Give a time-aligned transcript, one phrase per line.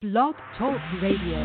[0.00, 1.44] Blog Talk Radio.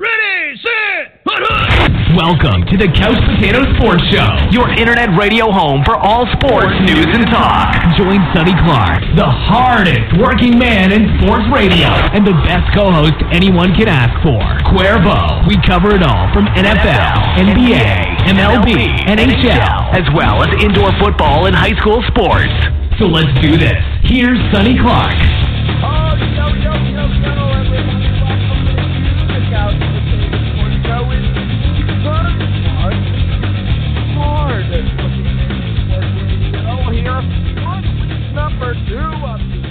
[0.00, 6.00] Ready, set, hut, Welcome to the Couch Potato Sports Show, your internet radio home for
[6.00, 7.76] all sports news and talk.
[8.00, 13.76] Join Sonny Clark, the hardest working man in sports radio, and the best co-host anyone
[13.76, 14.40] can ask for,
[14.72, 15.44] Cuervo.
[15.44, 21.52] We cover it all from NFL, NBA, MLB, NHL, as well as indoor football and
[21.52, 22.56] high school sports.
[22.96, 23.84] So let's do this.
[24.08, 25.12] Here's Sonny Clark.
[34.60, 34.64] Oh,
[36.90, 39.67] here on week number two of the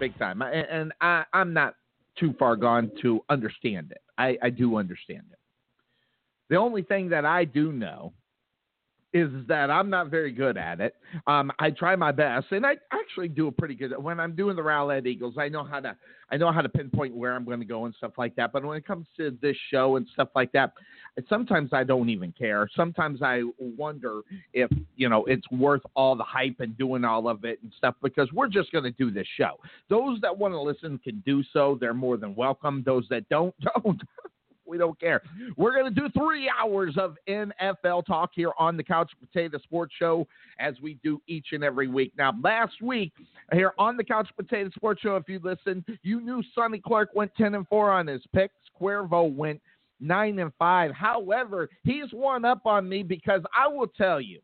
[0.00, 1.76] big time, and, and I, I'm not
[2.18, 4.02] too far gone to understand it.
[4.18, 5.38] I, I do understand it.
[6.48, 8.12] The only thing that I do know
[9.12, 10.94] is that I'm not very good at it.
[11.26, 13.92] Um, I try my best, and I actually do a pretty good.
[13.98, 15.96] When I'm doing the Rowlett Eagles, I know how to
[16.30, 18.52] I know how to pinpoint where I'm going to go and stuff like that.
[18.52, 20.72] But when it comes to this show and stuff like that,
[21.28, 22.68] sometimes I don't even care.
[22.74, 24.20] Sometimes I wonder
[24.52, 27.94] if you know it's worth all the hype and doing all of it and stuff
[28.02, 29.56] because we're just going to do this show.
[29.88, 31.76] Those that want to listen can do so.
[31.80, 32.82] They're more than welcome.
[32.84, 33.54] Those that don't,
[33.84, 34.00] don't.
[34.66, 35.20] We don't care.
[35.56, 39.92] We're going to do three hours of NFL talk here on the Couch Potato Sports
[39.98, 40.28] Show
[40.60, 42.12] as we do each and every week.
[42.16, 43.12] Now, last week
[43.52, 47.34] here on the Couch Potato Sports Show, if you listened, you knew Sonny Clark went
[47.34, 48.54] 10 and 4 on his picks.
[48.80, 49.60] Cuervo went
[50.00, 50.92] 9 and 5.
[50.92, 54.40] However, he's one up on me because I will tell you,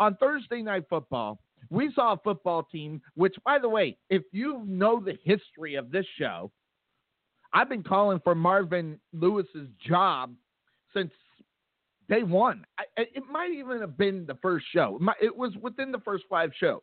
[0.00, 1.40] on Thursday Night Football,
[1.70, 5.90] we saw a football team, which, by the way, if you know the history of
[5.90, 6.50] this show,
[7.52, 10.34] I've been calling for Marvin Lewis's job
[10.94, 11.10] since
[12.08, 12.64] day one.
[12.78, 15.00] I, it might even have been the first show.
[15.20, 16.80] It was within the first five shows.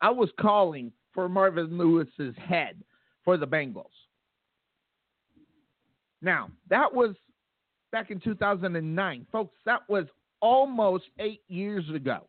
[0.00, 2.82] I was calling for Marvin Lewis's head
[3.24, 3.86] for the Bengals.
[6.20, 7.14] Now, that was
[7.92, 9.26] back in 2009.
[9.30, 10.06] Folks, that was
[10.40, 12.26] almost eight years ago.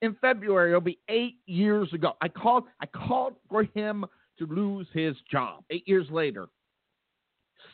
[0.00, 2.12] In February, it'll be eight years ago.
[2.20, 4.06] I called I called for him
[4.38, 5.64] to lose his job.
[5.70, 6.48] Eight years later,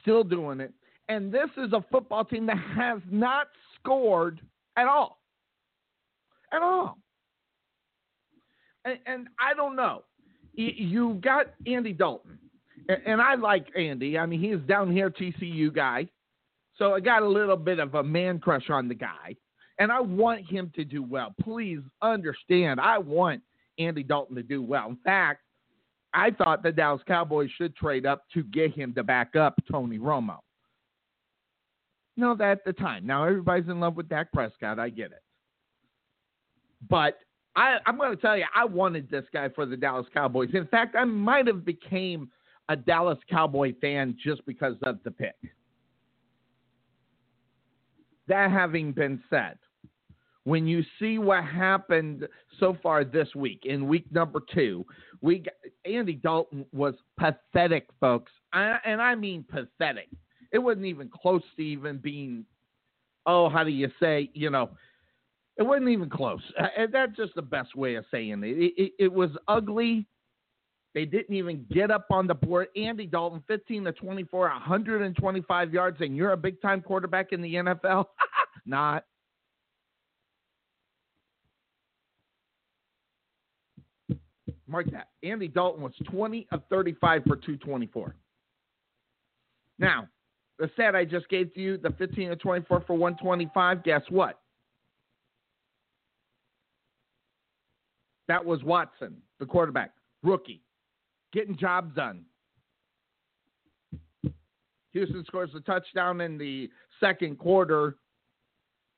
[0.00, 0.72] still doing it.
[1.08, 3.48] And this is a football team that has not
[3.78, 4.40] scored
[4.76, 5.20] at all.
[6.52, 6.98] At all.
[8.84, 10.04] And, and I don't know.
[10.54, 12.38] You, got Andy Dalton.
[12.88, 14.18] And, I like Andy.
[14.18, 16.06] I mean, he's down here, TCU guy.
[16.76, 19.36] So I got a little bit of a man crush on the guy.
[19.78, 21.34] And I want him to do well.
[21.42, 23.42] Please understand, I want
[23.78, 24.88] Andy Dalton to do well.
[24.88, 25.40] In fact,
[26.12, 29.98] I thought the Dallas Cowboys should trade up to get him to back up Tony
[29.98, 30.38] Romo.
[32.16, 33.04] No, that at the time.
[33.04, 34.78] Now everybody's in love with Dak Prescott.
[34.78, 35.22] I get it.
[36.88, 37.18] But
[37.56, 40.50] I, I'm going to tell you, I wanted this guy for the Dallas Cowboys.
[40.54, 42.30] In fact, I might have became
[42.68, 45.36] a Dallas Cowboy fan just because of the pick.
[48.26, 49.58] That having been said,
[50.44, 52.26] when you see what happened
[52.60, 54.84] so far this week in week number two,
[55.20, 55.44] we
[55.84, 60.08] Andy Dalton was pathetic, folks, I, and I mean pathetic.
[60.52, 62.44] It wasn't even close to even being,
[63.26, 64.70] oh, how do you say, you know,
[65.56, 66.42] it wasn't even close.
[66.76, 68.58] And that's just the best way of saying it.
[68.58, 70.06] It, it, it was ugly.
[70.94, 72.68] They didn't even get up on the board.
[72.76, 77.54] Andy Dalton, 15 to 24, 125 yards, and you're a big time quarterback in the
[77.54, 78.06] NFL?
[78.66, 79.04] Not.
[84.68, 85.08] Mark that.
[85.22, 88.14] Andy Dalton was 20 of 35 for 224.
[89.78, 90.08] Now,
[90.58, 94.40] the stat I just gave to you, the 15 of 24 for 125, guess what?
[98.28, 99.92] That was Watson, the quarterback,
[100.22, 100.63] rookie,
[101.34, 102.24] getting jobs done.
[104.92, 106.70] Houston scores a touchdown in the
[107.00, 107.96] second quarter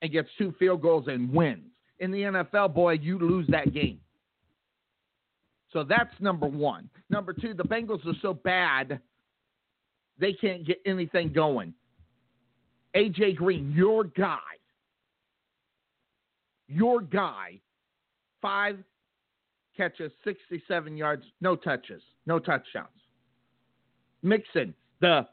[0.02, 1.64] and gets two field goals and wins.
[1.98, 3.98] In the NFL, boy, you lose that game.
[5.72, 6.90] So that's number one.
[7.08, 9.00] Number two, the Bengals are so bad
[10.18, 11.74] they can't get anything going.
[12.94, 14.38] AJ Green, your guy,
[16.68, 17.60] your guy,
[18.40, 18.78] five
[19.76, 22.88] catches, 67 yards, no touches, no touchdowns.
[24.22, 25.26] Mixon, the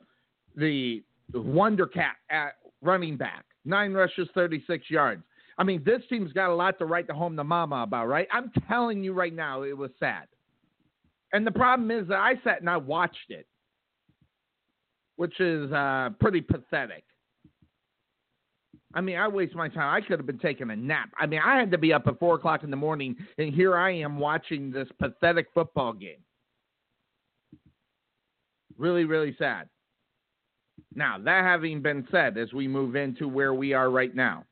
[0.56, 1.04] the
[1.34, 5.24] wonder cat at running back, nine rushes, 36 yards.
[5.58, 8.28] I mean, this team's got a lot to write the home to mama about, right?
[8.32, 10.28] I'm telling you right now, it was sad.
[11.32, 13.48] And the problem is that I sat and I watched it,
[15.16, 17.04] which is uh, pretty pathetic.
[18.94, 19.94] I mean, I waste my time.
[19.94, 21.10] I could have been taking a nap.
[21.18, 23.76] I mean, I had to be up at four o'clock in the morning, and here
[23.76, 26.20] I am watching this pathetic football game.
[28.78, 29.68] Really, really sad.
[30.96, 34.46] Now, that having been said, as we move into where we are right now,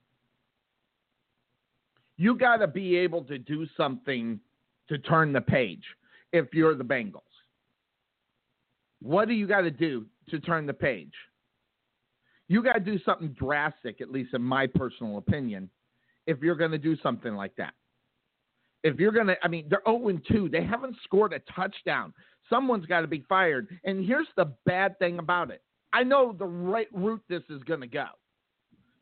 [2.17, 4.39] you got to be able to do something
[4.89, 5.83] to turn the page
[6.33, 7.21] if you're the Bengals.
[9.01, 11.13] What do you got to do to turn the page?
[12.51, 15.69] You got to do something drastic, at least in my personal opinion,
[16.27, 17.73] if you're going to do something like that.
[18.83, 20.49] If you're going to, I mean, they're 0 2.
[20.49, 22.13] They haven't scored a touchdown.
[22.49, 23.69] Someone's got to be fired.
[23.85, 25.61] And here's the bad thing about it
[25.93, 28.07] I know the right route this is going to go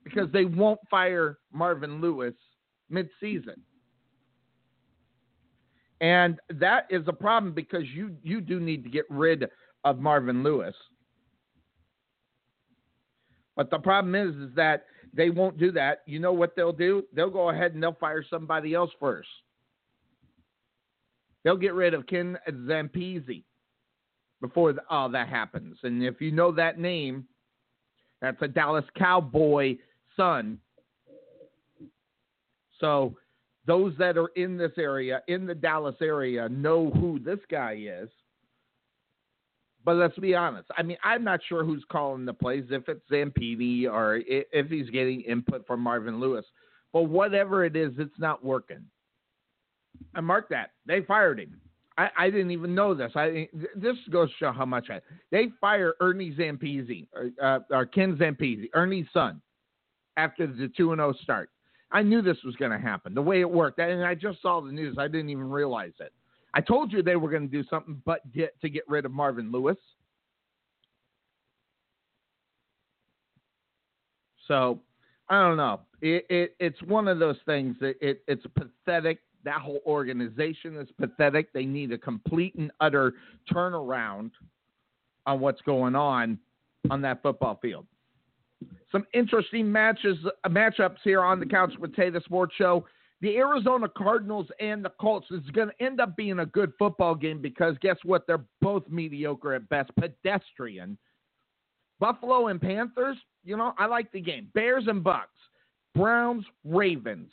[0.04, 2.36] because they won't fire Marvin Lewis
[2.94, 3.58] midseason.
[6.02, 9.50] And that is a problem because you you do need to get rid
[9.86, 10.76] of Marvin Lewis.
[13.60, 16.04] But the problem is is that they won't do that.
[16.06, 17.04] You know what they'll do?
[17.12, 19.28] They'll go ahead and they'll fire somebody else first.
[21.44, 23.44] They'll get rid of Ken Zampese
[24.40, 25.78] before the, all that happens.
[25.84, 27.26] And if you know that name,
[28.22, 29.76] that's a Dallas Cowboy
[30.16, 30.60] son.
[32.80, 33.18] So
[33.68, 38.10] those that are in this area, in the Dallas area, know who this guy is.
[39.86, 40.68] But let's be honest.
[40.78, 44.90] I mean, I'm not sure who's calling the plays, if it's Zampese or if he's
[44.90, 46.46] getting input from Marvin Lewis.
[46.92, 48.84] But whatever it is, it's not working.
[50.16, 50.72] And mark that.
[50.86, 51.60] They fired him.
[51.98, 53.12] I, I didn't even know this.
[53.16, 55.02] I this goes to show how much I.
[55.32, 59.42] They fire Ernie Zampese or, uh, or Ken Zampese, Ernie's son,
[60.16, 61.50] after the two and zero oh start.
[61.92, 63.14] I knew this was going to happen.
[63.14, 64.98] The way it worked, and I just saw the news.
[64.98, 66.14] I didn't even realize it.
[66.54, 69.12] I told you they were going to do something, but get to get rid of
[69.12, 69.78] Marvin Lewis.
[74.48, 74.80] So
[75.30, 75.82] I don't know.
[76.02, 80.90] It, it, it's one of those things that it, it's pathetic that whole organization is
[81.00, 81.54] pathetic.
[81.54, 83.14] They need a complete and utter
[83.52, 84.32] turnaround
[85.26, 86.38] on what's going on
[86.90, 87.86] on that football field.
[88.92, 90.18] Some interesting matches,
[90.48, 92.86] matchups here on the Couch Potato Sports Show.
[93.22, 97.16] The Arizona Cardinals and the Colts is going to end up being a good football
[97.16, 98.26] game because guess what?
[98.28, 100.98] They're both mediocre at best, pedestrian.
[102.00, 104.48] Buffalo and Panthers, you know, I like the game.
[104.54, 105.36] Bears and Bucks,
[105.94, 107.32] Browns, Ravens,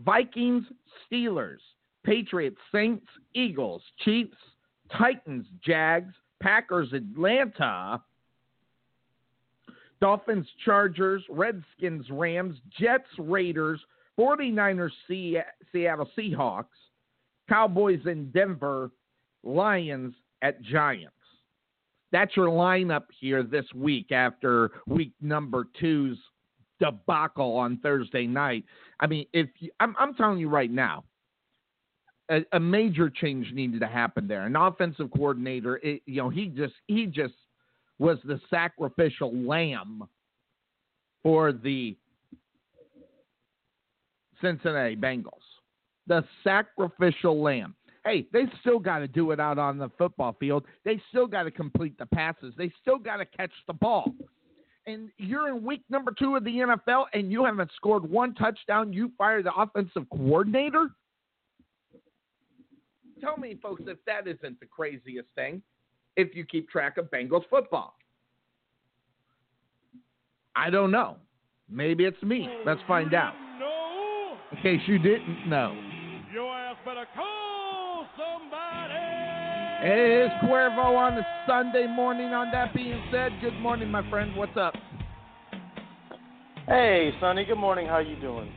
[0.00, 0.64] Vikings,
[1.06, 1.60] Steelers,
[2.02, 4.36] Patriots, Saints, Eagles, Chiefs,
[4.96, 6.12] Titans, Jags,
[6.42, 8.02] Packers, Atlanta,
[10.00, 13.80] Dolphins, Chargers, Redskins, Rams, Jets, Raiders,
[14.18, 14.90] 49ers,
[15.72, 16.66] Seattle Seahawks,
[17.48, 18.90] Cowboys in Denver,
[19.42, 21.10] Lions at Giants.
[22.12, 26.18] That's your lineup here this week after week number two's
[26.80, 28.64] debacle on Thursday night.
[29.00, 31.04] I mean, if you, I'm, I'm telling you right now,
[32.30, 34.46] a, a, major change needed to happen there.
[34.46, 37.34] An offensive coordinator, it, you know, he just he just
[37.98, 40.04] was the sacrificial lamb
[41.22, 41.96] for the
[44.40, 45.32] Cincinnati Bengals.
[46.06, 47.74] The sacrificial lamb.
[48.04, 50.64] Hey, they still got to do it out on the football field.
[50.84, 52.52] They still got to complete the passes.
[52.58, 54.12] They still got to catch the ball
[54.86, 58.92] and you're in week number two of the NFL and you haven't scored one touchdown,
[58.92, 60.88] you fire the offensive coordinator?
[63.20, 65.62] Tell me, folks, if that isn't the craziest thing
[66.16, 67.96] if you keep track of Bengals football.
[70.54, 71.16] I don't know.
[71.68, 72.48] Maybe it's me.
[72.64, 73.34] Let's find out.
[74.54, 74.70] No.
[74.70, 75.76] In case you didn't know.
[76.32, 78.94] Your ass better call somebody.
[79.82, 82.32] It is Cuervo on the Sunday morning.
[82.32, 84.34] On that being said, good morning, my friend.
[84.36, 84.74] What's up?
[86.66, 87.44] Hey, Sonny.
[87.44, 87.86] Good morning.
[87.86, 88.50] How you doing?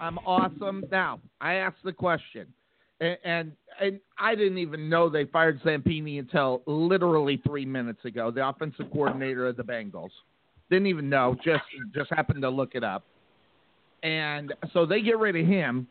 [0.00, 0.84] I'm awesome.
[0.92, 2.46] Now, I asked the question,
[3.00, 8.30] and, and and I didn't even know they fired Zampese until literally three minutes ago.
[8.30, 10.10] The offensive coordinator of the Bengals
[10.70, 11.36] didn't even know.
[11.44, 13.04] Just just happened to look it up,
[14.02, 15.86] and so they get rid of him.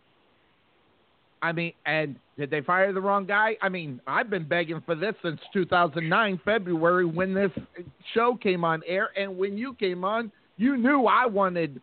[1.42, 3.58] I mean, and did they fire the wrong guy?
[3.62, 7.52] I mean, I've been begging for this since 2009 February when this
[8.14, 11.80] show came on air, and when you came on, you knew I wanted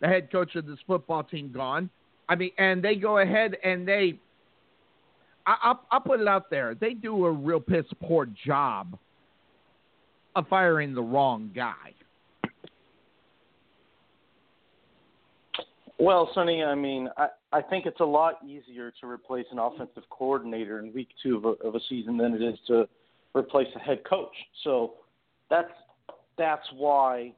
[0.00, 1.88] the head coach of this football team gone.
[2.28, 4.18] I mean, and they go ahead and they,
[5.46, 8.98] I, I'll, I'll put it out there, they do a real piss poor job
[10.36, 11.94] of firing the wrong guy.
[16.00, 20.04] Well, Sonny, I mean, I, I think it's a lot easier to replace an offensive
[20.08, 22.88] coordinator in week two of a, of a season than it is to
[23.34, 24.34] replace a head coach.
[24.64, 24.94] So
[25.50, 25.70] that's
[26.38, 27.34] that's why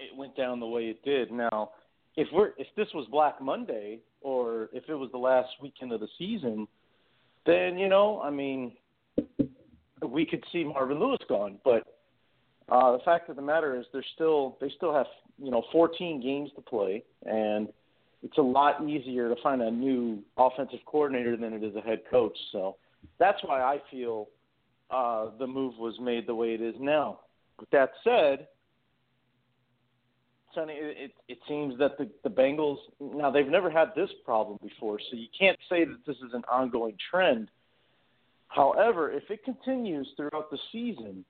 [0.00, 1.30] it went down the way it did.
[1.30, 1.72] Now,
[2.16, 6.00] if we're if this was Black Monday or if it was the last weekend of
[6.00, 6.66] the season,
[7.44, 8.72] then you know, I mean,
[10.02, 11.58] we could see Marvin Lewis gone.
[11.62, 11.82] But
[12.70, 15.06] uh, the fact of the matter is, they're still they still have
[15.38, 17.68] you know 14 games to play, and
[18.22, 22.00] it's a lot easier to find a new offensive coordinator than it is a head
[22.10, 22.36] coach.
[22.52, 22.76] So
[23.18, 24.28] that's why I feel
[24.90, 27.20] uh, the move was made the way it is now.
[27.58, 28.48] With that said,
[30.54, 34.58] Sonny, it, it, it seems that the, the Bengals now they've never had this problem
[34.62, 37.50] before, so you can't say that this is an ongoing trend.
[38.48, 41.24] However, if it continues throughout the season,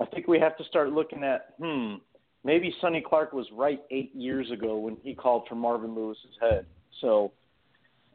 [0.00, 1.96] I think we have to start looking at hmm
[2.44, 6.66] maybe Sonny Clark was right eight years ago when he called for Marvin Lewis's head.
[7.00, 7.32] So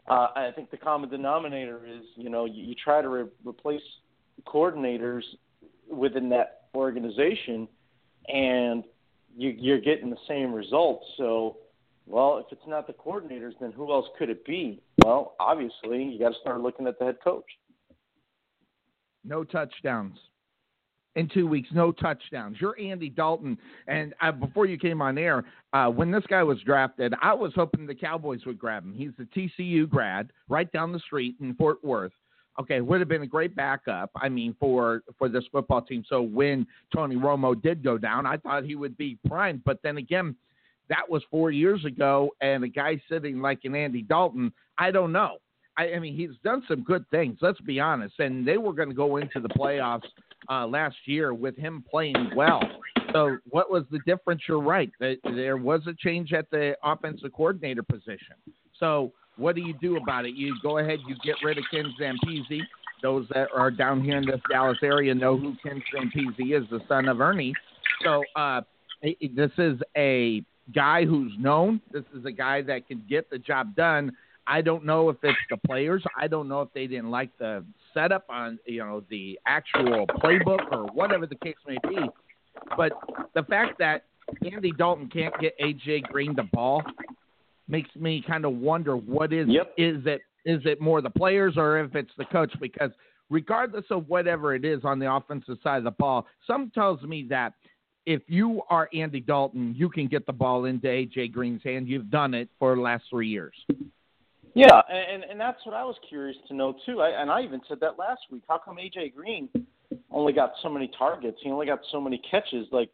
[0.08, 3.82] uh, I think the common denominator is, you know, you, you try to re- replace
[4.48, 5.24] coordinators
[5.92, 7.68] within that organization,
[8.28, 8.84] and
[9.36, 11.06] you, you're getting the same results.
[11.18, 11.58] So,
[12.06, 14.82] well, if it's not the coordinators, then who else could it be?
[15.04, 17.46] Well, obviously, you got to start looking at the head coach.
[19.24, 20.18] No touchdowns
[21.20, 22.58] in two weeks, no touchdowns.
[22.62, 23.58] You're Andy Dalton,
[23.88, 27.52] and uh, before you came on air, uh, when this guy was drafted, I was
[27.56, 28.94] hoping the Cowboys would grab him.
[28.94, 32.14] He's a TCU grad, right down the street in Fort Worth.
[32.60, 34.12] Okay, would have been a great backup.
[34.16, 36.04] I mean, for for this football team.
[36.08, 39.64] So when Tony Romo did go down, I thought he would be primed.
[39.66, 40.36] But then again,
[40.88, 45.12] that was four years ago, and a guy sitting like an Andy Dalton, I don't
[45.12, 45.38] know.
[45.78, 47.38] I, I mean, he's done some good things.
[47.42, 48.20] Let's be honest.
[48.20, 50.08] And they were going to go into the playoffs
[50.50, 52.62] uh, last year with him playing well.
[53.14, 54.42] So, what was the difference?
[54.48, 54.92] You're right.
[55.00, 58.36] There was a change at the offensive coordinator position.
[58.80, 60.36] So, what do you do about it?
[60.36, 62.62] You go ahead, you get rid of Ken Zampese.
[63.02, 66.82] Those that are down here in this Dallas area know who Ken Zampese is, the
[66.88, 67.54] son of Ernie.
[68.04, 68.62] So, uh,
[69.02, 70.44] this is a
[70.74, 71.82] guy who's known.
[71.92, 74.12] This is a guy that can get the job done.
[74.50, 76.04] I don't know if it's the players.
[76.20, 77.64] I don't know if they didn't like the
[77.94, 82.00] setup on you know the actual playbook or whatever the case may be.
[82.76, 82.94] But
[83.36, 84.06] the fact that
[84.52, 86.82] Andy Dalton can't get AJ Green the ball
[87.68, 89.74] makes me kind of wonder what is yep.
[89.78, 92.92] is it is it more the players or if it's the coach because
[93.30, 97.28] regardless of whatever it is on the offensive side of the ball, some tells me
[97.30, 97.54] that
[98.08, 101.88] if you are Andy Dalton, you can get the ball into AJ Green's hand.
[101.88, 103.54] You've done it for the last three years.
[104.60, 107.02] Yeah, and and that's what I was curious to know too.
[107.02, 108.44] I, and I even said that last week.
[108.48, 109.50] How come AJ Green
[110.12, 111.38] only got so many targets?
[111.42, 112.68] He only got so many catches.
[112.72, 112.90] Like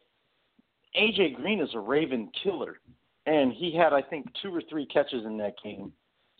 [1.00, 2.80] AJ Green is a Raven killer,
[3.26, 5.92] and he had I think two or three catches in that game.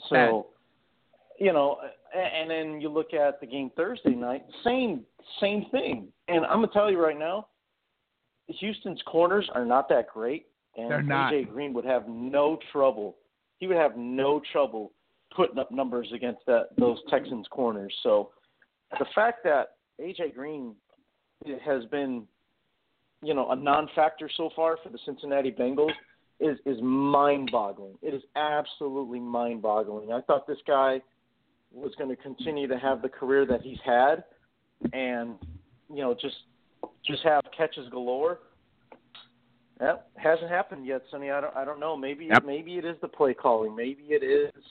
[0.10, 0.48] So,
[1.40, 1.78] you know,
[2.14, 5.06] and then you look at the game Thursday night, same
[5.40, 6.08] same thing.
[6.28, 7.48] And I'm gonna tell you right now,
[8.48, 11.34] Houston's corners are not that great, and They're not.
[11.34, 13.18] AJ Green would have no trouble.
[13.58, 14.92] He would have no trouble
[15.36, 17.94] putting up numbers against that those Texans corners.
[18.04, 18.32] So
[19.00, 20.76] the fact that AJ Green
[21.64, 22.24] has been,
[23.22, 25.92] you know, a non-factor so far for the Cincinnati Bengals
[26.40, 27.96] is is mind-boggling.
[28.02, 30.12] It is absolutely mind-boggling.
[30.12, 31.02] I thought this guy
[31.72, 34.24] was going to continue to have the career that he's had,
[34.94, 35.36] and
[35.90, 36.36] you know, just
[37.06, 38.40] just have catches galore.
[39.80, 41.32] That hasn't happened yet, Sonny.
[41.32, 41.56] I don't.
[41.56, 41.98] I don't know.
[41.98, 42.46] Maybe yep.
[42.46, 43.76] maybe it is the play calling.
[43.76, 44.64] Maybe it is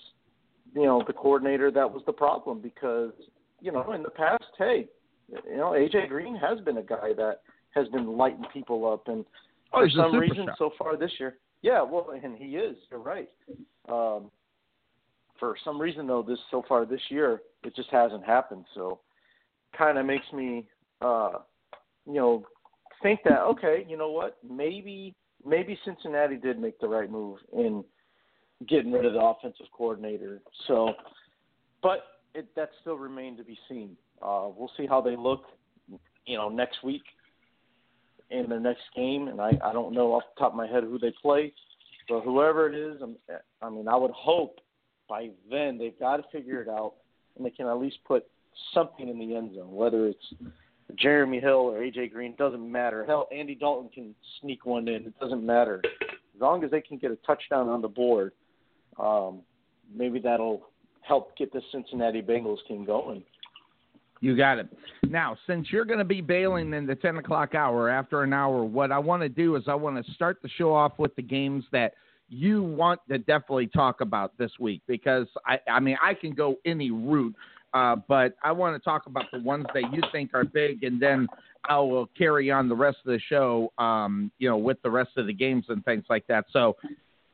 [0.75, 3.13] you know the coordinator that was the problem because
[3.61, 4.87] you know in the past, hey,
[5.29, 7.41] you know AJ Green has been a guy that
[7.71, 9.25] has been lighting people up, and
[9.73, 12.77] oh, for some reason so far this year, yeah, well, and he is.
[12.91, 13.31] You're right.
[13.89, 14.31] Um,
[15.39, 18.65] for some reason though, this so far this year, it just hasn't happened.
[18.75, 19.01] So,
[19.77, 20.67] kind of makes me,
[21.01, 21.39] uh,
[22.07, 22.45] you know,
[23.03, 25.15] think that okay, you know what, maybe
[25.45, 27.85] maybe Cincinnati did make the right move in
[28.69, 30.41] getting rid of the offensive coordinator.
[30.67, 30.93] So,
[31.83, 33.97] but it, that still remained to be seen.
[34.23, 35.45] Uh, we'll see how they look,
[36.27, 37.03] you know, next week
[38.31, 39.29] in their next game.
[39.29, 41.53] And I, I don't know off the top of my head who they play,
[42.09, 43.17] but whoever it is, I'm,
[43.63, 44.61] I mean, I would hope
[45.09, 46.95] by then they've got to figure it out,
[47.37, 48.27] and they can at least put
[48.73, 50.25] something in the end zone, whether it's
[50.97, 53.05] Jeremy Hill or AJ Green, doesn't matter.
[53.05, 55.07] Hell, Andy Dalton can sneak one in.
[55.07, 55.83] It doesn't matter.
[55.85, 58.33] As long as they can get a touchdown on the board,
[58.99, 59.41] um,
[59.95, 60.63] maybe that'll
[61.03, 63.23] help get the Cincinnati Bengals team going.
[64.21, 64.69] You got it.
[65.03, 68.65] Now, since you're going to be bailing in the 10 o'clock hour after an hour,
[68.65, 71.23] what I want to do is I want to start the show off with the
[71.23, 71.93] games that
[72.31, 76.57] you want to definitely talk about this week because I, I mean, I can go
[76.65, 77.35] any route,
[77.75, 81.01] uh, but I want to talk about the ones that you think are big, and
[81.01, 81.27] then
[81.69, 85.11] I will carry on the rest of the show, um, you know, with the rest
[85.17, 86.47] of the games and things like that.
[86.51, 86.77] So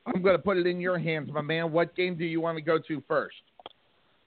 [0.05, 1.71] I'm going to put it in your hands, my man.
[1.71, 3.35] What game do you want to go to first?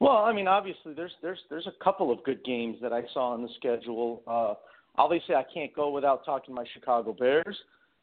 [0.01, 3.33] Well, I mean, obviously, there's there's there's a couple of good games that I saw
[3.33, 4.23] on the schedule.
[4.27, 4.55] Uh,
[4.97, 7.57] obviously, I can't go without talking my Chicago Bears.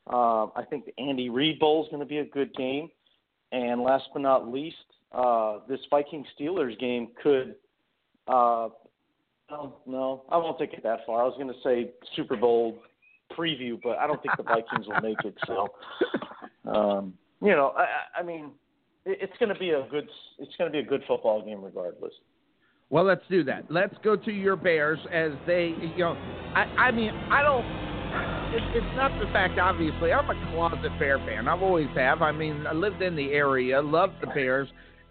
[0.07, 2.89] Uh, I think the Andy Reid Bowl is going to be a good game,
[3.51, 4.77] and last but not least,
[5.11, 7.55] uh, this Viking Steelers game could.
[8.27, 8.69] Uh,
[9.49, 11.21] no, no, I won't take it that far.
[11.21, 12.79] I was going to say Super Bowl
[13.37, 15.35] preview, but I don't think the Vikings will make it.
[15.45, 15.67] So,
[16.71, 18.51] um, you know, I, I mean,
[19.05, 20.07] it's going to be a good
[20.39, 22.13] it's going to be a good football game regardless.
[22.89, 23.65] Well, let's do that.
[23.69, 26.11] Let's go to your Bears as they, you know,
[26.55, 27.65] I, I mean, I don't.
[28.53, 29.57] It, it's not the fact.
[29.57, 31.47] Obviously, I'm a closet Bear fan.
[31.47, 32.21] I've always have.
[32.21, 34.67] I mean, I lived in the area, loved the Bears,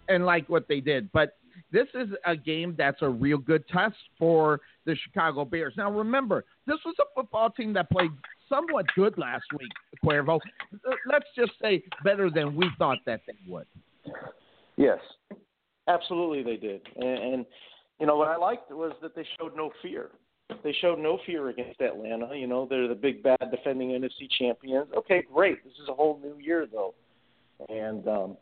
[0.07, 1.11] and like what they did.
[1.11, 1.37] But
[1.71, 5.73] this is a game that's a real good test for the Chicago Bears.
[5.75, 8.11] Now, remember, this was a football team that played
[8.51, 9.71] somewhat good last week,
[10.03, 10.39] Cuervo.
[11.07, 13.65] Let's just say better than we thought that they would.
[14.77, 14.99] Yes,
[15.87, 16.81] absolutely they did.
[16.95, 17.45] And, and
[17.99, 20.09] you know what I liked was that they showed no fear.
[20.63, 22.35] They showed no fear against Atlanta.
[22.35, 24.87] You know they're the big bad defending NFC champions.
[24.97, 25.63] Okay, great.
[25.63, 26.93] This is a whole new year though,
[27.69, 28.37] and um,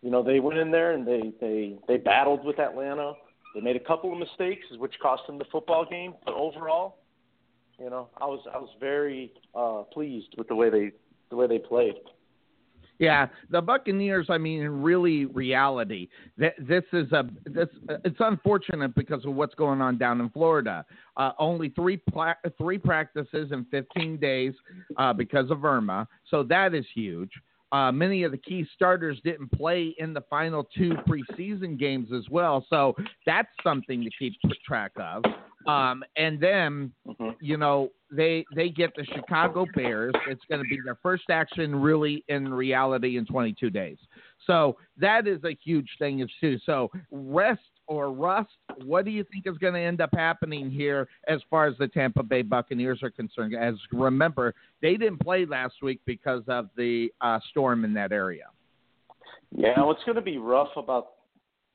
[0.00, 3.12] you know they went in there and they they they battled with Atlanta.
[3.54, 6.14] They made a couple of mistakes, which cost them the football game.
[6.24, 7.01] But overall,
[7.82, 10.92] you know, I was I was very uh, pleased with the way they
[11.30, 11.94] the way they played.
[12.98, 14.26] Yeah, the Buccaneers.
[14.28, 17.68] I mean, really reality, that this is a this.
[18.04, 20.84] It's unfortunate because of what's going on down in Florida.
[21.16, 24.54] Uh, only three pla- three practices in 15 days
[24.96, 27.30] uh, because of Irma, so that is huge.
[27.72, 32.28] Uh, many of the key starters didn't play in the final two preseason games as
[32.30, 34.34] well, so that's something to keep
[34.66, 35.24] track of.
[35.66, 37.30] Um, and then, mm-hmm.
[37.40, 40.12] you know, they they get the Chicago Bears.
[40.28, 43.98] It's going to be their first action really in reality in 22 days.
[44.46, 46.58] So that is a huge thing too.
[46.66, 47.60] So rest
[47.92, 48.48] or rust.
[48.84, 51.88] What do you think is going to end up happening here as far as the
[51.88, 53.54] Tampa Bay Buccaneers are concerned?
[53.54, 58.46] As remember, they didn't play last week because of the uh, storm in that area.
[59.54, 61.08] Yeah, what's going to be rough about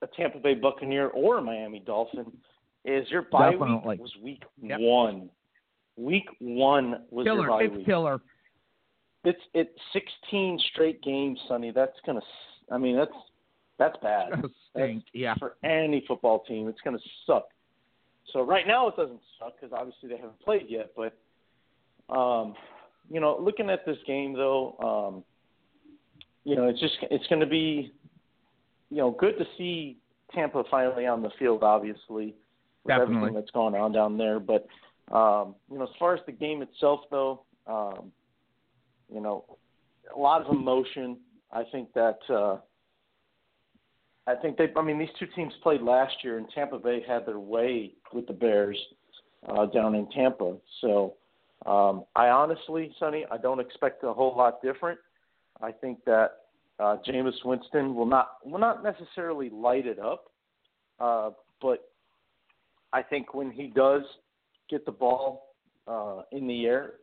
[0.02, 2.32] a Tampa Bay Buccaneer or a Miami Dolphin
[2.84, 3.98] is your bye Definitely.
[3.98, 4.80] week was week yep.
[4.80, 5.30] one.
[5.98, 7.42] Week one was killer.
[7.42, 7.86] your bye it's week.
[7.86, 8.22] killer.
[9.24, 11.72] It's it's sixteen straight games, Sonny.
[11.72, 12.22] That's gonna.
[12.72, 13.12] I mean, that's
[13.80, 14.44] that's bad.
[14.72, 15.04] Stink.
[15.14, 15.36] yeah.
[15.36, 17.48] For any football team, it's gonna suck.
[18.34, 20.92] So right now it doesn't suck because obviously they haven't played yet.
[20.96, 21.18] But
[22.14, 22.56] um,
[23.10, 25.24] you know, looking at this game though, um,
[26.44, 27.94] you know, it's just it's going to be,
[28.90, 29.98] you know, good to see
[30.34, 31.64] Tampa finally on the field.
[31.64, 32.36] Obviously,
[32.84, 33.16] with Definitely.
[33.16, 34.40] everything that's going on down there.
[34.40, 34.68] But
[35.12, 38.12] um, you know, as far as the game itself, though, um,
[39.14, 39.46] you know,
[40.16, 41.18] a lot of emotion.
[41.52, 42.58] I think that uh,
[44.28, 44.68] I think they.
[44.76, 48.28] I mean, these two teams played last year, and Tampa Bay had their way with
[48.28, 48.78] the Bears
[49.48, 50.58] uh, down in Tampa.
[50.82, 51.16] So
[51.66, 55.00] um, I honestly, Sonny, I don't expect a whole lot different.
[55.62, 56.40] I think that
[56.80, 60.26] uh, Jameis Winston will not will not necessarily light it up,
[61.00, 61.90] uh, but
[62.94, 64.04] I think when he does
[64.70, 65.56] get the ball
[65.88, 66.94] uh, in the air,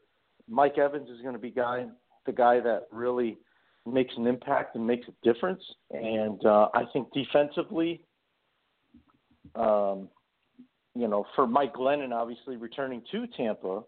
[0.49, 1.87] Mike Evans is going to be guy
[2.27, 3.39] the guy that really
[3.87, 5.63] makes an impact and makes a difference.
[5.91, 8.03] And uh, I think defensively,
[9.55, 10.09] um,
[10.95, 13.83] you know, for Mike Glennon, obviously returning to Tampa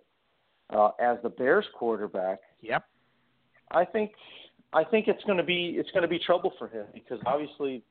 [0.70, 2.40] uh, as the Bears quarterback.
[2.60, 2.84] Yep.
[3.70, 4.12] I think
[4.72, 7.82] I think it's going to be it's going to be trouble for him because obviously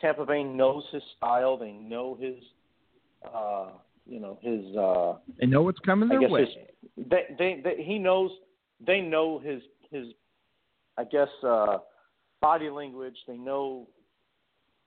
[0.00, 1.56] Tampa Bay knows his style.
[1.56, 2.36] They know his
[3.34, 3.68] uh,
[4.06, 4.76] you know his.
[4.76, 6.42] Uh, they know what's coming their way.
[6.42, 8.30] His, they, they, they, he knows.
[8.84, 10.06] They know his his.
[10.98, 11.78] I guess uh,
[12.40, 13.16] body language.
[13.26, 13.86] They know.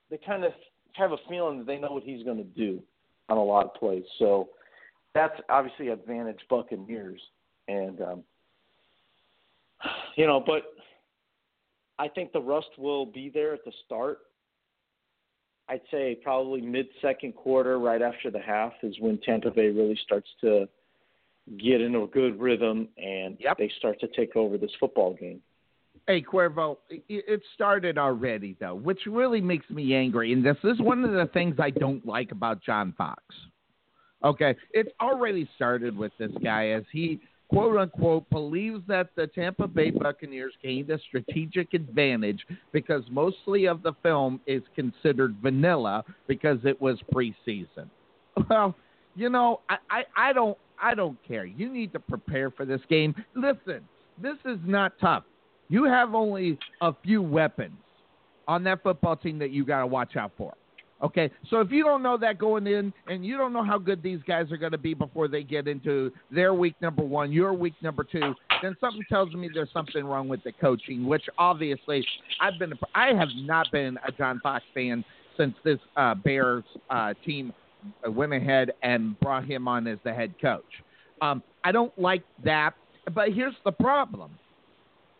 [0.10, 0.52] They kind of
[0.93, 2.82] have a feeling that they know what he's going to do
[3.30, 4.04] on a lot of plays.
[4.19, 4.50] So
[5.15, 7.21] that's obviously advantage Buccaneers,
[7.67, 8.24] and um,
[10.17, 10.63] you know, but
[11.97, 14.19] I think the rust will be there at the start
[15.71, 19.97] I'd say probably mid second quarter, right after the half, is when Tampa Bay really
[20.04, 20.67] starts to
[21.58, 23.58] get into a good rhythm and Yep.
[23.58, 25.41] they start to take over this football game.
[26.12, 30.34] Hey, Cuervo, it- started already, though, which really makes me angry.
[30.34, 33.24] And this is one of the things I don't like about John Fox.
[34.21, 39.69] Okay, it's already started with this guy as he, quote unquote, believes that the Tampa
[39.69, 46.60] Bay Buccaneers gained a strategic advantage because mostly of the film is considered vanilla because
[46.65, 47.89] it was preseason.
[48.50, 48.76] Well,
[49.15, 51.45] you know, I, I, I don't I don't care.
[51.45, 53.15] You need to prepare for this game.
[53.34, 53.88] Listen,
[54.21, 55.24] this is not tough.
[55.71, 57.77] You have only a few weapons
[58.45, 60.53] on that football team that you got to watch out for.
[61.01, 64.03] Okay, so if you don't know that going in, and you don't know how good
[64.03, 67.53] these guys are going to be before they get into their week number one, your
[67.53, 71.07] week number two, then something tells me there's something wrong with the coaching.
[71.07, 72.05] Which obviously,
[72.41, 75.05] I've been, I have not been a John Fox fan
[75.38, 77.53] since this uh, Bears uh, team
[78.05, 80.63] went ahead and brought him on as the head coach.
[81.21, 82.73] Um, I don't like that,
[83.15, 84.31] but here's the problem.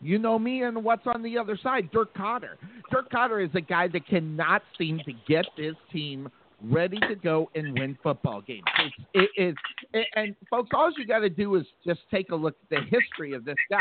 [0.02, 2.56] You know me and what's on the other side, Dirk Koetter.
[2.90, 6.28] Dirk Koetter is a guy that cannot seem to get this team
[6.64, 8.64] ready to go and win football games.
[8.78, 9.54] It's, it is,
[9.92, 12.96] it, and folks, all you got to do is just take a look at the
[12.96, 13.80] history of this guy.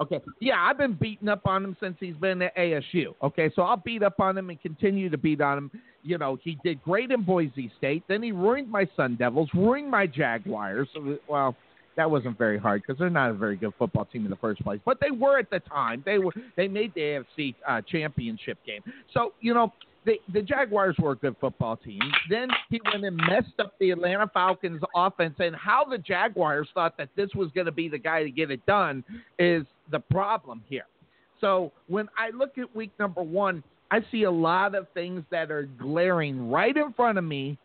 [0.00, 3.14] Okay, yeah, I've been beating up on him since he's been at ASU.
[3.20, 5.70] Okay, so I'll beat up on him and continue to beat on him.
[6.04, 8.04] You know, he did great in Boise State.
[8.06, 10.88] Then he ruined my Sun Devils, ruined my Jaguars.
[11.28, 11.56] Well,
[11.98, 14.62] that wasn't very hard because they're not a very good football team in the first
[14.62, 16.00] place, but they were at the time.
[16.06, 18.82] They were they made the AFC uh, championship game.
[19.12, 19.72] So you know
[20.06, 22.00] the the Jaguars were a good football team.
[22.30, 26.96] Then he went and messed up the Atlanta Falcons offense, and how the Jaguars thought
[26.98, 29.02] that this was going to be the guy to get it done
[29.40, 30.86] is the problem here.
[31.40, 35.50] So when I look at week number one, I see a lot of things that
[35.50, 37.58] are glaring right in front of me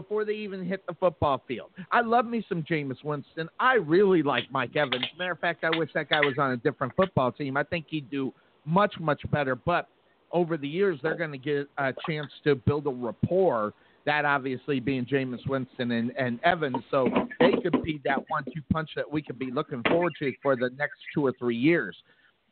[0.00, 1.70] before they even hit the football field.
[1.90, 3.48] I love me some Jameis Winston.
[3.58, 5.06] I really like Mike Evans.
[5.18, 7.56] Matter of fact, I wish that guy was on a different football team.
[7.56, 8.30] I think he'd do
[8.66, 9.54] much, much better.
[9.56, 9.88] But
[10.32, 13.72] over the years, they're going to get a chance to build a rapport.
[14.04, 17.08] That obviously being Jameis Winston and, and Evans, so
[17.40, 20.70] they could be that one-two punch that we could be looking forward to for the
[20.78, 21.96] next two or three years.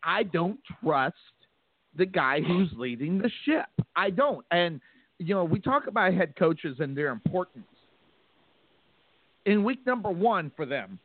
[0.02, 1.14] I don't trust
[1.94, 3.66] the guy who's leading the ship.
[3.94, 4.44] I don't.
[4.50, 4.80] And
[5.18, 7.66] you know, we talk about head coaches and their importance.
[9.46, 10.98] In week number one for them,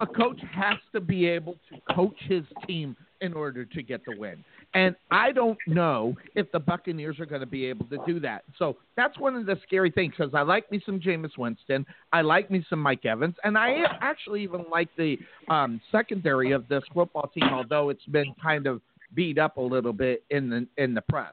[0.00, 4.14] a coach has to be able to coach his team in order to get the
[4.18, 4.44] win.
[4.74, 8.42] And I don't know if the Buccaneers are going to be able to do that.
[8.58, 11.86] So that's one of the scary things because I like me some Jameis Winston.
[12.12, 13.36] I like me some Mike Evans.
[13.44, 15.16] And I actually even like the
[15.48, 18.82] um, secondary of this football team, although it's been kind of
[19.14, 21.32] beat up a little bit in the, in the press.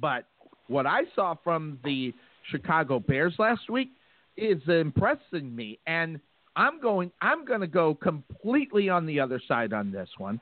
[0.00, 0.26] But
[0.68, 2.12] what I saw from the
[2.50, 3.90] Chicago Bears last week
[4.36, 6.20] is impressing me, and
[6.56, 7.10] I'm going.
[7.20, 10.40] I'm going to go completely on the other side on this one.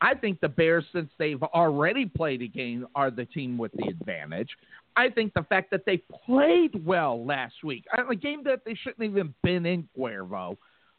[0.00, 3.88] I think the Bears, since they've already played a game, are the team with the
[3.88, 4.50] advantage.
[4.96, 9.02] I think the fact that they played well last week, a game that they shouldn't
[9.02, 10.56] even been in Cuervo.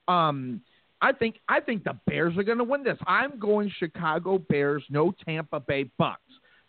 [0.07, 0.61] Um,
[1.01, 2.97] I think I think the Bears are going to win this.
[3.05, 6.21] I'm going Chicago Bears, no Tampa Bay Bucks.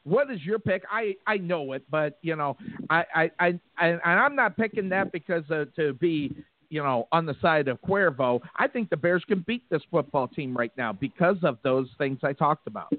[0.07, 0.85] What is your pick?
[0.89, 2.57] I, I know it, but you know,
[2.89, 6.33] I I, I, I and I'm not picking that because uh, to be
[6.69, 8.41] you know on the side of Cuervo.
[8.55, 12.21] I think the Bears can beat this football team right now because of those things
[12.23, 12.93] I talked about.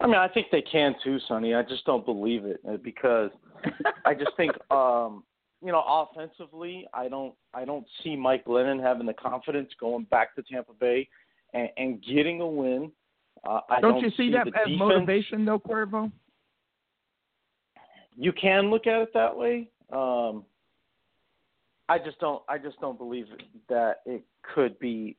[0.00, 1.54] I mean, I think they can too, Sonny.
[1.54, 3.30] I just don't believe it uh, because
[4.04, 5.22] I just think, um,
[5.64, 10.34] you know, offensively, I don't, I don't see Mike Glennon having the confidence going back
[10.36, 11.08] to Tampa Bay
[11.54, 12.90] and, and getting a win.
[13.46, 14.78] Uh, I don't, don't you see, see that as defense.
[14.78, 16.10] motivation though, Cuervo?
[18.16, 19.68] You can look at it that way.
[19.92, 20.44] Um,
[21.88, 22.42] I just don't.
[22.48, 23.26] I just don't believe
[23.68, 24.24] that it
[24.54, 25.16] could be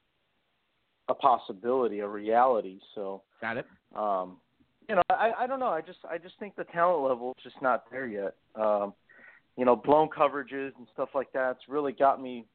[1.07, 2.79] a possibility, a reality.
[2.93, 3.65] So, Got it.
[3.95, 4.37] um,
[4.87, 5.67] you know, I, I don't know.
[5.67, 8.35] I just I just think the talent level is just not there yet.
[8.55, 8.93] Um,
[9.57, 12.45] you know, blown coverages and stuff like that's really got me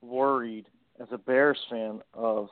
[0.00, 0.66] worried
[1.00, 2.00] as a Bears fan.
[2.14, 2.48] Of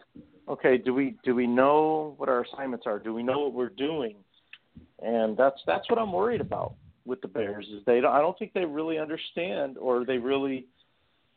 [0.48, 2.98] okay, do we do we know what our assignments are?
[2.98, 4.16] Do we know what we're doing?
[5.02, 8.38] And that's that's what I'm worried about with the Bears is they don't, I don't
[8.38, 10.66] think they really understand or they really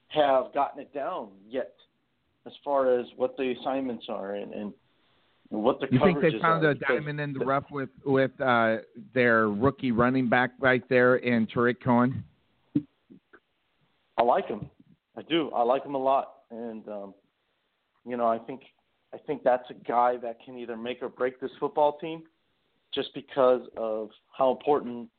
[0.10, 1.74] have gotten it down yet
[2.46, 4.74] as far as what the assignments are and, and
[5.50, 8.78] what the You think they found a diamond in the rough with with uh,
[9.14, 12.24] their rookie running back right there in Tarik Cohen?
[14.18, 14.70] I like him.
[15.16, 15.50] I do.
[15.52, 17.14] I like him a lot, and um,
[18.06, 18.62] you know, I think
[19.14, 22.24] I think that's a guy that can either make or break this football team,
[22.94, 25.10] just because of how important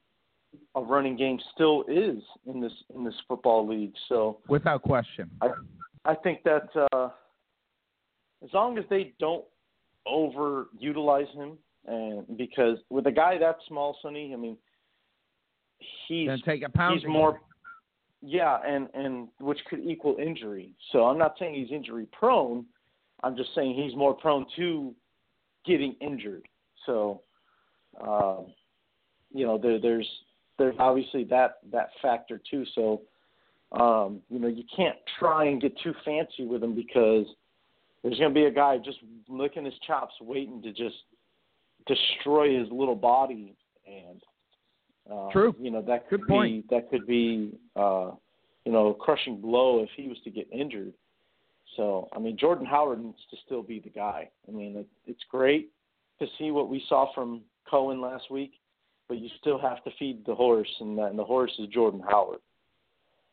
[0.75, 3.93] a running game still is in this in this football league.
[4.09, 5.49] So without question, I
[6.05, 7.11] I think that uh,
[8.43, 9.45] as long as they don't
[10.07, 14.57] overutilize him, and because with a guy that small, Sonny, I mean,
[16.07, 17.01] he's Gonna take a pound.
[17.01, 17.41] he's more
[18.21, 20.75] yeah and and which could equal injury.
[20.93, 22.65] So i'm not saying he's injury prone.
[23.23, 24.95] I'm just saying he's more prone to
[25.65, 26.47] getting injured.
[26.87, 27.23] So
[28.01, 28.47] um
[29.33, 30.09] you know there there's
[30.59, 32.65] there's obviously that that factor too.
[32.75, 33.03] So
[33.73, 37.27] um you know you can't try and get too fancy with him because
[38.03, 40.97] there's going to be a guy just licking his chops waiting to just
[41.87, 43.55] destroy his little body
[43.87, 44.23] and
[45.13, 45.55] uh, True.
[45.59, 46.71] You know that could Good be point.
[46.71, 48.13] that could be uh,
[48.65, 50.93] you know a crushing blow if he was to get injured.
[51.77, 54.29] So I mean Jordan Howard needs to still be the guy.
[54.47, 55.71] I mean it, it's great
[56.21, 58.53] to see what we saw from Cohen last week,
[59.09, 62.03] but you still have to feed the horse, and, that, and the horse is Jordan
[62.09, 62.41] Howard.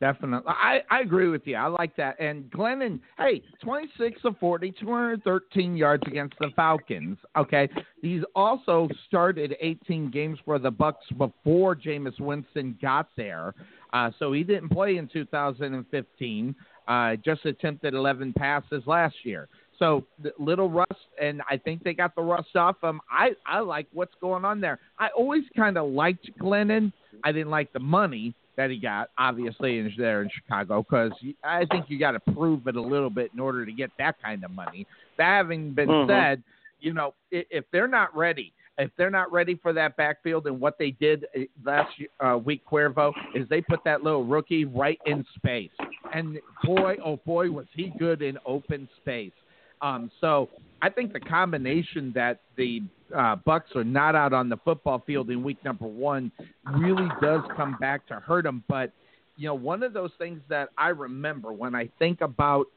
[0.02, 0.52] Definitely.
[0.52, 1.56] I, I agree with you.
[1.56, 2.20] I like that.
[2.20, 7.18] And Glennon, hey, 26 of 40, 213 yards against the Falcons.
[7.38, 7.70] Okay.
[8.02, 13.54] He's also started 18 games for the Bucks before Jameis Winston got there.
[13.94, 16.56] Uh, so he didn't play in 2015.
[16.88, 19.48] Uh, just attempted 11 passes last year.
[19.80, 20.06] So
[20.38, 23.02] little rust, and I think they got the rust off him.
[23.10, 24.80] I I like what's going on there.
[25.00, 26.94] I always kind of liked Glennon.
[27.26, 31.12] I didn't like the money that he got, obviously, in there in Chicago, because
[31.44, 34.16] I think you got to prove it a little bit in order to get that
[34.22, 34.88] kind of money.
[35.18, 36.08] That having been Mhm.
[36.08, 36.44] said,
[36.80, 40.60] you know, if, if they're not ready, if they're not ready for that backfield, and
[40.60, 41.90] what they did uh, last
[42.20, 45.72] uh, week, Cuervo, is they put that little rookie right in space,
[46.12, 49.32] and boy, oh boy, was he good in open space.
[49.82, 50.50] Um, so
[50.82, 52.82] I think the combination that the
[53.16, 56.32] uh, Bucks are not out on the football field in week number one
[56.74, 58.64] really does come back to hurt them.
[58.68, 58.92] But
[59.38, 62.68] you know, one of those things that I remember when I think about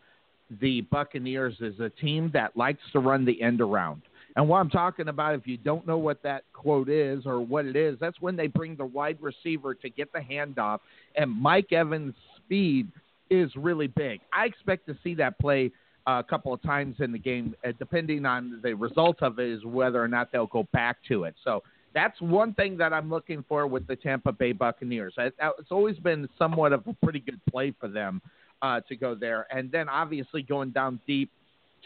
[0.61, 4.02] the Buccaneers is a team that likes to run the end around.
[4.37, 7.66] And what I'm talking about, if you don't know what that quote is or what
[7.66, 10.78] it is, that's when they bring the wide receiver to get the handoff.
[11.16, 12.88] And Mike Evans' speed
[13.30, 14.20] is really big.
[14.32, 15.72] I expect to see that play
[16.09, 19.64] a couple of times in the game, uh, depending on the result of it, is
[19.64, 21.35] whether or not they'll go back to it.
[21.44, 21.62] So
[21.94, 25.14] that's one thing that I'm looking for with the Tampa Bay Buccaneers.
[25.18, 28.21] It's always been somewhat of a pretty good play for them
[28.62, 31.31] uh, to go there, and then obviously going down deep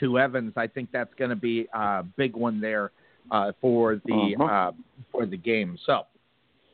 [0.01, 0.53] to Evans.
[0.57, 2.87] I think that's going to be a big one there
[3.31, 4.45] uh, for the Uh-huh.
[4.45, 4.73] uh,
[5.11, 5.79] for the game.
[5.87, 6.07] So.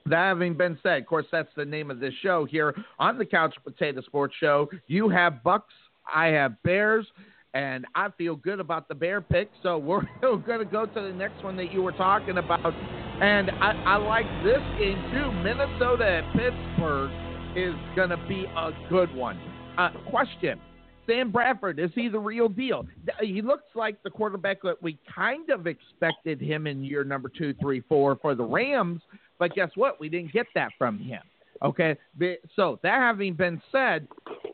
[0.06, 3.26] That having been said, of course, that's the name of this show here on the
[3.26, 4.70] Couch Potato Sports Show.
[4.86, 5.74] You have Bucks,
[6.10, 7.06] I have Bears,
[7.54, 9.50] and I feel good about the Bear pick.
[9.62, 12.74] So we're going to go to the next one that you were talking about,
[13.22, 15.32] and I, I like this game too.
[15.42, 17.10] Minnesota at Pittsburgh
[17.56, 19.40] is going to be a good one.
[19.76, 20.60] Uh, question:
[21.06, 22.86] Sam Bradford is he the real deal?
[23.20, 27.54] He looks like the quarterback that we kind of expected him in year number two,
[27.60, 29.00] three, four for the Rams.
[29.38, 29.98] But guess what?
[30.00, 31.22] We didn't get that from him.
[31.62, 31.96] Okay,
[32.54, 34.06] so that having been said,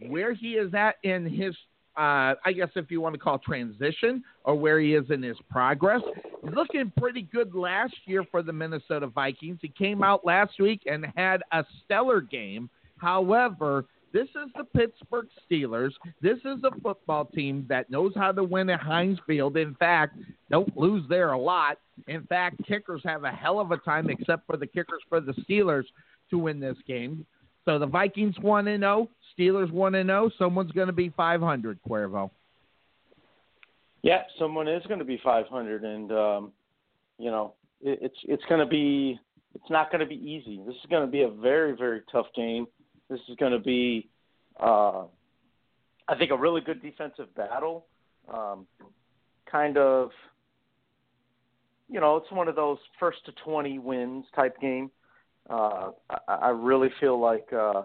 [0.08, 1.54] where he is at in his,
[1.96, 5.36] uh, I guess if you want to call transition, or where he is in his
[5.50, 6.00] progress,
[6.42, 9.58] he's looking pretty good last year for the Minnesota Vikings.
[9.62, 12.68] He came out last week and had a stellar game.
[12.96, 15.90] However, this is the Pittsburgh Steelers.
[16.22, 19.56] This is a football team that knows how to win at Heinz Field.
[19.56, 20.16] In fact,
[20.50, 21.78] don't lose there a lot.
[22.06, 25.32] In fact, kickers have a hell of a time, except for the kickers for the
[25.32, 25.84] Steelers,
[26.30, 27.26] to win this game.
[27.64, 30.30] So the Vikings one and zero, Steelers one and zero.
[30.38, 31.78] Someone's going to be five hundred.
[31.88, 32.30] Cuervo.
[34.02, 36.52] Yeah, someone is going to be 500, and um,
[37.18, 39.18] you know it, it's it's going to be
[39.54, 40.60] it's not going to be easy.
[40.66, 42.66] This is going to be a very very tough game.
[43.08, 44.08] This is going to be,
[44.60, 45.04] uh,
[46.08, 47.86] I think, a really good defensive battle.
[48.32, 48.66] Um,
[49.50, 50.10] kind of,
[51.88, 54.90] you know, it's one of those first to 20 wins type game.
[55.48, 55.90] Uh,
[56.28, 57.82] I, I really feel like uh,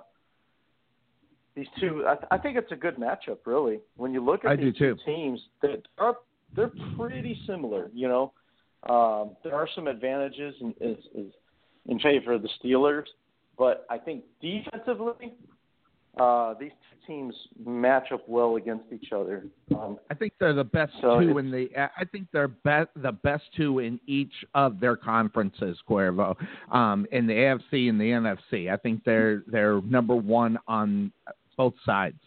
[1.56, 2.06] these two.
[2.08, 3.80] I, I think it's a good matchup, really.
[3.98, 6.18] When you look at I these two teams, that are
[6.56, 7.90] they're pretty similar.
[7.94, 8.34] You know,
[8.90, 11.34] um, there are some advantages in, is, is
[11.88, 13.06] in favor of the Steelers,
[13.58, 15.34] but I think defensively,
[16.18, 17.34] uh, these two teams
[17.66, 19.46] match up well against each other.
[19.76, 21.70] Um, I think they're the best So two in the.
[21.78, 26.36] I think they're be, the best two in each of their conferences, Cuervo.
[26.72, 31.12] Um, in the AFC and the NFC, I think they're they're number one on
[31.58, 32.20] both sides.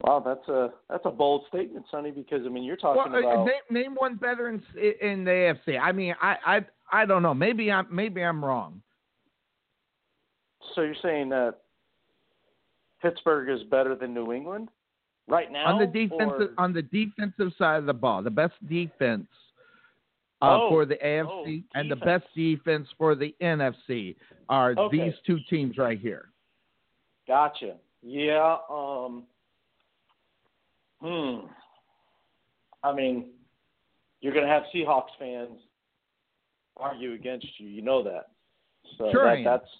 [0.00, 2.10] wow, that's a that's a bold statement, Sonny.
[2.10, 4.62] Because I mean, you're talking uh, about name, name one better in,
[5.00, 5.30] in the
[5.66, 5.80] AFC.
[5.80, 7.34] I mean, I, I I don't know.
[7.34, 8.82] Maybe I'm maybe I'm wrong.
[10.74, 11.56] So you're saying that
[13.02, 14.68] Pittsburgh is better than New England
[15.28, 15.66] right now?
[15.66, 19.26] on the defensive or- on the defensive side of the ball, the best defense
[20.42, 24.16] uh, Oh, for the oh, AFC and the best defense for the NFC
[24.48, 24.98] are Okay.
[24.98, 26.30] these two teams right here.
[27.26, 27.76] Gotcha.
[28.02, 28.58] Yeah.
[28.68, 29.24] Um.
[31.00, 31.46] Hmm.
[32.82, 33.30] I mean,
[34.20, 35.58] you're going to have Seahawks fans
[36.76, 37.68] argue against you.
[37.68, 38.30] You know that.
[38.98, 39.70] So Sure that, that's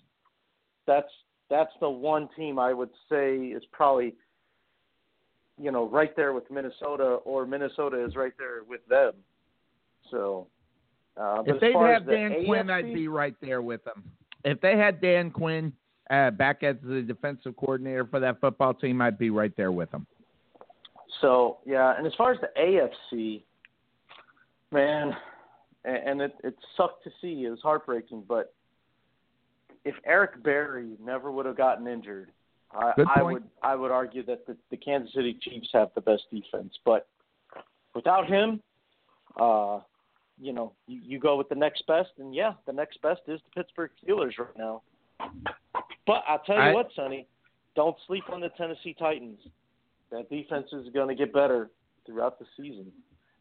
[0.86, 1.10] that's
[1.50, 4.14] that's the one team I would say is probably
[5.60, 9.12] you know right there with Minnesota, or Minnesota is right there with them.
[10.10, 10.46] So.
[11.16, 14.02] Uh, If they far had as the Dan Quinn, I'd be right there with them.
[14.44, 15.72] If they had Dan Quinn
[16.10, 19.90] uh, back as the defensive coordinator for that football team, I'd be right there with
[19.92, 20.06] them.
[21.20, 23.42] So yeah, and as far as the AFC,
[24.72, 25.16] man,
[25.84, 27.44] and it it sucked to see.
[27.44, 28.53] It was heartbreaking, but
[29.84, 32.30] if Eric Berry never would have gotten injured,
[32.72, 36.22] I, I would I would argue that the, the Kansas City Chiefs have the best
[36.32, 36.74] defense.
[36.84, 37.06] But
[37.94, 38.60] without him,
[39.38, 39.80] uh,
[40.40, 43.40] you know, you, you go with the next best, and yeah, the next best is
[43.44, 44.82] the Pittsburgh Steelers right now.
[46.06, 47.26] But I'll tell you I- what, Sonny,
[47.76, 49.38] don't sleep on the Tennessee Titans.
[50.10, 51.70] That defense is going to get better
[52.06, 52.92] throughout the season.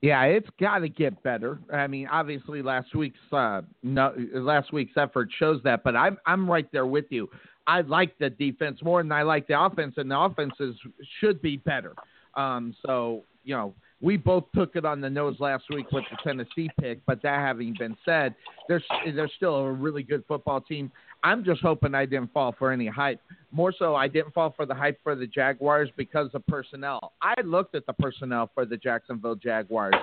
[0.03, 1.59] Yeah, it's got to get better.
[1.71, 6.51] I mean, obviously last week's uh, no, last week's effort shows that, but I'm I'm
[6.51, 7.29] right there with you.
[7.67, 10.75] I like the defense more than I like the offense, and the offenses
[11.21, 11.93] should be better.
[12.33, 16.17] Um, so you know, we both took it on the nose last week with the
[16.21, 16.99] Tennessee pick.
[17.05, 18.35] But that having been said,
[18.67, 20.91] there's there's still a really good football team.
[21.23, 23.19] I'm just hoping I didn't fall for any hype.
[23.51, 27.13] More so, I didn't fall for the hype for the Jaguars because of personnel.
[27.21, 29.93] I looked at the personnel for the Jacksonville Jaguars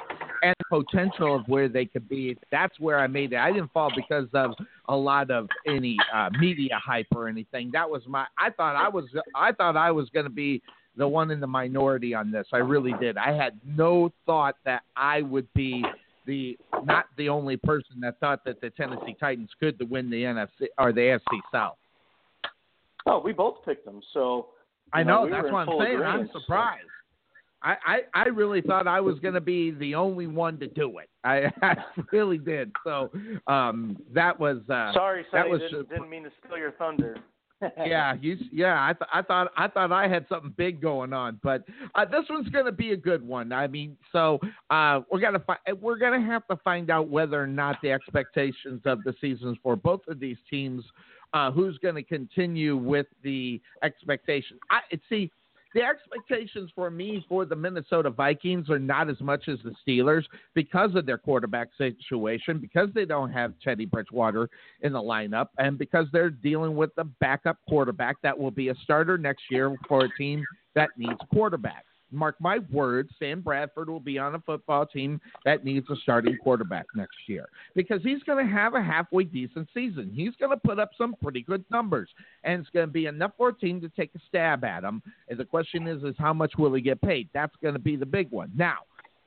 [0.42, 2.38] and the potential of where they could be.
[2.50, 3.37] That's where I made it.
[3.37, 4.52] I didn't fall because of
[4.88, 7.70] a lot of any uh, media hype or anything.
[7.72, 8.26] That was my.
[8.38, 9.04] I thought I was.
[9.35, 10.62] I thought I was going to be
[10.96, 12.46] the one in the minority on this.
[12.52, 13.16] I really did.
[13.16, 15.85] I had no thought that I would be
[16.31, 20.23] the not the only person that thought that the Tennessee Titans could to win the
[20.23, 21.77] NFC or the AFC South.
[23.07, 24.01] Oh, we both picked them.
[24.14, 24.51] So
[24.93, 25.97] I you know, we that's what I'm saying.
[25.97, 26.87] I'm agreement, surprised.
[27.62, 30.99] I, I, I really thought I was going to be the only one to do
[30.99, 31.11] it.
[31.25, 31.77] I, I
[32.12, 32.73] really did.
[32.85, 33.11] So
[33.49, 37.19] um, that was uh, Sorry, that was didn't, didn't mean to steal your thunder.
[37.79, 38.77] Yeah, you, yeah.
[38.79, 42.25] I, th- I thought I thought I had something big going on, but uh, this
[42.29, 43.53] one's going to be a good one.
[43.53, 44.38] I mean, so
[44.70, 48.81] uh, we're gonna fi- we're gonna have to find out whether or not the expectations
[48.85, 50.85] of the seasons for both of these teams,
[51.33, 54.61] uh, who's going to continue with the expectations.
[54.70, 55.31] I see.
[55.72, 60.24] The expectations for me for the Minnesota Vikings are not as much as the Steelers
[60.54, 64.50] because of their quarterback situation, because they don't have Teddy Bridgewater
[64.83, 68.74] in the lineup, and because they're dealing with the backup quarterback that will be a
[68.83, 71.85] starter next year for a team that needs quarterback.
[72.11, 76.37] Mark my words, Sam Bradford will be on a football team that needs a starting
[76.42, 80.11] quarterback next year because he's going to have a halfway decent season.
[80.14, 82.09] He's going to put up some pretty good numbers,
[82.44, 85.03] and it's going to be enough for a team to take a stab at him.
[85.29, 87.29] And the question is, is how much will he get paid?
[87.33, 88.51] That's going to be the big one.
[88.55, 88.79] Now,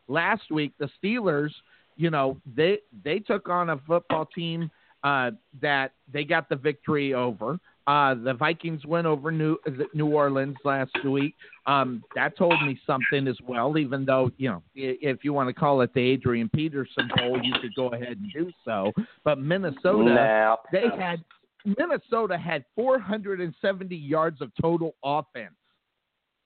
[0.07, 1.51] last week the Steelers,
[1.95, 4.71] you know, they they took on a football team
[5.03, 7.59] uh, that they got the victory over.
[7.85, 9.57] Uh, the Vikings went over New
[9.93, 11.35] New Orleans last week.
[11.65, 13.77] Um, that told me something as well.
[13.77, 17.53] Even though you know, if you want to call it the Adrian Peterson Bowl, you
[17.61, 18.93] could go ahead and do so.
[19.25, 21.23] But Minnesota, they had
[21.65, 25.53] Minnesota had 470 yards of total offense.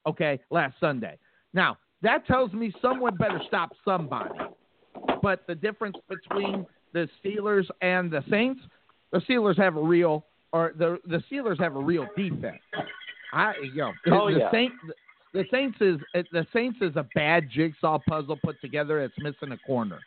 [0.07, 1.19] Okay, last Sunday.
[1.53, 4.39] Now that tells me someone better stop somebody.
[5.21, 8.61] But the difference between the Steelers and the Saints,
[9.11, 12.59] the Steelers have a real or the the Steelers have a real defense.
[13.33, 14.51] I know Oh, the yeah.
[14.51, 14.73] Saint
[15.33, 19.01] the Saints is uh, the Saints is a bad jigsaw puzzle put together.
[19.01, 19.99] It's missing a corner.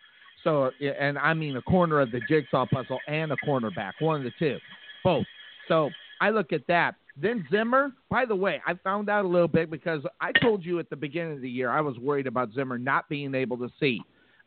[0.42, 4.22] So and I mean a corner of the jigsaw puzzle and a cornerback, one of
[4.24, 4.56] the two,
[5.04, 5.26] both.
[5.68, 5.90] So
[6.20, 6.94] I look at that.
[7.16, 7.90] Then Zimmer.
[8.08, 10.96] By the way, I found out a little bit because I told you at the
[10.96, 14.00] beginning of the year I was worried about Zimmer not being able to see,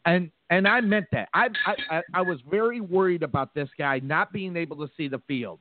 [0.05, 1.29] and and I meant that.
[1.33, 1.49] I,
[1.89, 5.59] I- I was very worried about this guy not being able to see the field.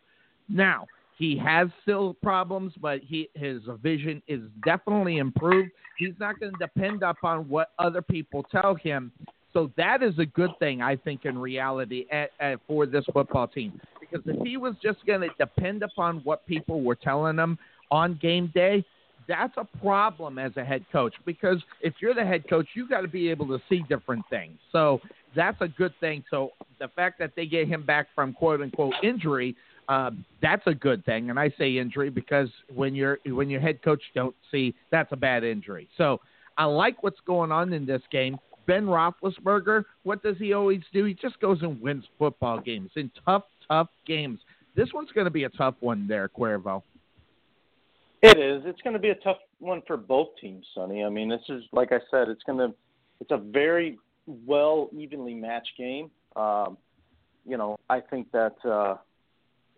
[0.48, 0.86] Now
[1.18, 5.70] he has still problems, but he his vision is definitely improved.
[5.98, 9.12] He's not going to depend upon what other people tell him.
[9.52, 13.46] So that is a good thing, I think, in reality at, at, for this football
[13.46, 13.80] team.
[14.00, 17.58] Because if he was just going to depend upon what people were telling him
[17.90, 18.82] on game day,
[19.28, 21.14] that's a problem as a head coach.
[21.24, 24.58] Because if you're the head coach, you got to be able to see different things.
[24.72, 25.00] So
[25.36, 26.24] that's a good thing.
[26.30, 29.54] So the fact that they get him back from quote unquote injury,
[29.92, 31.28] uh, that's a good thing.
[31.28, 35.16] And I say injury because when you're when your head coach don't see that's a
[35.16, 35.86] bad injury.
[35.98, 36.18] So
[36.56, 38.38] I like what's going on in this game.
[38.66, 41.04] Ben Roethlisberger, what does he always do?
[41.04, 44.38] He just goes and wins football games in tough, tough games.
[44.76, 46.82] This one's going to be a tough one there, Cuervo.
[48.22, 48.62] It is.
[48.64, 51.04] It's going to be a tough one for both teams, Sonny.
[51.04, 52.28] I mean, this is like I said.
[52.28, 52.74] It's going to.
[53.20, 53.98] It's a very
[54.46, 56.10] well evenly matched game.
[56.34, 56.78] Um,
[57.44, 58.96] you know, I think that uh,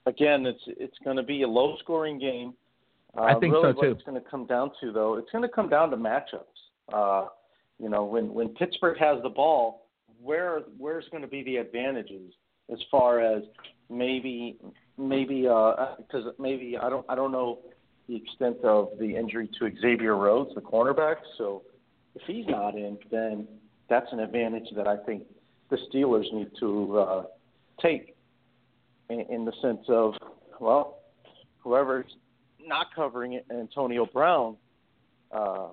[0.06, 2.54] again, it's it's going to be a low scoring game.
[3.16, 3.90] Uh, I think really so what too.
[3.92, 5.16] It's going to come down to though.
[5.16, 6.42] It's going to come down to matchups.
[6.92, 7.28] Uh,
[7.78, 9.86] you know, when when Pittsburgh has the ball,
[10.22, 12.32] where where's going to be the advantages
[12.72, 13.42] as far as
[13.90, 14.58] maybe
[14.96, 17.58] maybe because maybe I don't I don't know
[18.08, 21.16] the extent of the injury to Xavier Rhodes, the cornerback.
[21.38, 21.62] So
[22.14, 23.48] if he's not in, then
[23.88, 25.24] that's an advantage that I think
[25.70, 27.22] the Steelers need to uh,
[27.80, 28.13] take
[29.10, 30.14] in, in the sense of
[30.60, 30.98] well,
[31.58, 32.06] whoever's
[32.64, 34.56] not covering Antonio Brown.
[35.32, 35.68] Uh,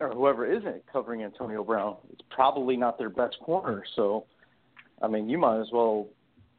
[0.00, 3.84] or whoever isn't covering Antonio Brown, it's probably not their best corner.
[3.94, 4.26] So,
[5.00, 6.08] I mean, you might as well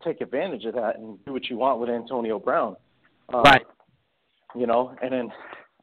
[0.04, 2.76] take advantage of that and do what you want with Antonio Brown.
[3.34, 3.66] Uh, Right.
[4.56, 5.32] You know, and then,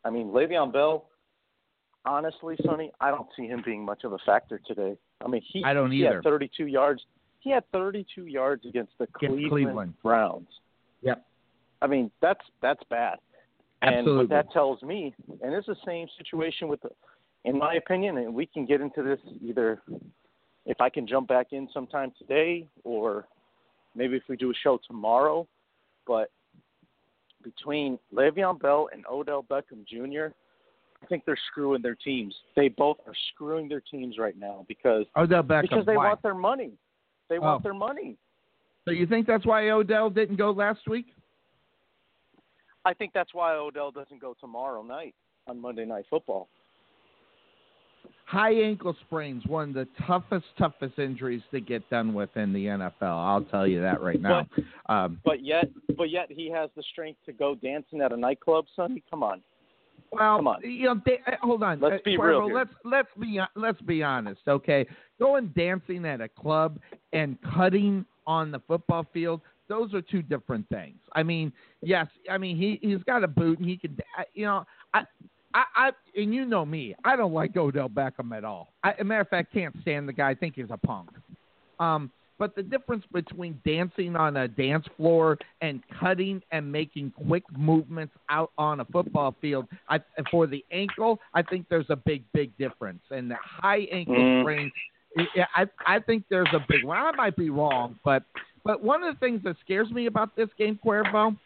[0.05, 1.09] I mean, Le'Veon Bell.
[2.05, 4.97] Honestly, Sonny, I don't see him being much of a factor today.
[5.25, 6.17] I mean, he I don't he either.
[6.17, 7.03] had 32 yards.
[7.43, 9.95] He had 32 yards against the Cleveland, Cleveland.
[10.03, 10.47] Browns.
[11.03, 11.25] Yep.
[11.83, 13.19] I mean, that's that's bad.
[13.83, 14.25] And Absolutely.
[14.25, 15.13] what that tells me,
[15.43, 16.91] and it's the same situation with the,
[17.45, 19.83] in my opinion, and we can get into this either
[20.67, 23.27] if I can jump back in sometime today or
[23.97, 25.49] maybe if we do a show tomorrow.
[26.07, 26.31] But
[27.43, 30.33] between Le'Veon Bell and Odell Beckham Jr.,
[31.03, 32.33] I think they're screwing their teams.
[32.55, 35.63] They both are screwing their teams right now because Odell Beckham.
[35.63, 36.11] because they why?
[36.11, 36.75] want their money.
[37.33, 37.63] They want Oh.
[37.63, 38.19] their money.
[38.85, 41.07] So you think that's why Odell didn't go last week?
[42.85, 45.15] I think that's why Odell doesn't go tomorrow night
[45.47, 46.47] on Monday Night Football.
[48.27, 52.67] High ankle sprains, one of the toughest, toughest injuries to get done with in the
[52.67, 52.93] NFL.
[53.03, 54.47] I'll tell you that right now.
[54.91, 58.67] Um, But yet, but yet he has the strength to go dancing at a nightclub,
[58.77, 59.03] Sonny.
[59.09, 59.43] Come on.
[60.13, 60.61] Well, Come on.
[60.63, 61.81] you know, they, uh, hold on.
[61.81, 62.55] Let's Uh, be Cuervo, real here.
[62.57, 64.87] Let's let's be let's be honest, okay?
[65.19, 66.79] Going dancing at a club
[67.13, 70.99] and cutting on the football field, those are two different things.
[71.15, 73.97] I mean, yes, I mean he he's got a boot and he can,
[74.35, 75.03] you know, I.
[75.55, 78.73] I, I and you know me, I don't like Odell Beckham at all.
[78.83, 80.31] I, as a matter of fact, can't stand the guy.
[80.31, 81.11] I think he's a punk.
[81.79, 87.45] Um, but the difference between dancing on a dance floor and cutting and making quick
[87.57, 92.25] movements out on a football field I, for the ankle, I think there's a big,
[92.33, 93.03] big difference.
[93.11, 94.43] And the high ankle Mm.
[94.43, 94.73] sprain,
[95.17, 95.27] I,
[95.63, 96.97] I I think there's a big one.
[96.97, 98.25] I might be wrong, but
[98.65, 101.37] but one of the things that scares me about this game, Cuervo,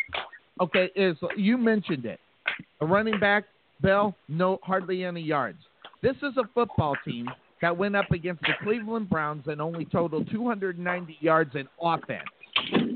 [0.60, 2.20] okay, is you mentioned it.
[2.80, 3.44] A running back,
[3.80, 5.58] Bell, no hardly any yards.
[6.02, 7.28] This is a football team
[7.62, 12.24] that went up against the Cleveland Browns and only totaled 290 yards in offense.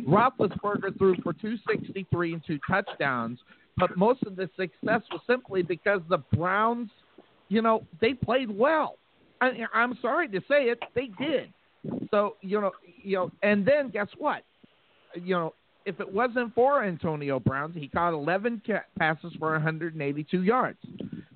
[0.07, 3.39] Roethlisberger threw for 263 and two touchdowns,
[3.77, 6.91] but most of the success was simply because the Browns,
[7.49, 8.97] you know, they played well.
[9.41, 11.53] I, I'm sorry to say it, they did.
[12.11, 14.43] So you know, you know, and then guess what?
[15.15, 15.55] You know,
[15.87, 18.63] if it wasn't for Antonio Brown, he caught 11
[18.99, 20.79] passes for 182 yards.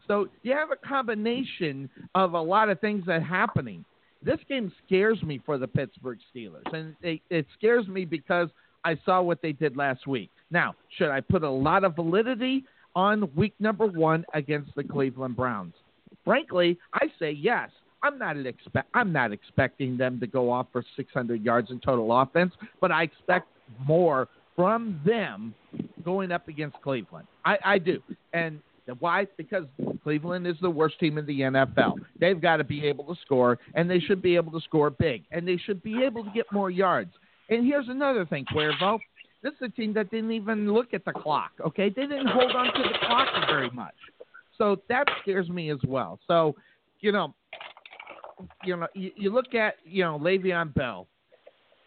[0.06, 3.84] So you have a combination of a lot of things that happening.
[4.22, 8.48] This game scares me for the Pittsburgh Steelers, and it, it scares me because
[8.84, 10.30] I saw what they did last week.
[10.50, 15.36] Now, should I put a lot of validity on week number one against the Cleveland
[15.36, 15.74] Browns?
[16.24, 17.70] Frankly, I say yes.
[18.02, 18.88] I'm not expect.
[18.94, 23.04] I'm not expecting them to go off for 600 yards in total offense, but I
[23.04, 23.48] expect
[23.86, 25.54] more from them
[26.04, 27.26] going up against Cleveland.
[27.44, 28.02] I, I do,
[28.34, 28.60] and
[28.98, 29.26] why?
[29.36, 29.64] Because
[30.02, 31.94] Cleveland is the worst team in the NFL.
[32.20, 35.24] They've got to be able to score, and they should be able to score big,
[35.30, 37.12] and they should be able to get more yards.
[37.48, 38.98] And here's another thing, Cuervo.
[39.42, 41.52] This is a team that didn't even look at the clock.
[41.64, 43.94] Okay, they didn't hold on to the clock very much,
[44.56, 46.18] so that scares me as well.
[46.26, 46.54] So,
[47.00, 47.34] you know,
[48.64, 51.06] you know, you, you look at you know Le'Veon Bell.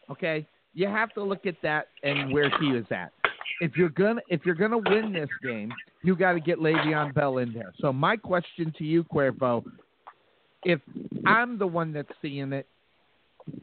[0.10, 3.12] Okay, you have to look at that and where he is at.
[3.60, 5.72] If you're gonna if you're gonna win this game,
[6.04, 7.74] you got to get Le'Veon Bell in there.
[7.80, 9.64] So my question to you, Cuervo,
[10.64, 10.80] if
[11.26, 12.68] I'm the one that's seeing it,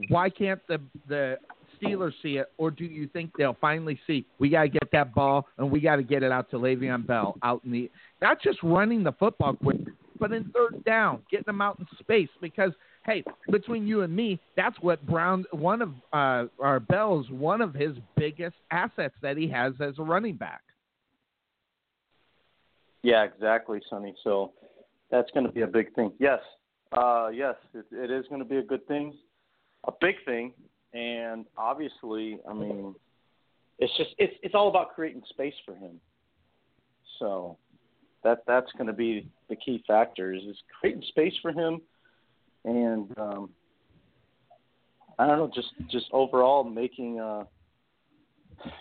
[0.08, 1.38] why can't the the
[1.80, 5.14] Steelers see it, or do you think they'll finally see we got to get that
[5.14, 7.90] ball and we got to get it out to Le'Veon Bell out in the
[8.22, 9.80] not just running the football quick,
[10.18, 12.72] but in third down, getting them out in space because
[13.06, 17.74] Hey, between you and me, that's what Brown, one of uh, our Bell's, one of
[17.74, 20.62] his biggest assets that he has as a running back.
[23.02, 24.14] Yeah, exactly, Sonny.
[24.24, 24.52] So
[25.10, 26.12] that's going to be a big thing.
[26.18, 26.40] Yes,
[26.92, 29.12] uh, yes, it, it is going to be a good thing,
[29.86, 30.54] a big thing,
[30.94, 32.94] and obviously, I mean,
[33.78, 36.00] it's just it's it's all about creating space for him.
[37.18, 37.58] So
[38.22, 41.82] that that's going to be the key factors is creating space for him,
[42.64, 43.50] and um,
[45.18, 47.44] I don't know, just just overall making uh,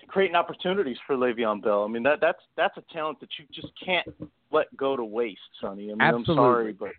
[0.08, 1.84] creating opportunities for Le'Veon Bell.
[1.84, 4.08] I mean that that's that's a talent that you just can't
[4.52, 5.86] let go to waste, Sonny.
[5.86, 6.34] I mean Absolutely.
[6.34, 6.90] I'm sorry, but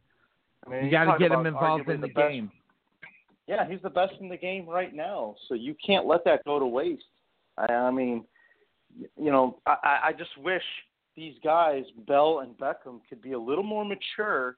[0.66, 2.50] I mean, You got to get him involved in the, best- game.
[3.46, 6.58] Yeah, he's the best in the game right now, so you can't let that go
[6.58, 7.04] to waste.
[7.58, 8.24] I, I mean,
[8.98, 10.62] you know, I, I I just wish
[11.16, 14.56] these guys, Bell and Beckham, could be a little more mature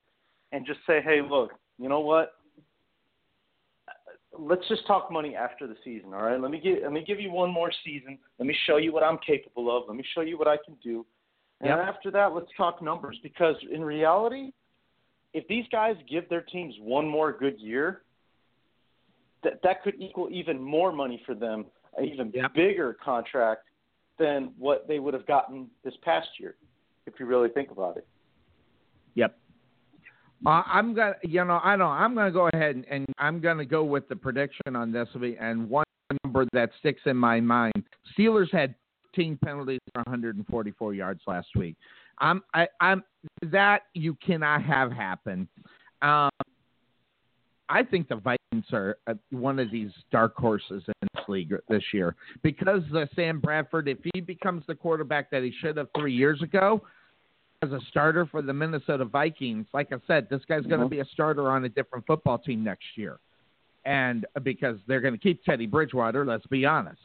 [0.53, 2.33] and just say, hey, look, you know what?
[4.39, 6.41] Let's just talk money after the season, all right?
[6.41, 8.18] Let me give let me give you one more season.
[8.39, 9.85] Let me show you what I'm capable of.
[9.89, 11.07] Let me show you what I can do.
[11.61, 11.79] And Yep.
[11.79, 14.53] after that, let's talk numbers because in reality,
[15.33, 18.03] if these guys give their teams one more good year,
[19.43, 21.66] that that could equal even more money for them,
[21.97, 22.53] an even Yep.
[22.53, 23.68] bigger contract
[24.18, 26.57] than what they would have gotten this past year,
[27.07, 28.07] if you really think about it.
[29.14, 29.39] Yep.
[30.45, 31.91] Uh, I'm gonna, you know, I don't.
[31.91, 35.09] I'm gonna go ahead and, and I'm gonna go with the prediction on this.
[35.41, 35.87] And one
[36.24, 37.82] number that sticks in my mind:
[38.16, 38.74] Steelers had
[39.16, 41.76] 15 penalties for 144 yards last week.
[42.18, 43.03] I'm, I, I'm
[43.43, 45.49] that you cannot have happen.
[46.03, 46.30] Um,
[47.68, 51.82] I think the Vikings are uh, one of these dark horses in this league this
[51.93, 56.14] year because uh, Sam Bradford, if he becomes the quarterback that he should have three
[56.14, 56.82] years ago,
[57.67, 60.91] as a starter for the Minnesota Vikings, like I said, this guy's going to Mhm.
[60.91, 63.19] be a starter on a different football team next year.
[63.85, 67.01] And uh, because they're going to keep Teddy Bridgewater, let's be honest.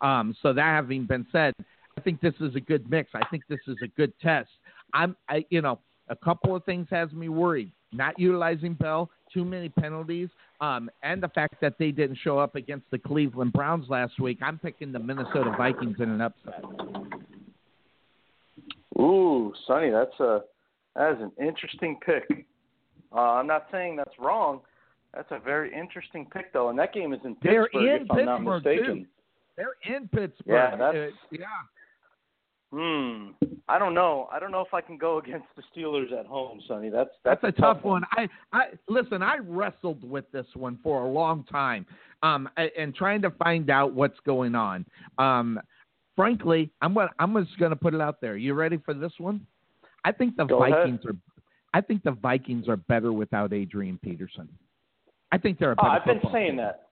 [0.00, 1.54] Um, so that having been said,
[1.96, 3.10] I think this is a good mix.
[3.14, 4.50] I think this is a good test.
[4.92, 7.70] I'm, I, you know, a couple of things has me worried.
[7.92, 10.28] Not utilizing Bell, too many penalties,
[10.60, 14.38] um, and the fact that they didn't show up against the Cleveland Browns last week.
[14.42, 16.64] I'm picking the Minnesota Vikings in an upset.
[18.98, 20.42] Ooh, Sonny, that's a
[20.96, 22.46] that is an interesting pick.
[23.12, 24.60] Uh, I'm not saying that's wrong.
[25.14, 28.10] That's a very interesting pick, though, and that game is in They're Pittsburgh, in if
[28.10, 28.84] I'm not mistaken.
[29.02, 29.06] too.
[29.56, 30.46] They're in Pittsburgh.
[30.46, 31.44] Yeah, that's- Uh, yeah.
[32.72, 33.30] Hmm.
[33.68, 34.28] I don't know.
[34.32, 36.88] I don't know if I can go against the Steelers at home, Sonny.
[36.90, 38.02] That's that's, That's a tough one.
[38.12, 39.22] I, I listen.
[39.22, 41.86] I wrestled with this one for a long time,
[42.24, 44.84] um, and trying to find out what's going on.
[45.18, 45.60] Um,
[46.16, 48.36] frankly, I'm gonna, I'm just going to put it out there.
[48.36, 49.46] You ready for this one?
[50.04, 50.78] I think the Go ahead.
[50.78, 51.16] Vikings are.
[51.72, 54.48] I think the Vikings are better without Adrian Peterson.
[55.32, 55.94] I think they're a Oh, better.
[56.00, 56.56] I've been saying team.
[56.58, 56.86] that.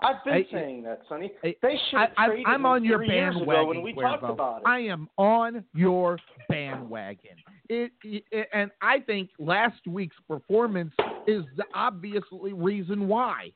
[0.00, 1.32] I've been I- saying that, Sonny.
[1.44, 3.68] I- They should I, I, I'm him on your three years ago bandwagon.
[3.68, 4.20] when we Cuervo.
[4.20, 4.62] talked about it.
[4.66, 7.36] I am on your bandwagon.
[7.68, 10.92] It, it, and I think last week's performance
[11.26, 13.52] is the obvious reason why.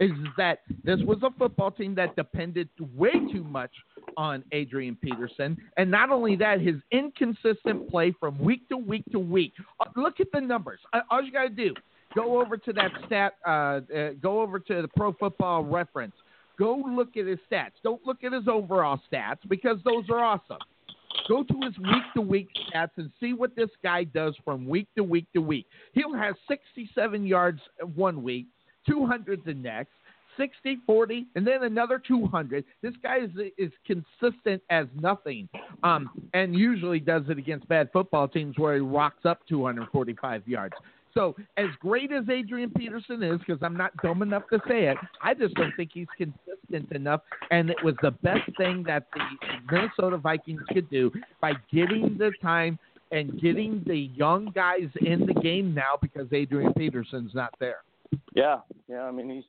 [0.00, 3.70] Is that this was a football team that depended way too much
[4.16, 9.18] on Adrian Peterson, and not only that, his inconsistent play from week to week to
[9.18, 9.52] week.
[9.78, 10.80] Uh, Look at the numbers.
[10.94, 11.74] Uh, All you got to do
[12.14, 13.34] go over to that stat.
[13.46, 16.14] Uh, uh, go over to the Pro Football Reference.
[16.58, 17.72] Go look at his stats.
[17.82, 20.58] Don't look at his overall stats because those are awesome.
[21.28, 24.88] Go to his week to week stats and see what this guy does from week
[24.96, 25.66] to week to week.
[25.92, 27.60] He'll have 67 yards
[27.94, 28.46] one week,
[28.86, 29.92] 200 the next,
[30.36, 32.64] 60, 40, and then another 200.
[32.82, 35.48] This guy is, is consistent as nothing
[35.82, 40.74] um, and usually does it against bad football teams where he rocks up 245 yards.
[41.12, 44.96] So, as great as Adrian Peterson is, because I'm not dumb enough to say it,
[45.20, 47.22] I just don't think he's consistent enough.
[47.50, 49.20] And it was the best thing that the
[49.72, 51.10] Minnesota Vikings could do
[51.40, 52.78] by getting the time
[53.10, 57.78] and getting the young guys in the game now because Adrian Peterson's not there.
[58.34, 58.58] Yeah,
[58.88, 59.02] yeah.
[59.02, 59.44] I mean, he's.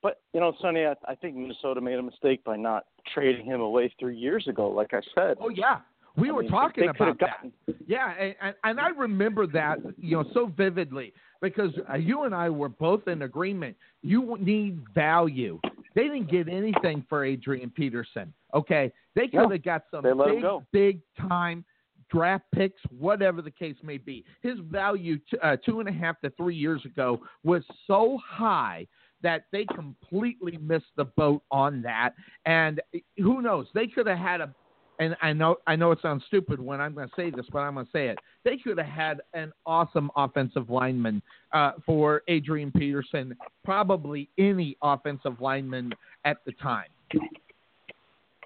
[0.00, 3.60] But you know, Sonny, I, I think Minnesota made a mistake by not trading him
[3.60, 4.68] away three years ago.
[4.68, 5.38] Like I said.
[5.40, 5.78] Oh yeah,
[6.16, 7.74] we I were mean, talking about have that.
[7.86, 12.34] Yeah, and, and, and I remember that you know so vividly because uh, you and
[12.34, 13.76] I were both in agreement.
[14.02, 15.60] You need value.
[15.94, 18.32] They didn't get anything for Adrian Peterson.
[18.54, 21.64] Okay, they could have No, got some they let him big, big time
[22.10, 24.24] draft picks, whatever the case may be.
[24.42, 28.86] His value t- uh, two and a half to three years ago was so high
[29.22, 32.10] that they completely missed the boat on that.
[32.46, 32.80] And
[33.16, 33.66] who knows?
[33.74, 34.54] They could have had a
[35.00, 37.60] and I know I know it sounds stupid when I'm going to say this, but
[37.60, 38.18] I'm going to say it.
[38.44, 45.40] They could have had an awesome offensive lineman uh, for Adrian Peterson, probably any offensive
[45.40, 45.92] lineman
[46.24, 46.86] at the time.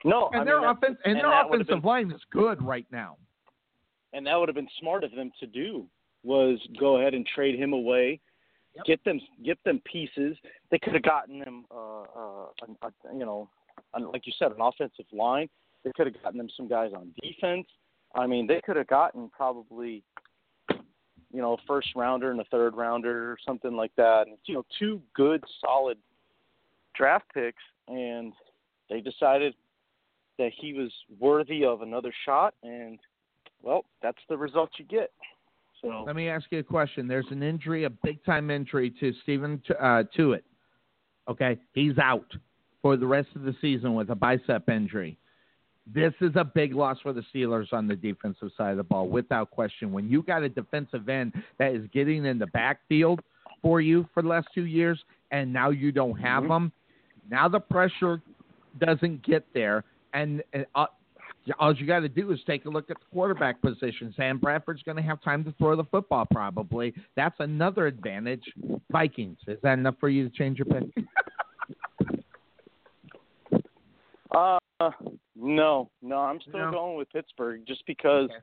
[0.04, 2.86] No, And I their mean, offense and, and their offensive been- line is good right
[2.90, 3.16] now.
[4.12, 5.86] And that would have been smart of them to do
[6.22, 8.20] was go ahead and trade him away,
[8.74, 8.84] Yep.
[8.86, 10.36] get them get them pieces.
[10.70, 13.50] They could have gotten them, uh, uh, a, a, you know,
[13.92, 15.48] an, like you said, an offensive line.
[15.84, 17.66] They could have gotten them some guys on defense.
[18.14, 20.02] I mean, they could have gotten probably,
[20.70, 24.26] you know, a first rounder and a third rounder or something like that.
[24.26, 25.98] And, you know, two good, solid
[26.94, 28.32] draft picks, and
[28.88, 29.54] they decided
[30.38, 32.98] that he was worthy of another shot, and
[33.62, 35.10] well, that's the result you get.
[35.80, 37.08] So Let me ask you a question.
[37.08, 40.42] There's an injury, a big time injury to Stephon uh, Tuitt.
[41.28, 42.26] Okay, he's out
[42.80, 45.16] for the rest of the season with a bicep injury.
[45.92, 49.08] This is a big loss for the Steelers on the defensive side of the ball,
[49.08, 49.92] without question.
[49.92, 53.20] When you got a defensive end that is getting in the backfield
[53.60, 55.02] for you for the last two years,
[55.32, 56.48] and now you don't have Mhm.
[56.48, 56.72] them,
[57.28, 58.20] now the pressure
[58.78, 60.86] doesn't get there, and, and uh,
[61.58, 64.12] all you got to do is take a look at the quarterback position.
[64.16, 66.94] Sam Bradford's going to have time to throw the football, probably.
[67.16, 68.44] That's another advantage.
[68.90, 69.38] Vikings.
[69.48, 71.04] Is that enough for you to change your pick?
[74.34, 74.58] uh
[75.36, 76.70] no, no, I'm still No?
[76.70, 78.40] going with Pittsburgh just because Okay.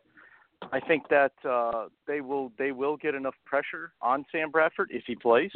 [0.73, 5.03] I think that uh they will they will get enough pressure on Sam Bradford if
[5.07, 5.51] he plays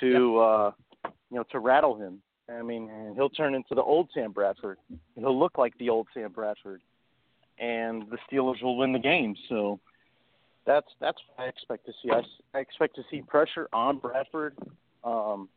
[0.00, 0.70] to uh
[1.04, 2.22] you know to rattle him.
[2.48, 4.78] I mean, he'll turn into the old Sam Bradford.
[5.16, 6.80] He'll look like the old Sam Bradford,
[7.58, 9.34] and the Steelers will win the game.
[9.48, 9.78] So
[10.66, 12.10] that's that's what I expect to see.
[12.54, 14.56] I expect to see pressure on Bradford.
[15.04, 15.48] Um,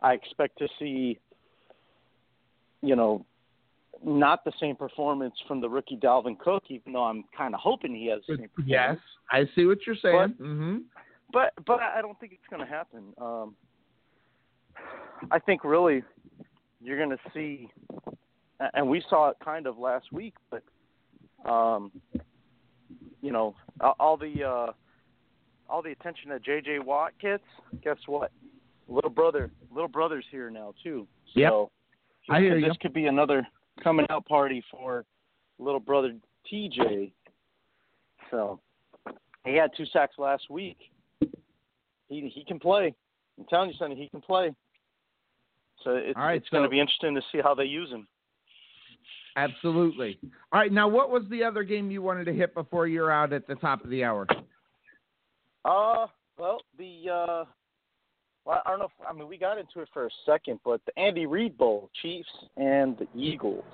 [0.00, 1.18] I expect to see,
[2.82, 3.24] you know,
[4.04, 7.94] not the same performance from the rookie Dalvin Cook, even though I'm kind of hoping
[7.94, 8.68] he has the same performance.
[8.68, 8.96] yes,
[9.30, 10.34] I see what you're saying.
[10.38, 10.76] But- hmm
[11.32, 13.12] but but I don't think it's going to happen.
[13.20, 13.56] Um,
[15.32, 16.04] I think really
[16.86, 17.68] you're going to see,
[18.74, 20.62] and we saw it kind of last week, but
[21.50, 21.90] um,
[23.20, 23.56] you know
[23.98, 24.72] all the uh,
[25.68, 26.78] all the attention that J.J.
[26.78, 27.42] Watt gets.
[27.82, 28.30] Guess what?
[28.88, 31.08] Little brother, little brother's here now too.
[31.34, 31.50] Yep.
[31.50, 31.70] So
[32.28, 32.78] I hear this you.
[32.80, 33.44] could be another
[33.82, 35.04] coming out party for
[35.58, 36.14] little brother
[36.52, 37.10] TJ.
[38.30, 38.60] So
[39.44, 40.78] he had two sacks last week.
[42.08, 42.94] He he can play.
[43.40, 44.54] I'm telling you, Sonny, he can play.
[45.84, 48.06] So it's right, it's going to be interesting to see how they use him.
[49.36, 50.18] Absolutely.
[50.52, 50.72] All right.
[50.72, 53.54] Now, what was the other game you wanted to hit before you're out at the
[53.56, 54.26] top of the hour?
[55.64, 56.06] Uh,
[56.38, 57.44] well, the uh,
[58.46, 58.86] well, I don't know.
[58.86, 61.90] If, I mean, we got into it for a second, but the Andy Reid Bowl,
[62.00, 63.64] Chiefs and the Eagles.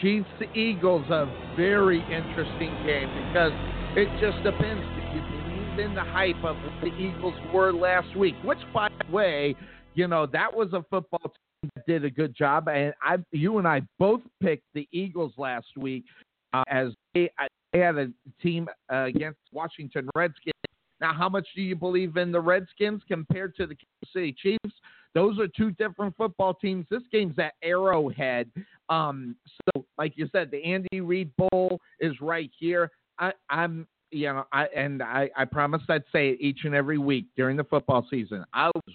[0.00, 3.52] Chiefs Eagles, a very interesting game because
[3.96, 8.14] it just depends if you believe in the hype of what the Eagles were last
[8.16, 9.56] week, which, by the way,
[9.98, 12.68] you know, that was a football team that did a good job.
[12.68, 16.04] And I, you and I both picked the Eagles last week
[16.52, 17.28] uh, as they,
[17.72, 18.06] they had a
[18.40, 20.54] team uh, against Washington Redskins.
[21.00, 24.76] Now, how much do you believe in the Redskins compared to the Kansas City Chiefs?
[25.14, 26.86] Those are two different football teams.
[26.90, 28.50] This game's at Arrowhead.
[28.88, 29.34] Um,
[29.74, 32.92] so, like you said, the Andy Reid Bowl is right here.
[33.18, 36.98] I, I'm, you know, I and I, I promised I'd say it each and every
[36.98, 38.44] week during the football season.
[38.54, 38.94] I was,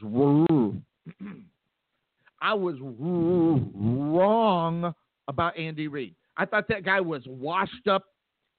[2.42, 2.76] I was
[3.74, 4.94] wrong
[5.28, 6.16] about Andy Reid.
[6.38, 8.06] I thought that guy was washed up.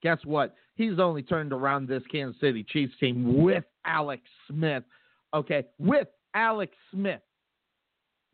[0.03, 0.55] Guess what?
[0.75, 4.85] He's only turned around this Kansas City Chiefs team with Alex Smith.
[5.33, 7.21] Okay, with Alex Smith.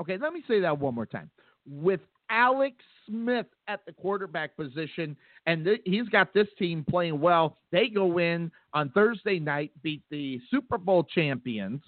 [0.01, 1.31] Okay, let me say that one more time.
[1.69, 2.01] With
[2.31, 7.59] Alex Smith at the quarterback position, and th- he's got this team playing well.
[7.73, 11.83] They go in on Thursday night, beat the Super Bowl champions,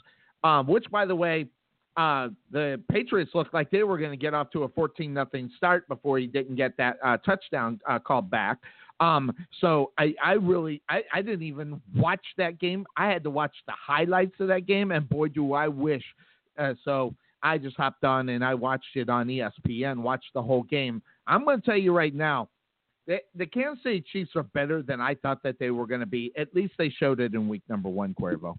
[0.45, 1.47] um, which, by the way,
[1.97, 5.51] uh, the Patriots looked like they were going to get off to a 14 nothing
[5.57, 8.59] start before he didn't get that uh, touchdown uh, called back.
[9.01, 12.86] Um, so I, I really, I, I didn't even watch that game.
[12.97, 16.05] I had to watch the highlights of that game, and boy, do I wish.
[16.57, 20.62] Uh, so I just hopped on and I watched it on ESPN, watched the whole
[20.62, 21.03] game.
[21.26, 22.49] I'm going to tell you right now,
[23.07, 26.07] the, the Kansas City Chiefs are better than I thought that they were going to
[26.07, 26.32] be.
[26.38, 28.57] At least they showed it in week number one, Cuervo.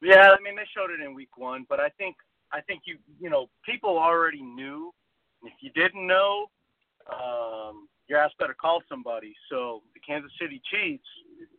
[0.00, 2.16] Yeah, I mean they showed it in week one, but I think
[2.52, 4.92] I think you you know people already knew.
[5.44, 6.46] If you didn't know,
[7.12, 9.34] um, your ass better call somebody.
[9.50, 11.06] So the Kansas City Chiefs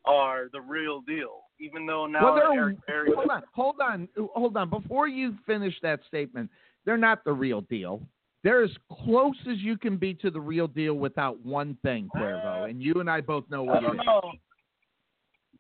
[0.06, 3.12] are the real deal, even though now Well, they're- Eric Berry.
[3.14, 4.70] Hold on, hold on, hold on.
[4.70, 6.50] Before you finish that statement,
[6.86, 8.02] they're not the real deal.
[8.42, 12.70] they're as close as you can be to the real deal without one thing, Cuervo,
[12.70, 14.40] and you and I both know what it don't is.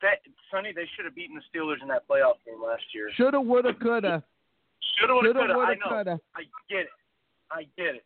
[0.02, 0.20] That
[0.52, 3.12] Sonny, they should have beaten the Steelers in that playoff game last year.
[3.16, 4.24] Shoulda, woulda, coulda.
[4.98, 5.54] Shoulda, woulda, Shoulda, coulda.
[5.54, 5.90] I woulda, know.
[5.90, 6.20] coulda.
[6.36, 6.96] I get it.
[7.52, 8.06] I get it.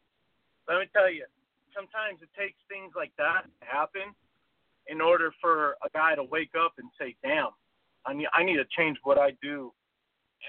[0.68, 1.26] Let me tell you,
[1.76, 4.16] sometimes it takes things like that to happen
[4.88, 7.50] in order for a guy to wake up and say, "Damn,
[8.06, 9.74] I need I need to change what I do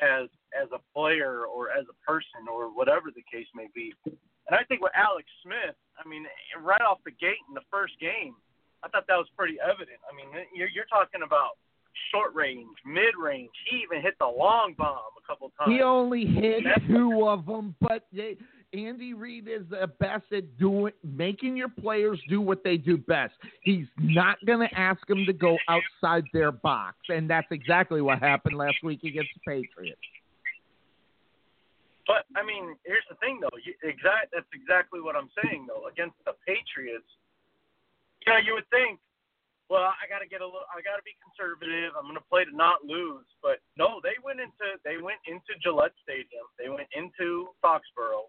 [0.02, 4.56] as as a player or as a person or whatever the case may be." And
[4.56, 6.26] I think with Alex Smith, I mean,
[6.60, 8.34] right off the gate in the first game,
[8.84, 9.98] I thought that was pretty evident.
[10.04, 11.56] I mean, you're you're talking about
[12.12, 13.50] short range, mid range.
[13.70, 15.72] He even hit the long bomb a couple times.
[15.72, 18.36] He only hit two of them, but they,
[18.74, 23.34] Andy Reid is the best at doing making your players do what they do best.
[23.62, 28.18] He's not going to ask them to go outside their box, and that's exactly what
[28.18, 30.00] happened last week against the Patriots.
[32.06, 33.56] But I mean, here's the thing, though.
[33.64, 34.34] You, exact.
[34.34, 35.88] That's exactly what I'm saying, though.
[35.88, 37.08] Against the Patriots,
[38.26, 38.98] you know, you would think,
[39.68, 40.68] well, I got to get a little.
[40.68, 41.96] I got to be conservative.
[41.96, 43.24] I'm going to play to not lose.
[43.40, 46.44] But no, they went into they went into Gillette Stadium.
[46.60, 48.28] They went into Foxborough,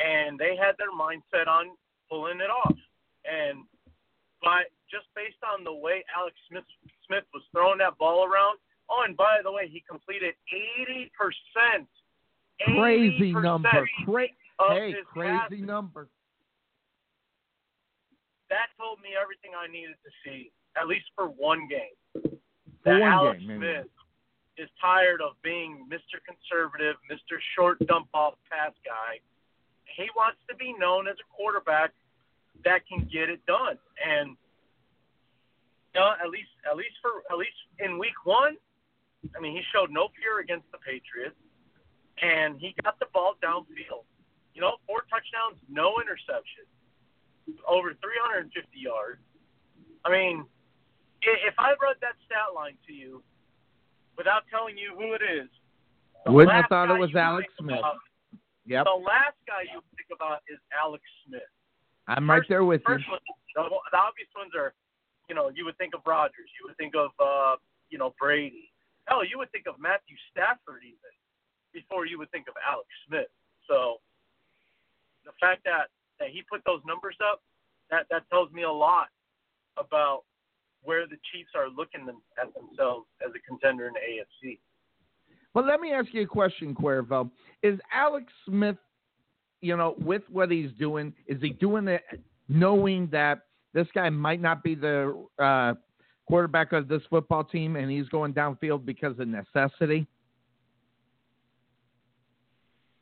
[0.00, 1.76] and they had their mindset on
[2.08, 2.76] pulling it off.
[3.28, 3.68] And
[4.40, 6.64] by just based on the way Alex Smith
[7.04, 8.56] Smith was throwing that ball around.
[8.88, 11.86] Oh, and by the way, he completed 80 percent
[12.64, 13.88] Crazy number.
[14.04, 14.26] Cra-
[14.68, 15.60] hey, crazy passes.
[15.60, 16.08] number.
[18.50, 21.96] That told me everything I needed to see, at least for one game.
[22.12, 22.38] For
[22.84, 23.86] that one Alex game, maybe.
[23.86, 23.86] Smith
[24.58, 26.18] is tired of being Mr.
[26.26, 27.38] Conservative, Mr.
[27.56, 29.22] Short dump off pass guy.
[29.96, 31.92] He wants to be known as a quarterback
[32.64, 33.78] that can get it done.
[34.04, 34.36] And
[35.94, 38.56] you know, at least at least for at least in week one,
[39.36, 41.38] I mean he showed no fear against the Patriots
[42.22, 44.04] and he got the ball downfield.
[44.54, 46.68] You know, four touchdowns, no interceptions,
[47.68, 49.20] over 350 yards.
[50.04, 50.44] I mean,
[51.22, 53.22] if I read that stat line to you
[54.16, 55.48] without telling you who it is,
[56.26, 57.78] Wouldn't have thought it was Alex Smith.
[57.78, 57.98] about-
[58.66, 61.42] Yep, The last guy you think about is Alex Smith.
[62.06, 62.94] I'm right there with you.
[62.94, 63.04] One,
[63.56, 64.74] the, the obvious ones are,
[65.28, 67.56] you know, you would think of Rodgers, you would think of, uh,
[67.88, 68.70] you know, Brady.
[69.06, 71.10] Hell, you would think of Matthew Stafford even
[71.72, 73.26] before you would think of Alex Smith.
[73.66, 74.00] So
[75.24, 75.88] the fact that
[76.20, 77.42] that he put those numbers up,
[77.90, 79.08] that that tells me a lot
[79.76, 80.22] about
[80.82, 84.58] where the Chiefs are looking them, at themselves as a contender in the AFC.
[85.52, 87.30] But let me ask you a question, Cuervo.
[87.62, 88.76] Is Alex Smith,
[89.60, 92.02] you know, with what he's doing, is he doing it
[92.48, 95.74] knowing that this guy might not be the uh,
[96.26, 100.06] quarterback of this football team and he's going downfield because of necessity?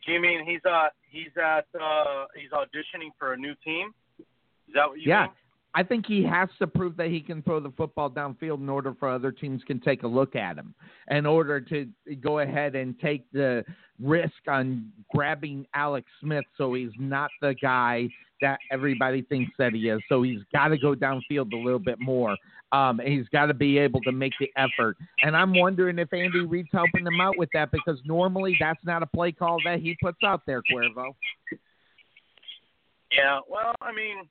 [0.09, 3.93] Do you mean he's uh he's at uh he's auditioning for a new team?
[4.19, 5.25] Is that what you Yeah.
[5.25, 5.31] mean?
[5.75, 8.95] I think he has to prove that he can throw the football downfield in order
[8.99, 10.75] for other teams can take a look at him.
[11.11, 11.89] In order to
[12.21, 13.65] go ahead and take the
[14.01, 18.09] risk on grabbing Alex Smith so he's not the guy
[18.41, 20.01] that everybody thinks that he is.
[20.09, 22.37] So he's got to go downfield a little bit more.
[22.71, 24.97] Um, and he's got to be able to make the effort.
[25.23, 29.03] And I'm wondering if Andy Reid's helping him out with that because normally that's not
[29.03, 31.15] a play call that he puts out there, Cuervo.
[33.11, 34.29] Yeah, well, I mean,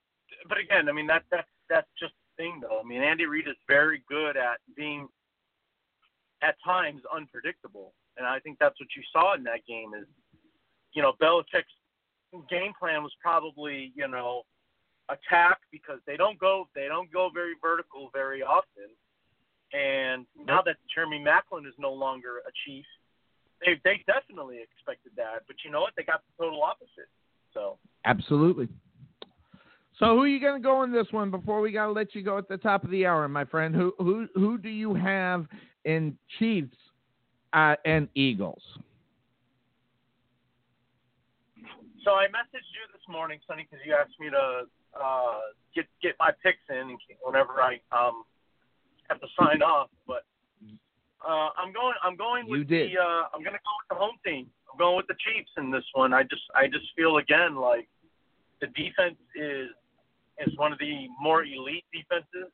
[0.48, 2.80] but again, I mean that that that's just the thing, though.
[2.84, 5.08] I mean, Andy Reid is very good at being
[6.42, 9.92] at times unpredictable, and I think that's what you saw in that game.
[10.00, 10.08] Is
[10.94, 11.74] you know Belichick's
[12.50, 14.44] game plan was probably you know
[15.10, 18.90] attack because they don't go they don't go very vertical very often,
[19.74, 22.86] and now that Jeremy Maclin is no longer a chief,
[23.66, 25.44] they they definitely expected that.
[25.48, 25.94] But you know what?
[25.98, 27.10] They got the total opposite.
[27.54, 27.78] So.
[28.06, 28.70] Absolutely.
[30.00, 32.14] So who are you going to go in this one before we got to let
[32.14, 33.74] you go at the top of the hour, my friend?
[33.74, 35.48] Who who who do you have
[35.86, 36.78] in Chiefs
[37.54, 38.62] uh, and Eagles?
[42.04, 44.64] So I messaged you this morning, Sonny, because you asked me to
[45.02, 45.40] uh,
[45.74, 48.24] get get my picks in whenever I um
[49.10, 49.90] have to sign off.
[50.06, 50.26] But
[51.28, 51.96] uh, I'm going.
[52.04, 52.92] I'm going You with did.
[52.92, 53.00] the.
[53.02, 54.48] Uh, I'm going to go with the home team.
[54.72, 56.14] I'm going with the Chiefs in this one.
[56.14, 57.90] I just I just feel again like
[58.62, 59.70] the defense is
[60.46, 62.52] is one of the more elite defenses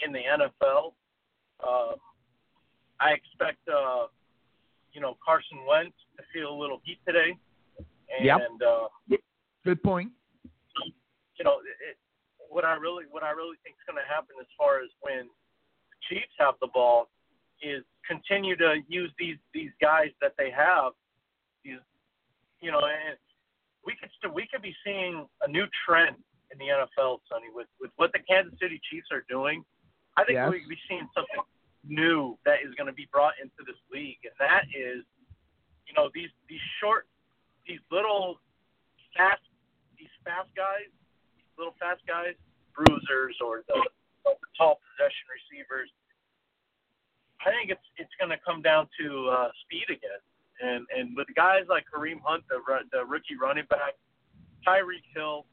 [0.00, 0.92] in the NFL.
[1.66, 1.96] Um,
[3.00, 4.06] I expect uh,
[4.92, 7.36] you know Carson Wentz to feel a little heat today,
[7.78, 8.40] and Yep.
[8.66, 9.16] uh,
[9.64, 10.10] Good point.
[11.38, 11.96] you know, it,
[12.48, 15.26] what I really what I really think is going to happen as far as when
[15.26, 17.08] the Chiefs have the ball
[17.62, 20.92] is continue to use these these guys that they have.
[21.64, 21.78] These,
[22.60, 23.16] you know, and
[23.86, 26.16] we could still we could be seeing a new trend
[26.52, 29.64] in the NFL, Sonny, with with what the Kansas City Chiefs are doing.
[30.16, 30.50] I think Yes.
[30.50, 31.40] we be seeing something
[31.84, 35.02] new that is going to be brought into this league, and that is,
[35.88, 37.08] you know, these these short,
[37.66, 38.38] these little
[39.16, 39.40] fast,
[39.98, 40.88] these fast guys,
[41.36, 42.34] these little fast guys,
[42.76, 43.76] bruisers or the,
[44.24, 45.88] the tall possession receivers.
[47.44, 50.20] I think it's it's going to come down to uh, speed again,
[50.62, 52.60] and and with guys like Kareem Hunt, the
[52.92, 53.94] the rookie running back,
[54.66, 55.46] Tyreek Hill,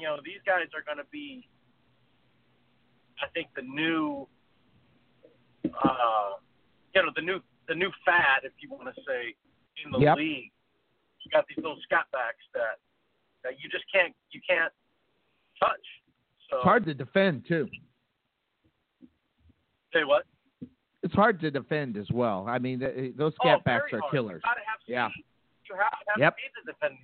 [0.00, 1.48] you know these guys are going to be,
[3.22, 4.26] I think the new,
[5.64, 6.40] uh,
[6.94, 9.34] you know the new the new fad, if you want to say,
[9.84, 10.16] in the Yep.
[10.16, 10.50] league.
[11.24, 12.80] You got these little scat backs that
[13.44, 14.72] that you just can't you can't
[15.60, 15.86] touch.
[16.48, 17.68] So It's hard to defend too.
[19.92, 20.24] say what?
[21.02, 22.44] It's hard to defend as well.
[22.48, 24.12] I mean, th- those oh, backs are hard.
[24.12, 24.42] killers.
[24.44, 24.92] You have speed.
[24.92, 25.08] Yeah.
[25.68, 26.34] You have to have Yep.
[26.38, 26.98] speed to defend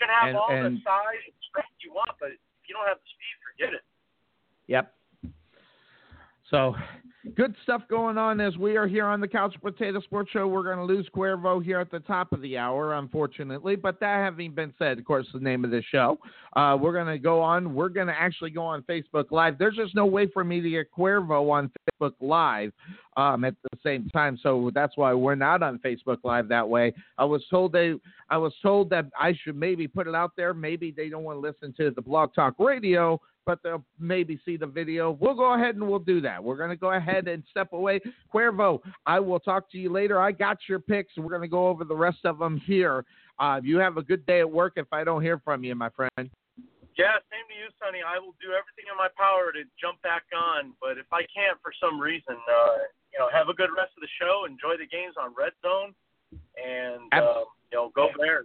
[0.00, 2.88] can have And- all and- the size and strength you want, but if you don't
[2.88, 3.84] have the speed, forget it.
[4.66, 4.94] Yep.
[6.48, 6.74] So,
[7.34, 10.46] good stuff going on as we are here on the Couch Potato Sports Show.
[10.46, 13.76] We're going to lose Cuervo here at the top of the hour, unfortunately.
[13.76, 16.18] But that having been said, of course, the name of the show,
[16.56, 17.74] uh, we're going to go on.
[17.74, 19.58] We're going to actually go on Facebook Live.
[19.58, 22.72] There's just no way for me to get Cuervo on Facebook Live
[23.16, 26.92] um, at the same time, so that's why we're not on Facebook Live that way.
[27.18, 27.94] I was told they,
[28.30, 30.54] I was told that I should maybe put it out there.
[30.54, 34.56] Maybe they don't want to listen to the Blog Talk Radio but they'll maybe see
[34.56, 35.12] the video.
[35.12, 36.42] We'll go ahead and we'll do that.
[36.42, 38.00] We're going to go ahead and step away.
[38.32, 40.20] Cuervo, I will talk to you later.
[40.20, 41.16] I got your picks.
[41.16, 43.04] We're going to go over the rest of them here.
[43.38, 45.88] Uh, you have a good day at work if I don't hear from you, my
[45.90, 46.30] friend.
[46.98, 48.04] Yeah, same to you, Sonny.
[48.04, 51.56] I will do everything in my power to jump back on, but if I can't
[51.62, 54.44] for some reason, uh, you know, have a good rest of the show.
[54.44, 55.96] Enjoy the games on Red Zone,
[56.60, 58.44] and uh, you know, go Bears.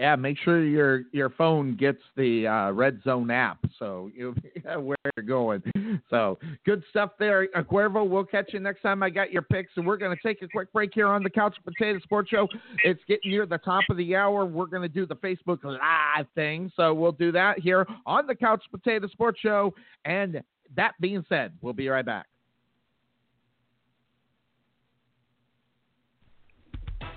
[0.00, 4.34] Yeah, make sure your your phone gets the uh, Red Zone app, so you
[4.64, 5.62] know where you're going.
[6.08, 8.08] So good stuff there, Cuervo.
[8.08, 9.02] We'll catch you next time.
[9.02, 11.28] I got your picks, and we're going to take a quick break here on the
[11.28, 12.48] Couch Potato Sports Show.
[12.82, 14.46] It's getting near the top of the hour.
[14.46, 18.34] We're going to do the Facebook Live thing, so we'll do that here on the
[18.34, 19.74] Couch Potato Sports Show.
[20.06, 20.40] And
[20.76, 22.24] that being said, we'll be right back.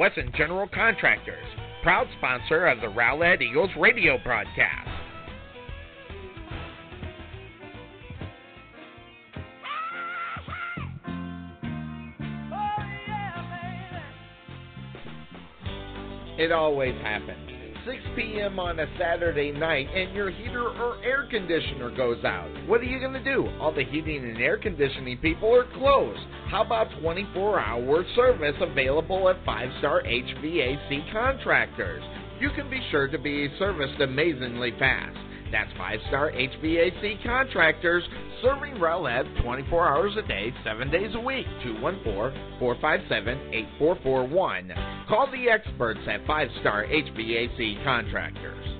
[0.00, 1.44] Wesson General Contractors,
[1.82, 4.88] proud sponsor of the Rowlett Eagles radio broadcast.
[16.38, 17.49] It always happens.
[17.86, 18.58] 6 p.m.
[18.58, 22.50] on a Saturday night and your heater or air conditioner goes out.
[22.66, 23.48] What are you going to do?
[23.60, 26.20] All the heating and air conditioning people are closed.
[26.48, 32.02] How about 24 hour service available at 5 Star HVAC Contractors?
[32.40, 35.16] You can be sure to be serviced amazingly fast.
[35.52, 38.04] That's 5 Star HVAC Contractors,
[38.42, 41.46] serving Rowlett 24 hours a day, 7 days a week.
[41.64, 44.72] 214 457 8441.
[45.08, 48.79] Call the experts at 5 Star HVAC Contractors.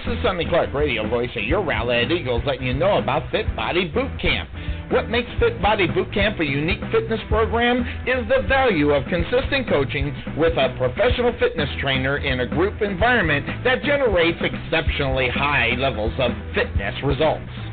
[0.00, 3.44] This is Sonny Clark, radio voice of your Rowlett Eagles, letting you know about Fit
[3.54, 4.48] Body Boot Camp.
[4.90, 9.68] What makes Fit Body Boot Camp a unique fitness program is the value of consistent
[9.68, 16.14] coaching with a professional fitness trainer in a group environment that generates exceptionally high levels
[16.18, 17.52] of fitness results.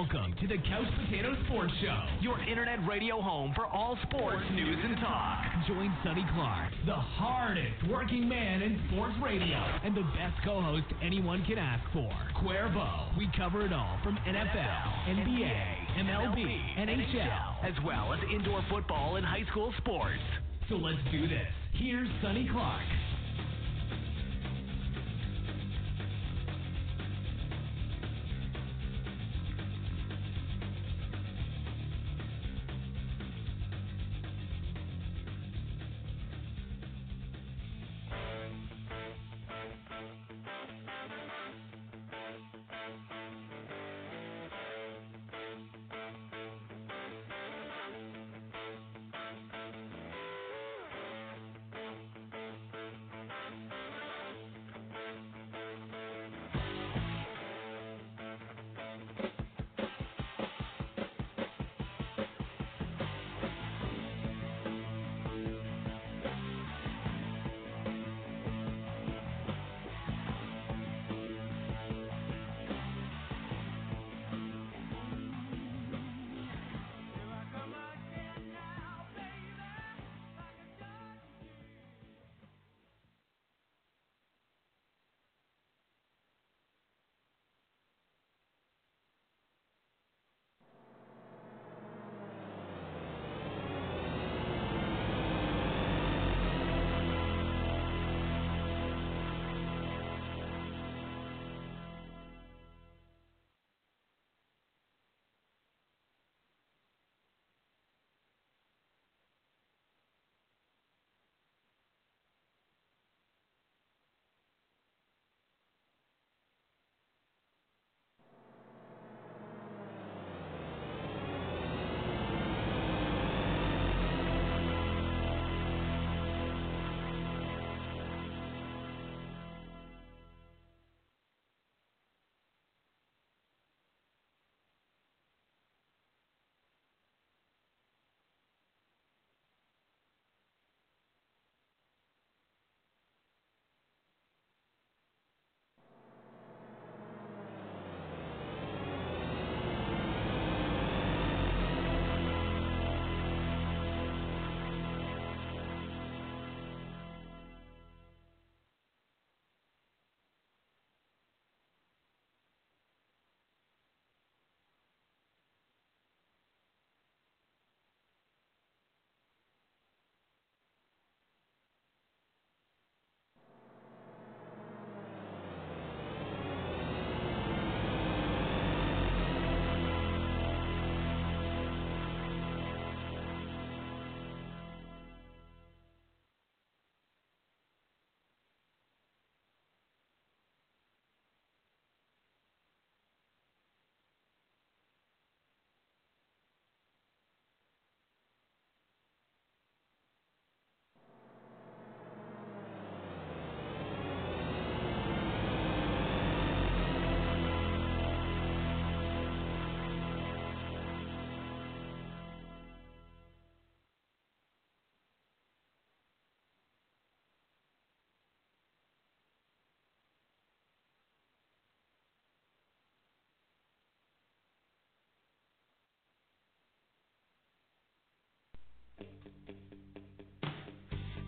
[0.00, 4.78] Welcome to the Couch Potato Sports Show, your internet radio home for all sports news
[4.82, 5.44] and talk.
[5.68, 11.44] Join Sonny Clark, the hardest working man in sports radio, and the best co-host anyone
[11.44, 13.18] can ask for, Cuervo.
[13.18, 19.26] We cover it all from NFL, NBA, MLB, NHL, as well as indoor football and
[19.26, 20.22] high school sports.
[20.70, 21.52] So let's do this.
[21.74, 22.80] Here's Sonny Clark.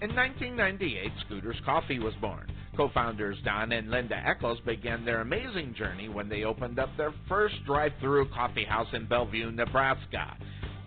[0.03, 2.51] In 1998, Scooters Coffee was born.
[2.77, 7.55] Co-founders Don and Linda Eckles began their amazing journey when they opened up their first
[7.65, 10.37] drive-through coffee house in Bellevue, Nebraska.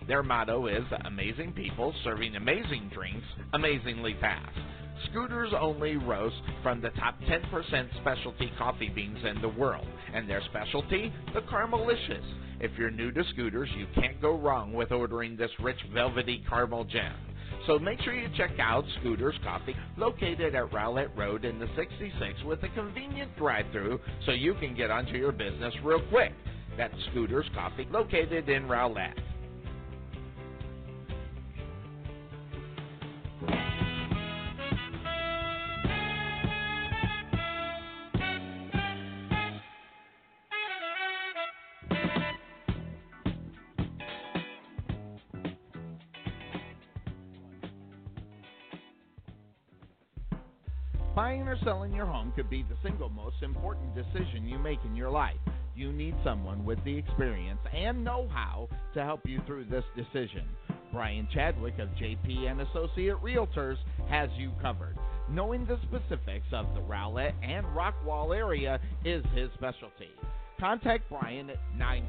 [0.06, 4.52] Their motto is amazing people serving amazing drinks amazingly fast.
[5.10, 10.42] Scooters only roast from the top 10% specialty coffee beans in the world, and their
[10.50, 12.26] specialty, the Caramelicious.
[12.60, 16.84] If you're new to Scooters, you can't go wrong with ordering this rich velvety caramel
[16.84, 17.14] gem.
[17.68, 22.44] So make sure you check out Scooters Coffee, located at Rowlett Road in the 66
[22.46, 26.34] with a convenient drive-through so you can get onto your business real quick.
[26.78, 29.16] That's Scooters Coffee, located in Rowlett.
[51.66, 55.36] Selling your home could be the single most important decision you make in your life.
[55.76, 60.44] You need someone with the experience and know-how to help you through this decision.
[60.94, 64.96] Brian Chadwick of JP and Associate Realtors has you covered.
[65.28, 70.12] Knowing the specifics of the Rowlett and Rockwall area is his specialty.
[70.60, 71.58] Contact Brian at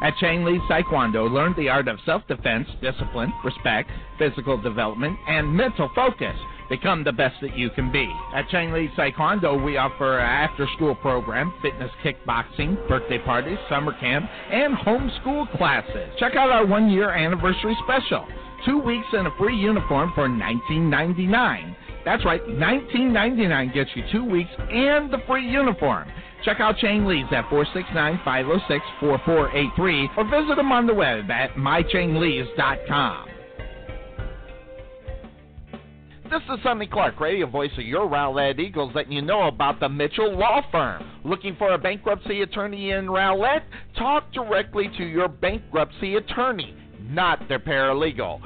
[0.02, 5.90] At Chang Lee Taekwondo, learn the art of self-defense, discipline, respect, physical development, and mental
[5.96, 6.36] focus.
[6.70, 8.12] Become the best that you can be.
[8.34, 14.28] At Chang Lee Taekwondo, we offer an after-school program, fitness kickboxing, birthday parties, summer camp,
[14.52, 16.10] and homeschool classes.
[16.20, 18.26] Check out our one-year anniversary special.
[18.66, 21.76] Two weeks and a free uniform for $19.99.
[22.04, 26.08] That's right, $19.99 gets you two weeks and the free uniform.
[26.44, 33.30] Check out Chang Lee's at 469-506-4483 or visit them on the web at mychanglees.com.
[36.30, 39.88] This is Sonny Clark, radio voice of your Rowlett Eagles, letting you know about the
[39.88, 41.04] Mitchell Law Firm.
[41.24, 43.62] Looking for a bankruptcy attorney in Rowlett?
[43.96, 46.76] Talk directly to your bankruptcy attorney,
[47.10, 48.40] not their paralegal.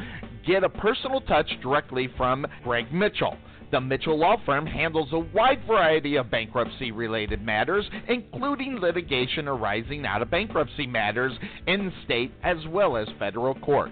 [0.45, 3.37] Get a personal touch directly from Greg Mitchell.
[3.71, 10.07] The Mitchell Law Firm handles a wide variety of bankruptcy related matters, including litigation arising
[10.07, 11.33] out of bankruptcy matters
[11.67, 13.91] in state as well as federal court.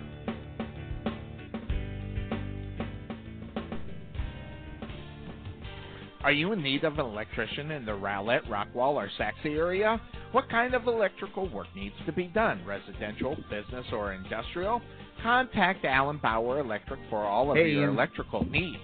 [6.23, 9.99] Are you in need of an electrician in the Rowlett, Rockwall, or Sachse area?
[10.33, 12.63] What kind of electrical work needs to be done?
[12.63, 14.81] Residential, business, or industrial?
[15.23, 17.89] Contact Allen Bauer Electric for all of Hey, your Ian.
[17.91, 18.77] electrical needs.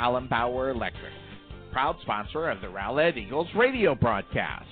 [0.00, 1.12] Alan Bauer Electric,
[1.72, 4.66] proud sponsor of the Rowlett Eagles radio broadcast.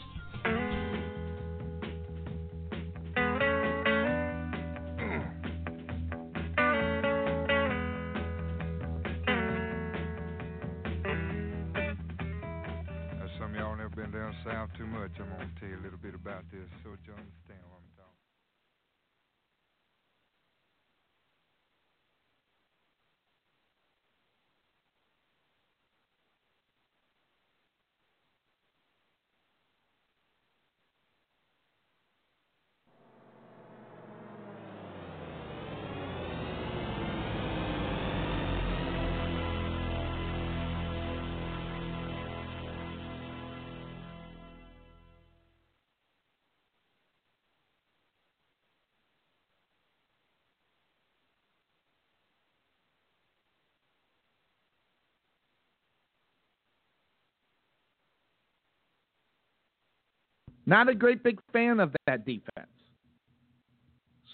[13.39, 15.13] Some of y'all never been down south too much.
[15.21, 17.78] I'm to tell you a little bit about this so you understand
[60.69, 62.69] Not a great big fan of that defense.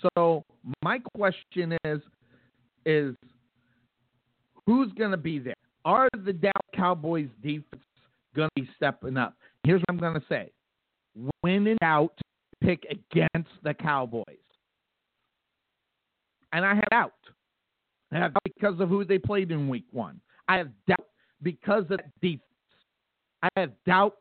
[0.02, 0.42] So
[0.82, 2.00] my question is,
[2.84, 3.14] is
[4.66, 5.54] who's going to be there?
[5.84, 7.84] Are the Dallas Cowboys defense
[8.34, 9.36] going to be stepping up?
[9.62, 10.50] Here's what I'm going to say:
[11.42, 12.18] When in doubt,
[12.60, 14.24] pick against the Cowboys.
[16.52, 17.12] And I have doubt.
[18.10, 20.20] I have doubt because of who they played in Week One.
[20.48, 21.06] I have doubt
[21.44, 22.42] because of defense.
[23.40, 24.16] I have doubt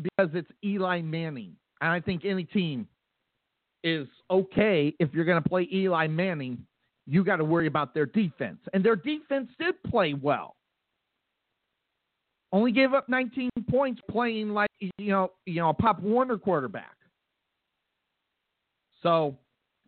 [0.00, 1.56] because it's Eli Manning.
[1.80, 2.86] And I think any team
[3.82, 6.64] is okay if you're going to play Eli Manning.
[7.06, 8.58] You got to worry about their defense.
[8.72, 10.56] And their defense did play well.
[12.52, 16.94] Only gave up 19 points playing like you know, you know, a Pop Warner quarterback.
[19.02, 19.36] So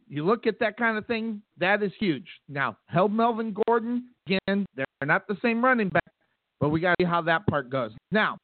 [0.09, 2.27] you look at that kind of thing, that is huge.
[2.49, 6.13] Now, held Melvin Gordon, again, they're not the same running back,
[6.61, 7.93] but we got to see how that part goes.
[8.11, 8.39] Now,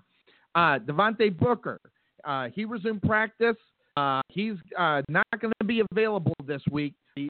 [0.54, 1.78] uh, Devontae Booker,
[2.24, 3.56] uh, he resumed practice.
[3.96, 6.94] Uh, he's uh, not going to be available this week.
[7.14, 7.28] He,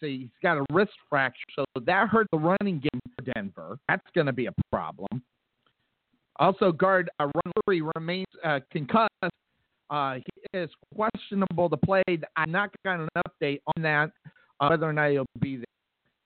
[0.00, 3.78] he's got a wrist fracture, so that hurt the running game for Denver.
[3.88, 5.22] That's going to be a problem.
[6.38, 7.26] Also, guard uh,
[7.66, 9.10] remains uh, concussed.
[9.90, 12.02] Uh, he is questionable to play.
[12.36, 14.10] I'm not got an update on that,
[14.60, 15.64] uh, whether or not he'll be there.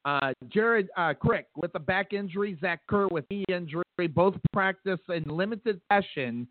[0.04, 3.84] Uh, Jared uh, Crick with a back injury, Zach Kerr with knee injury,
[4.14, 6.48] both practice in limited session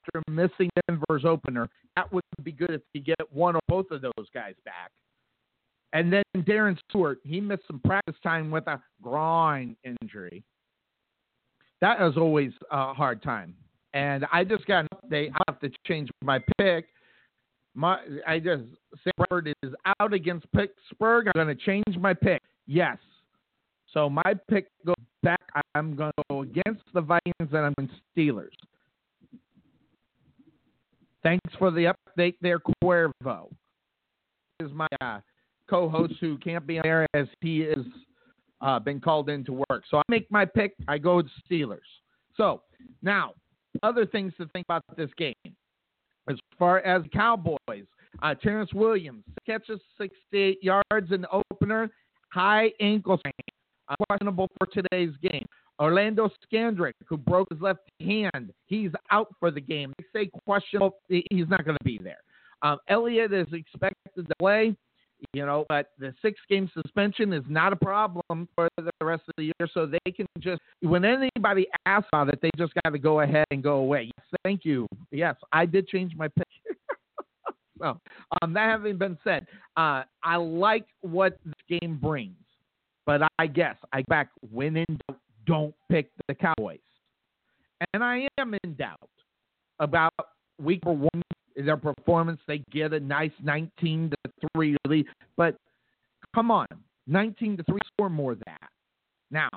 [0.00, 1.68] after missing Denver's opener.
[1.96, 4.92] That would be good if you get one or both of those guys back.
[5.92, 10.42] And then Darian Stewart, he missed some practice time with a groin injury.
[11.80, 13.54] That is always a hard time.
[13.94, 15.30] And I just got an update.
[15.32, 16.86] I have to change my pick.
[17.74, 18.64] My, I just
[19.04, 21.28] Sam Bradford is out against Pittsburgh.
[21.28, 22.42] I'm going to change my pick.
[22.66, 22.98] Yes.
[23.92, 25.40] So my pick goes back.
[25.74, 28.50] I'm going to go against the Vikings and I'm in Steelers.
[31.22, 33.48] Thanks for the update there, Cuervo.
[34.58, 35.20] This is my uh,
[35.68, 37.84] co-host who can't be on there as he is
[38.60, 39.84] uh, been called in to work.
[39.90, 40.74] So I make my pick.
[40.88, 41.78] I go with Steelers.
[42.36, 42.62] So
[43.02, 43.32] now,
[43.82, 45.34] other things to think about this game.
[46.28, 47.86] As far as Cowboys,
[48.22, 51.90] uh, Terrance Williams catches 68 yards in the opener,
[52.36, 53.32] high ankle strain,
[53.88, 55.46] uh, questionable for today's game.
[55.80, 59.92] Orlando Scandrick, who broke his left hand, he's out for the game.
[59.98, 62.22] They say questionable, he's not going to be there.
[62.62, 64.76] Um, Elliott is expected to play.
[65.32, 69.34] You know, but the six game suspension is not a problem for the rest of
[69.38, 69.68] the year.
[69.72, 73.46] So they can just, when anybody asks about it, they just got to go ahead
[73.50, 74.10] and go away.
[74.14, 74.86] Yes, thank you.
[75.10, 76.45] Yes, I did change my pick.
[77.78, 78.00] So,
[78.42, 79.46] um, that having been said,
[79.76, 82.36] uh, I like what this game brings.
[83.04, 86.80] But I guess I back when in doubt, don't pick the Cowboys.
[87.92, 89.08] And I am in doubt
[89.78, 90.12] about
[90.60, 91.22] week one
[91.56, 92.40] their performance.
[92.46, 95.06] They get a nice 19 to 3 lead.
[95.36, 95.56] But
[96.34, 96.66] come on,
[97.06, 98.70] 19 to 3 score more than that.
[99.30, 99.48] Now,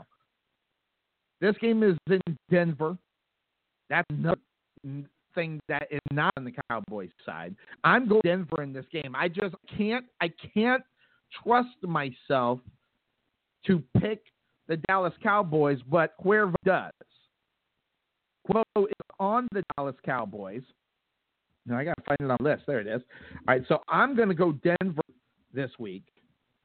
[1.41, 2.97] this game is in Denver.
[3.89, 4.39] That's another
[5.67, 7.55] that is not on the Cowboys side.
[7.83, 9.15] I'm going Denver in this game.
[9.15, 10.83] I just can't I can't
[11.43, 12.59] trust myself
[13.67, 14.23] to pick
[14.67, 16.91] the Dallas Cowboys, but Cuervo does.
[18.49, 20.63] Cuervo is on the Dallas Cowboys.
[21.65, 22.63] No, I got to find it on the list.
[22.67, 23.01] There it is.
[23.47, 25.01] All right, so I'm to go Denver
[25.53, 26.03] this week.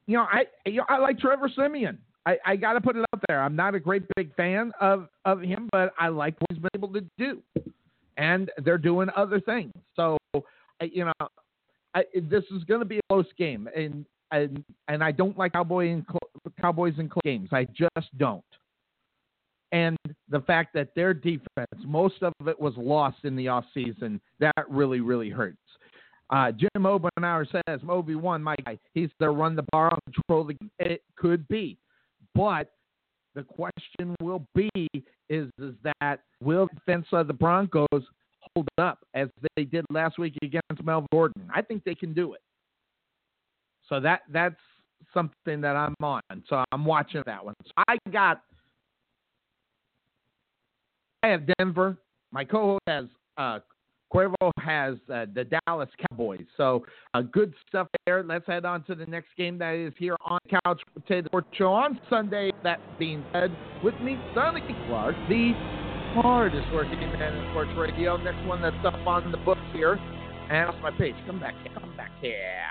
[0.06, 1.98] You know, I you know, I like Trevor Siemian.
[2.26, 3.42] I, I got to put it out there.
[3.42, 6.70] I'm not a great big fan of of him, but I like what he's been
[6.74, 7.42] able to do,
[8.16, 9.72] and they're doing other things.
[9.96, 10.16] So,
[10.80, 11.28] you know,
[11.94, 15.52] I, this is going to be a close game, and and and I don't like
[15.52, 16.04] Cowboy and
[16.60, 17.50] Cowboys in close games.
[17.52, 18.44] I just don't
[19.74, 19.96] and
[20.28, 25.00] the fact that their defense, most of it was lost in the offseason, that really,
[25.00, 25.58] really hurts.
[26.30, 30.44] Uh, Jim Obenauer says, Moby one, my guy, he's the run the bar and control
[30.44, 30.70] the game.
[30.78, 31.76] It could be.
[32.36, 32.70] But
[33.34, 34.70] the question will be
[35.28, 37.86] is, is that will the defense of the Broncos
[38.54, 41.50] hold up as they did last week against Melvin Gordon?
[41.54, 42.40] I think they can do it.
[43.88, 44.56] So that that's
[45.12, 46.22] something that I'm on.
[46.48, 47.54] So I'm watching that one.
[47.66, 48.42] So I got–
[51.22, 51.96] I have Denver.
[52.32, 53.06] My co-host has
[53.38, 53.60] uh,
[54.14, 56.44] Cuervo has uh, the Dallas Cowboys.
[56.56, 56.84] So
[57.14, 58.22] uh, good stuff there.
[58.22, 61.72] Let's head on to the next game that is here on Couch Potato Sports Show
[61.72, 62.52] on Sunday.
[62.62, 63.50] That being said,
[63.82, 65.52] with me, Sonny Clark, the
[66.14, 68.16] hardest working man in sports radio.
[68.16, 69.98] Next one that's up on the books here.
[70.48, 71.14] And off my page.
[71.26, 71.72] Come back here.
[71.74, 72.62] Come back here.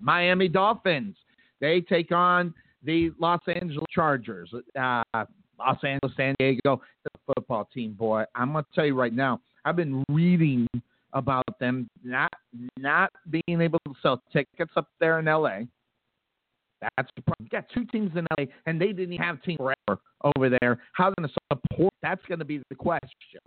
[0.00, 1.16] Miami Dolphins.
[1.60, 4.52] They take on the Los Angeles Chargers.
[4.78, 5.02] Uh,
[5.58, 8.24] Los Angeles, San Diego, the football team, boy.
[8.34, 10.68] I'm going to tell you right now, I've been reading
[11.12, 12.32] about them not
[12.78, 15.60] not being able to sell tickets up there in LA.
[16.80, 17.46] That's the problem.
[17.46, 20.00] You got two teams in LA, and they didn't have teams forever
[20.36, 20.78] over there.
[20.92, 21.92] How going to support?
[22.02, 23.40] That's going to be the question.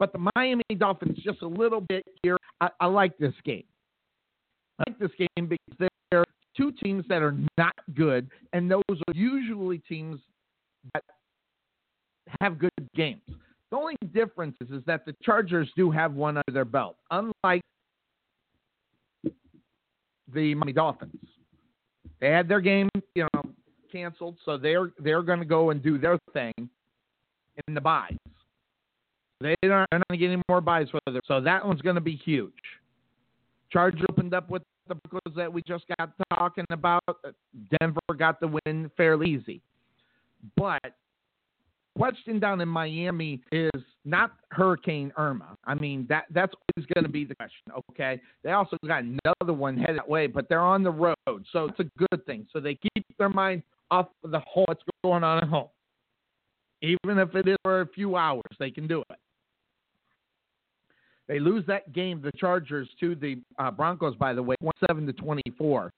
[0.00, 2.36] But the Miami Dolphins, just a little bit here.
[2.60, 3.64] I, I like this game.
[4.80, 6.24] I like this game because they're
[6.56, 10.18] two teams that are not good, and those are usually teams
[10.94, 11.04] that
[12.40, 13.20] have good games.
[13.72, 17.62] The only difference is, is that the Chargers do have one under their belt, unlike
[19.24, 21.16] the Miami Dolphins.
[22.20, 23.42] They had their game, you know,
[23.90, 26.52] canceled, so they're they're going to go and do their thing
[27.66, 28.14] in the byes.
[29.40, 32.16] They aren't, they're not getting more byes for them, so that one's going to be
[32.16, 32.52] huge.
[33.70, 37.02] Chargers opened up with the Broncos that we just got talking about.
[37.80, 39.62] Denver got the win fairly easy,
[40.58, 40.92] but
[41.96, 45.56] question down in Miami is not Hurricane Irma.
[45.64, 47.72] I mean that that's always going to be the question.
[47.90, 51.66] Okay, they also got another one headed that way, but they're on the road, so
[51.66, 52.46] it's a good thing.
[52.52, 55.68] So they keep their mind off of the home, what's going on at home,
[56.80, 59.18] even if it is for a few hours, they can do it.
[61.28, 65.06] They lose that game, the Chargers to the uh, Broncos, by the way, one seven
[65.06, 65.92] to twenty four.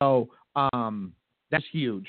[0.00, 1.12] So um,
[1.50, 2.06] that's huge.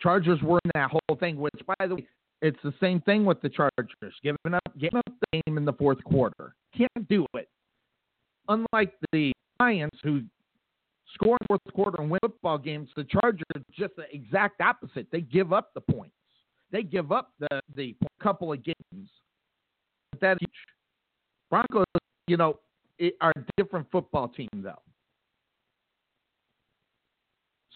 [0.00, 2.06] Chargers were in that whole thing, which, by the way,
[2.42, 5.72] it's the same thing with the Chargers, giving up, giving up the game in the
[5.72, 6.54] fourth quarter.
[6.76, 7.48] Can't do it.
[8.48, 10.22] Unlike the Lions, who
[11.14, 13.42] score in the fourth quarter and win football games, the Chargers
[13.72, 15.06] just the exact opposite.
[15.10, 16.14] They give up the points.
[16.70, 19.08] They give up the the couple of games.
[20.10, 20.50] But that's huge.
[21.50, 21.84] Broncos,
[22.26, 22.58] you know,
[23.20, 24.82] are a different football team though.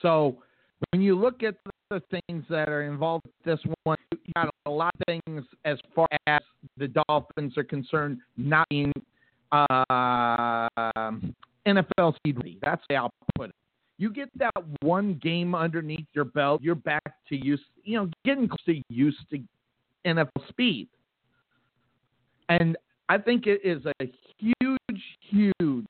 [0.03, 0.43] So
[0.91, 1.57] when you look at
[1.91, 5.79] the things that are involved with this one, you got a lot of things as
[5.95, 6.41] far as
[6.77, 8.93] the Dolphins are concerned, not being
[9.53, 10.69] uh,
[11.67, 12.59] NFL seed.
[12.63, 13.55] That's way I'll put it.
[13.99, 18.49] You get that one game underneath your belt, you're back to use, you know, getting
[18.49, 19.41] close to used to
[20.07, 20.89] NFL speed.
[22.49, 22.77] And
[23.11, 25.87] I think it is a huge, huge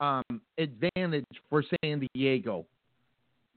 [0.00, 0.22] um,
[0.58, 2.64] advantage for San Diego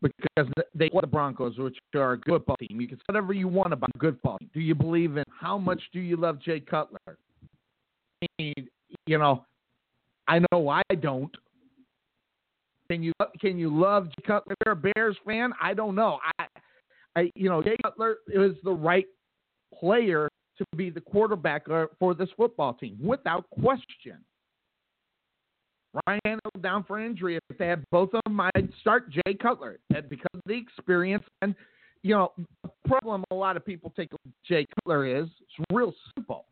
[0.01, 2.79] because they want the Broncos, which are a good football team.
[2.79, 4.49] You can say whatever you want about a good football team.
[4.53, 6.99] Do you believe in how much do you love Jay Cutler?
[7.07, 8.67] I mean,
[9.05, 9.45] you know,
[10.27, 11.35] I know I don't.
[12.89, 13.11] Can you
[13.41, 14.53] can you love Jay Cutler?
[14.53, 16.19] If you're a Bears fan, I don't know.
[16.39, 16.45] I,
[17.15, 19.05] I you know, Jay Cutler is the right
[19.77, 24.17] player to be the quarterback uh, for this football team without question.
[26.05, 27.37] Ryan Tannehill down for injury.
[27.49, 31.23] If they had both of them, I'd start Jay Cutler because of the experience.
[31.41, 31.55] And,
[32.03, 32.33] you know,
[32.63, 34.09] the problem a lot of people take
[34.45, 36.45] Jay Cutler is, it's real simple,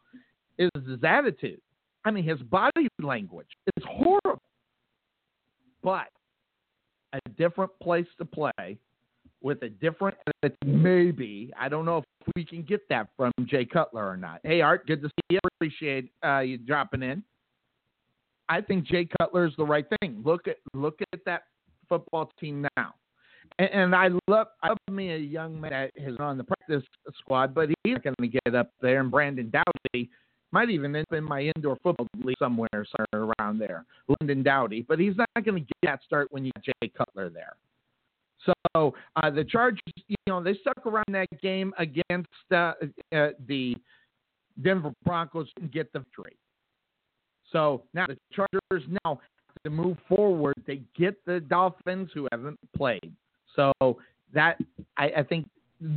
[0.57, 1.61] is his attitude.
[2.05, 4.41] I mean, his body language is horrible.
[5.83, 6.07] But
[7.13, 8.77] a different place to play
[9.41, 10.17] with a different
[10.65, 11.53] maybe.
[11.59, 12.05] I don't know if
[12.35, 14.39] we can get that from Jay Cutler or not.
[14.43, 15.39] Hey, Art, good to see you.
[15.59, 17.23] Appreciate uh, you dropping in.
[18.49, 20.21] I think Jay Cutler is the right thing.
[20.23, 21.43] Look at look at that
[21.89, 22.93] football team now.
[23.59, 26.83] And, and I love I love me a young man that is on the practice
[27.19, 28.99] squad, but he's going to get up there.
[28.99, 30.09] And Brandon Doughty
[30.51, 33.85] might even end up in my indoor football league somewhere, somewhere around there.
[34.19, 37.29] London Doughty, but he's not going to get that start when you got Jay Cutler
[37.29, 37.55] there.
[38.73, 42.73] So uh, the Chargers, you know, they stuck around that game against uh,
[43.13, 43.75] uh, the
[44.61, 46.37] Denver Broncos and get the victory.
[47.55, 49.21] So now the Chargers now
[49.63, 53.13] to move forward, they get the Dolphins who haven't played.
[53.55, 53.71] So
[54.33, 54.57] that
[54.97, 55.47] I, I think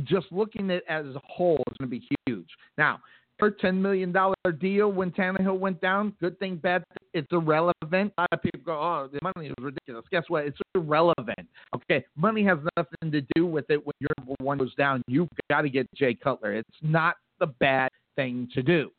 [0.05, 2.47] just looking at it as a whole is going to be huge.
[2.77, 3.01] Now,
[3.41, 8.13] her ten million dollar deal when Tannehill went down, good thing, bad thing, it's irrelevant.
[8.17, 10.45] A lot of people go, "Oh, the money is ridiculous." Guess what?
[10.45, 11.45] It's irrelevant.
[11.75, 15.01] Okay, money has nothing to do with it when your number one goes down.
[15.07, 16.53] You've got to get Jay Cutler.
[16.53, 18.91] It's not the bad thing to do.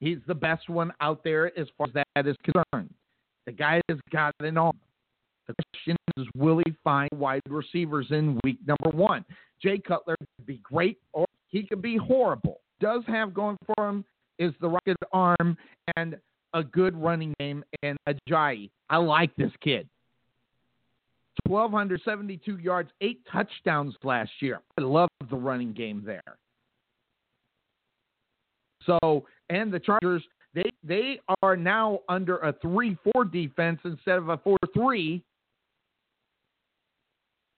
[0.00, 2.92] He's the best one out there as far as that is concerned.
[3.46, 4.76] The guy has got it all.
[5.46, 9.24] The question is, will he find wide receivers in week number one?
[9.60, 12.60] Jay Cutler could be great or he could be horrible.
[12.80, 14.04] Does have going for him
[14.38, 15.56] is the right arm
[15.96, 16.16] and
[16.54, 18.70] a good running game and Ajayi.
[18.90, 19.88] I like this kid.
[21.46, 24.60] 1,272 yards, eight touchdowns last year.
[24.76, 26.36] I love the running game there.
[28.88, 30.24] So, and the Chargers,
[30.54, 35.22] they they are now under a three-four defense instead of a four-three.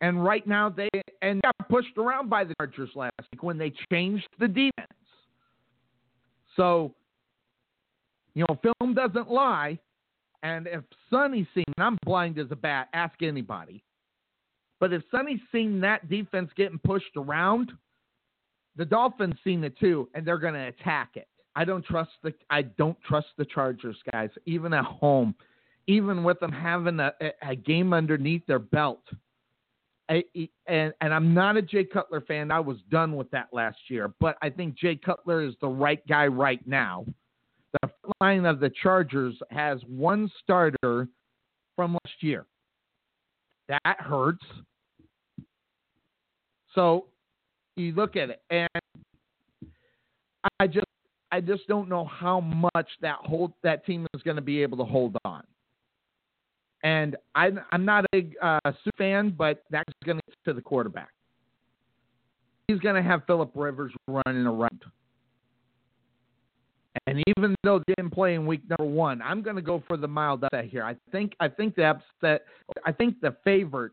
[0.03, 0.89] And right now they
[1.23, 4.89] and got pushed around by the Chargers last week when they changed the defense.
[6.57, 6.95] So
[8.35, 9.79] You know, film doesn't lie.
[10.43, 13.83] And if Sonny's seen, I'm blind as a bat, ask anybody.
[14.79, 17.73] But if Sonny's seen that defense getting pushed around,
[18.77, 21.29] the Dolphins seen it too, and they're going to attack it.
[21.57, 25.35] I don't trust the I don't trust the Chargers guys, even at home,
[25.87, 29.03] even with them having a, a game underneath their belt.
[30.09, 30.25] I,
[30.67, 32.51] and and I'm not a Jay Cutler fan.
[32.51, 36.05] I was done with that last year, but I think Jay Cutler is the right
[36.09, 37.05] guy right now.
[37.83, 37.91] The
[38.21, 41.09] line of the Chargers has one starter
[41.77, 42.47] from last year.
[43.69, 44.45] That hurts.
[46.75, 47.07] So
[47.81, 48.69] you look at it, and
[50.59, 50.87] I just
[51.33, 54.79] I just don't know how much that hold that team is going to be able
[54.79, 55.43] to hold on.
[56.83, 61.11] And I'm I'm not a uh, fan, but that's going to get to the quarterback.
[62.69, 64.85] He's going to have Philip Rivers running around.
[67.07, 69.97] And even though they didn't play in week number one, I'm going to go for
[69.97, 70.85] the mild upset here.
[70.85, 72.43] I think I think the upset.
[72.85, 73.93] I think the favorite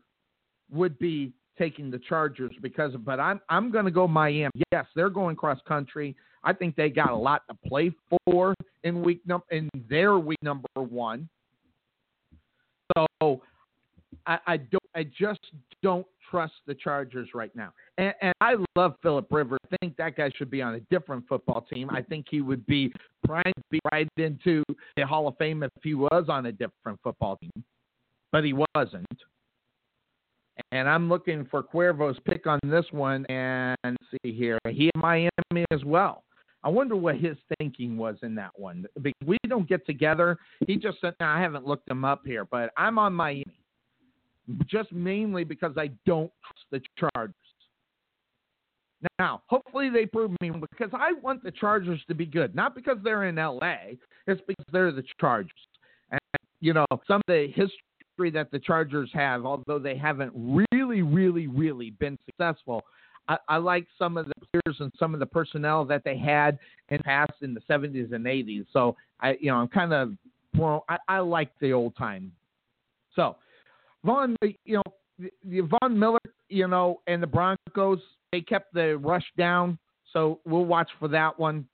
[0.70, 4.52] would be taking the Chargers because, of, but I'm I'm going to go Miami.
[4.72, 6.16] Yes, they're going cross country.
[6.44, 7.90] I think they got a lot to play
[8.24, 8.54] for
[8.84, 11.28] in week num in their week number one.
[12.96, 13.42] So
[14.26, 15.40] I, I don't I just
[15.82, 17.72] don't trust the Chargers right now.
[17.96, 19.58] And, and I love Philip Rivers.
[19.72, 21.90] I think that guy should be on a different football team.
[21.90, 22.92] I think he would be
[23.24, 24.62] primed to be right into
[24.96, 27.64] the Hall of Fame if he was on a different football team,
[28.32, 29.06] but he wasn't.
[30.72, 33.24] And I'm looking for Cuervo's pick on this one.
[33.26, 33.76] And
[34.10, 36.24] see here, he in Miami as well.
[36.64, 38.84] I wonder what his thinking was in that one.
[39.00, 40.38] Because we don't get together.
[40.66, 43.44] He just said, I haven't looked him up here, but I'm on Miami.
[44.66, 47.34] Just mainly because I don't trust the Chargers.
[49.18, 52.96] Now, hopefully they prove me because I want the Chargers to be good, not because
[53.04, 53.94] they're in LA.
[54.26, 55.52] It's because they're the Chargers.
[56.10, 56.20] And
[56.60, 57.78] you know, some of the history
[58.18, 62.82] that the Chargers have, although they haven't really, really, really been successful,
[63.28, 66.58] I, I like some of the players and some of the personnel that they had
[66.88, 68.66] in the past in the 70s and 80s.
[68.72, 70.14] So I, you know, I'm kind of,
[70.56, 72.32] well, I, I like the old time.
[73.14, 73.36] So
[74.04, 74.82] Von, you know,
[75.44, 76.18] the Von Miller,
[76.48, 78.00] you know, and the Broncos,
[78.32, 79.78] they kept the rush down.
[80.12, 81.66] So we'll watch for that one.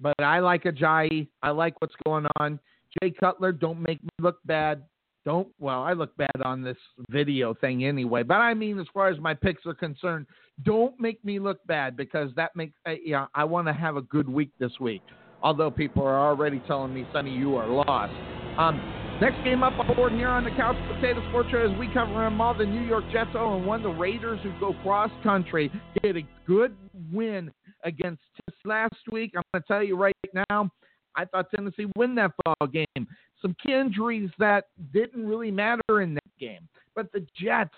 [0.00, 1.28] But I like Ajayi.
[1.42, 2.58] I like what's going on.
[3.00, 4.82] Jay Cutler, don't make me look bad
[5.24, 6.76] don't well i look bad on this
[7.10, 10.26] video thing anyway but i mean as far as my picks are concerned
[10.64, 14.02] don't make me look bad because that makes uh, yeah i want to have a
[14.02, 15.02] good week this week.
[15.42, 18.12] Although people are already telling me sonny you are lost.
[18.58, 18.76] Um,
[19.20, 22.12] next game up on board here on the couch potato sports show as we cover
[22.12, 25.70] them all the new york jets 0 and 1 the raiders who go cross country
[26.02, 26.74] get a good
[27.12, 27.50] win
[27.84, 28.20] against
[28.64, 29.32] last week.
[29.36, 30.14] I'm going to tell you right
[30.50, 30.70] now
[31.16, 33.06] I thought Tennessee win that ball game
[33.42, 36.68] some key injuries that didn't really matter in that game.
[36.94, 37.74] But the Jets,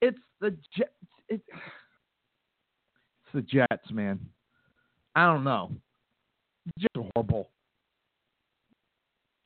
[0.00, 0.90] it's the Jets.
[1.28, 4.20] It, it's the Jets, man.
[5.14, 5.70] I don't know.
[6.78, 7.50] Just horrible.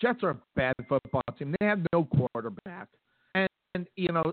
[0.01, 1.55] Jets are a bad football team.
[1.59, 2.89] They have no quarterback.
[3.35, 4.32] And, and you know,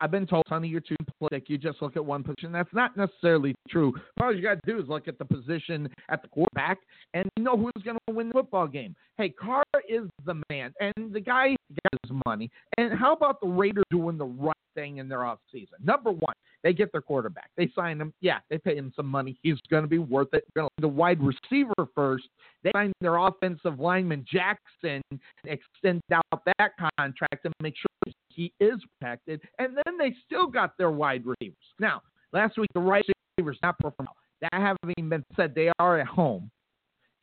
[0.00, 1.48] I've been told, Sonny, you're too politic.
[1.48, 2.52] You just look at one position.
[2.52, 3.94] That's not necessarily true.
[4.20, 6.78] All you got to do is look at the position at the quarterback
[7.14, 8.94] and know who's going to win the football game.
[9.16, 12.50] Hey, Carr is the man, and the guy got his money.
[12.76, 15.82] And how about the Raiders doing the right thing in their offseason?
[15.82, 17.50] Number one, they get their quarterback.
[17.56, 18.12] They sign him.
[18.20, 19.38] Yeah, they pay him some money.
[19.42, 20.44] He's going to be worth it.
[20.54, 22.28] Going to The wide receiver first.
[22.62, 28.52] They sign their offensive lineman Jackson, and extend out that contract to make sure he
[28.60, 29.40] is protected.
[29.58, 31.56] And then they still got their wide receivers.
[31.80, 32.02] Now,
[32.32, 33.04] last week the right
[33.36, 34.10] receivers not performed.
[34.42, 36.50] That having been said, they are at home,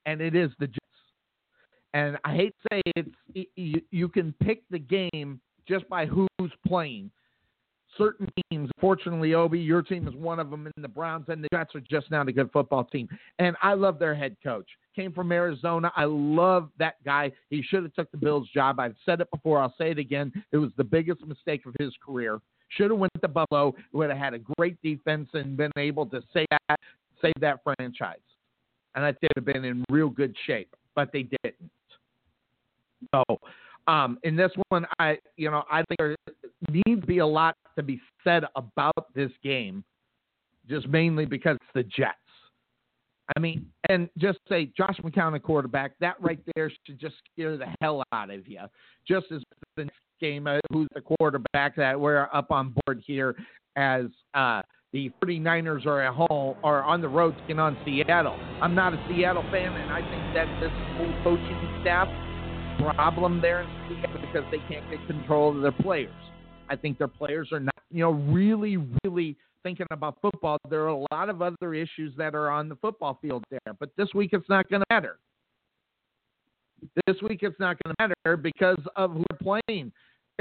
[0.07, 0.79] and it is the Jets.
[1.93, 6.51] And I hate to say it's you, you can pick the game just by who's
[6.67, 7.11] playing.
[7.97, 11.47] Certain teams, fortunately, Obi, your team is one of them, and the Browns and the
[11.53, 13.07] Jets are just not a good football team.
[13.39, 14.67] And I love their head coach.
[14.95, 15.91] Came from Arizona.
[15.95, 17.31] I love that guy.
[17.49, 18.79] He should have took the Bills job.
[18.79, 19.59] I've said it before.
[19.59, 20.31] I'll say it again.
[20.51, 22.39] It was the biggest mistake of his career.
[22.69, 23.75] Should have went to Buffalo.
[23.91, 26.79] Would have had a great defense and been able to save that,
[27.21, 28.17] save that franchise.
[28.95, 31.71] And I think they'd have been in real good shape, but they didn't.
[33.13, 33.23] So,
[33.87, 36.15] um, in this one, I you know I think there
[36.85, 39.83] needs to be a lot to be said about this game,
[40.69, 42.17] just mainly because it's the Jets.
[43.35, 47.57] I mean, and just say Josh McCown, a quarterback, that right there should just scare
[47.57, 48.59] the hell out of you.
[49.07, 49.41] Just as
[49.77, 53.35] the next game, uh, who's the quarterback that we're up on board here
[53.75, 54.61] as uh,
[54.91, 58.37] the 49ers are at home or on the road taking on Seattle.
[58.61, 62.07] I'm not a Seattle fan, and I think that this whole coaching staff
[62.79, 66.13] problem there in Seattle because they can't get control of their players.
[66.69, 70.57] I think their players are not, you know, really, really thinking about football.
[70.69, 73.89] There are a lot of other issues that are on the football field there, but
[73.97, 75.17] this week it's not going to matter.
[77.07, 79.91] This week it's not going to matter because of who they're playing.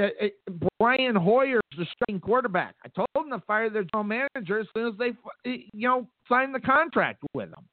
[0.01, 2.75] Uh, uh, Brian Hoyer is the starting quarterback.
[2.83, 4.03] I told them to fire their general
[4.35, 5.13] manager as soon as they,
[5.45, 7.65] you know, signed the contract with him.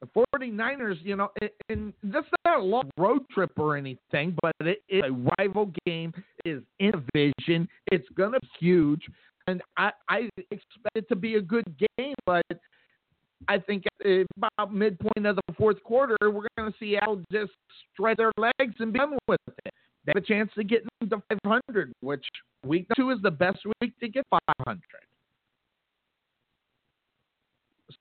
[0.00, 1.30] The 49ers, you know,
[1.68, 5.72] and this is not a long road trip or anything, but it is a rival
[5.86, 6.12] game.
[6.44, 7.68] It is in division.
[7.90, 9.06] It's going to be huge.
[9.46, 11.64] And I, I expect it to be a good
[11.98, 12.44] game, but
[13.48, 13.84] I think
[14.36, 17.52] about midpoint of the fourth quarter, we're going to see Al just
[17.92, 19.72] stretch their legs and be done with it.
[20.04, 22.24] They have a chance to get into 500, which
[22.64, 24.80] week two is the best week to get 500.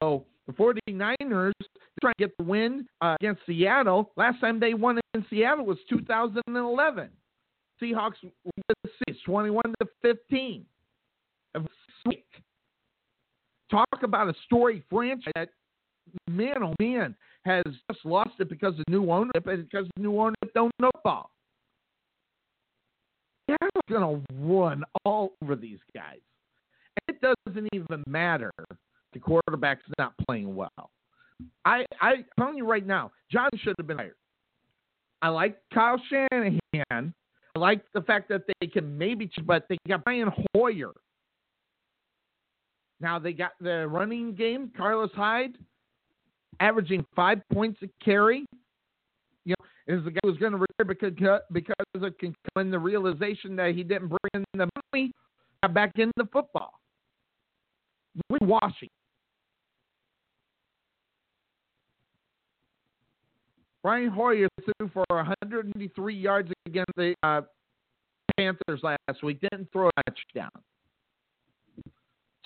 [0.01, 1.53] So the 49ers
[2.01, 4.11] trying to get the win uh, against Seattle.
[4.15, 7.09] Last time they won in Seattle was 2011.
[7.81, 8.75] Seahawks won
[9.25, 10.65] 21 to 15.
[12.03, 12.25] Sweet.
[13.71, 15.49] Talk about a story franchise that,
[16.29, 20.19] man, oh man, has just lost it because of new ownership and because the new
[20.19, 21.31] ownership don't know ball.
[23.47, 23.57] They're
[23.89, 26.19] going to run all over these guys.
[27.07, 28.51] And it doesn't even matter
[29.15, 30.91] the quarterback's not playing well.
[31.63, 34.15] I I telling you right now, John should have been hired.
[35.21, 37.13] I like Kyle Shanahan.
[37.55, 40.91] I like the fact that they can maybe, but they got Brian Hoyer.
[42.99, 45.57] Now they got the running game, Carlos Hyde,
[46.59, 48.45] averaging five points a carry.
[49.45, 52.13] You know, is the guy who's going to retire because because of
[52.53, 55.11] when the realization that he didn't bring in the money
[55.63, 56.73] got back into the football.
[58.29, 58.89] We Washington.
[63.85, 67.41] Brian Hoyer threw for 103 yards against the uh,
[68.35, 69.39] Panthers last week.
[69.41, 70.49] Didn't throw a touchdown.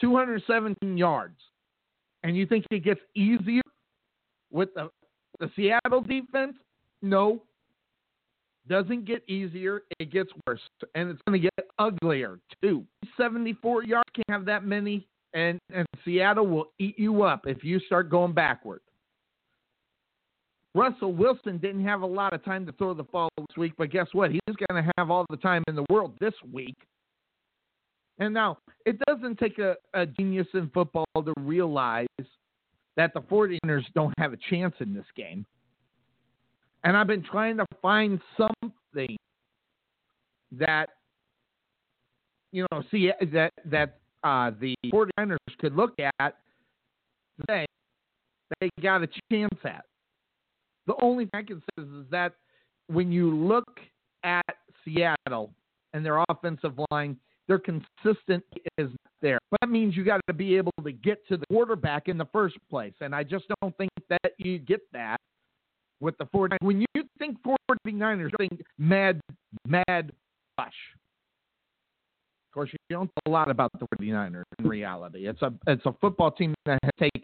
[0.02, 1.38] 217 yards.
[2.24, 3.62] And you think it gets easier
[4.52, 4.90] with the,
[5.40, 6.58] the Seattle defense?
[7.02, 7.42] No.
[8.68, 9.84] Doesn't get easier.
[9.98, 10.60] It gets worse.
[10.94, 12.84] And it's going to get uglier, too.
[13.16, 15.08] 74 yards can't have that many.
[15.34, 18.82] And, and Seattle will eat you up if you start going backward.
[20.76, 23.90] Russell Wilson didn't have a lot of time to throw the ball this week, but
[23.90, 24.32] guess what?
[24.32, 26.78] He's going to have all the time in the world this week.
[28.20, 32.08] And now, it doesn't take a, a genius in football to realize
[32.98, 35.46] that the 49ers don't have a chance in this game.
[36.84, 39.18] And I've been trying to find something
[40.52, 40.90] that,
[42.52, 46.36] you know, see that that uh, the 49ers could look at
[47.48, 47.66] say
[48.60, 49.86] they got a chance at.
[50.90, 52.34] The only thing I can say is, is that
[52.88, 53.80] when you look
[54.24, 55.52] at Seattle
[55.94, 57.16] and their offensive line,
[57.48, 58.44] their consistent
[58.80, 58.90] is
[59.22, 59.38] there.
[59.52, 62.26] But that means you got to be able to get to the quarterback in the
[62.34, 62.94] first place.
[63.02, 65.18] And I just don't think that you get that
[66.00, 66.58] with the 49ers.
[66.62, 69.22] When you think 49ers, you think mad,
[69.68, 70.12] mad
[70.58, 70.74] rush.
[72.50, 75.28] Of course, you don't know a lot about the 49ers in reality.
[75.28, 77.22] It's a it's a football team that has taken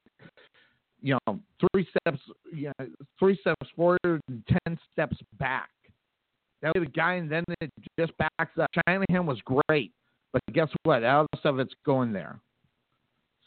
[1.05, 1.39] you know,
[1.71, 2.19] three steps,
[2.51, 2.87] you know,
[3.19, 5.69] three steps forward and ten steps back.
[6.63, 7.69] That was the guy, and then it
[7.99, 8.71] just backs up.
[8.73, 9.91] Shanahan was great,
[10.33, 11.03] but guess what?
[11.03, 12.39] All the stuff that's going there.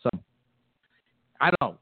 [0.04, 0.08] So
[1.40, 1.76] I don't.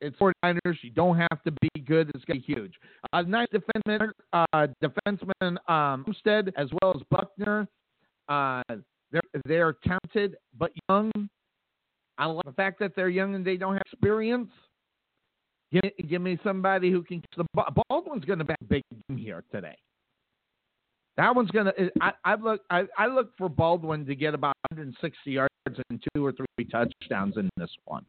[0.00, 0.78] It's 49ers.
[0.80, 2.10] You don't have to be good.
[2.14, 2.72] It's going to be huge.
[3.12, 7.68] Uh, nice defenseman, uh, defenseman um, Armstead as well as Buckner.
[8.30, 8.62] Uh,
[9.12, 11.12] they're they're talented but young.
[12.16, 14.48] I like the fact that they're young and they don't have experience.
[15.72, 17.22] Give me, give me somebody who can.
[17.36, 17.44] The
[17.88, 19.76] Baldwin's going to be big game here today.
[21.16, 21.90] That one's going to.
[22.24, 22.62] I, look.
[22.70, 27.36] I, I look for Baldwin to get about 160 yards and two or three touchdowns
[27.36, 28.04] in this one.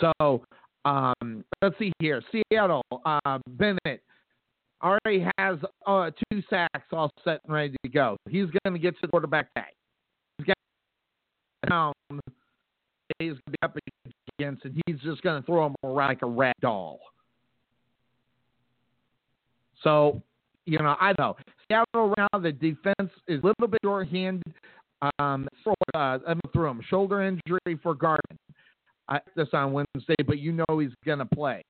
[0.00, 0.44] So
[0.84, 2.22] um, let's see here.
[2.30, 2.82] Seattle.
[3.04, 4.02] Uh, Bennett
[4.82, 8.16] already has uh, two sacks all set and ready to go.
[8.28, 9.48] He's going to get to the quarterback.
[10.38, 10.56] He's got
[11.68, 11.92] down.
[13.18, 13.76] He's going to be up
[14.38, 17.00] against, and he's just going to throw him around like a rat doll.
[19.82, 20.22] So,
[20.66, 21.36] you know, I know
[21.68, 24.54] Seattle around the defense is a little bit short-handed.
[25.18, 28.38] Um, for, uh, I'm through him shoulder injury for Garden.
[29.08, 31.62] I this on Wednesday, but you know he's going to play.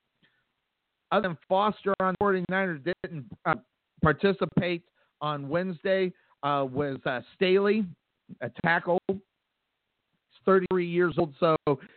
[1.11, 3.55] Other than Foster on 49ers didn't uh,
[4.03, 4.83] participate
[5.21, 6.13] on Wednesday
[6.45, 7.87] uh, was uh, Staley,
[8.41, 9.01] a tackle
[10.45, 11.57] 33 years old, so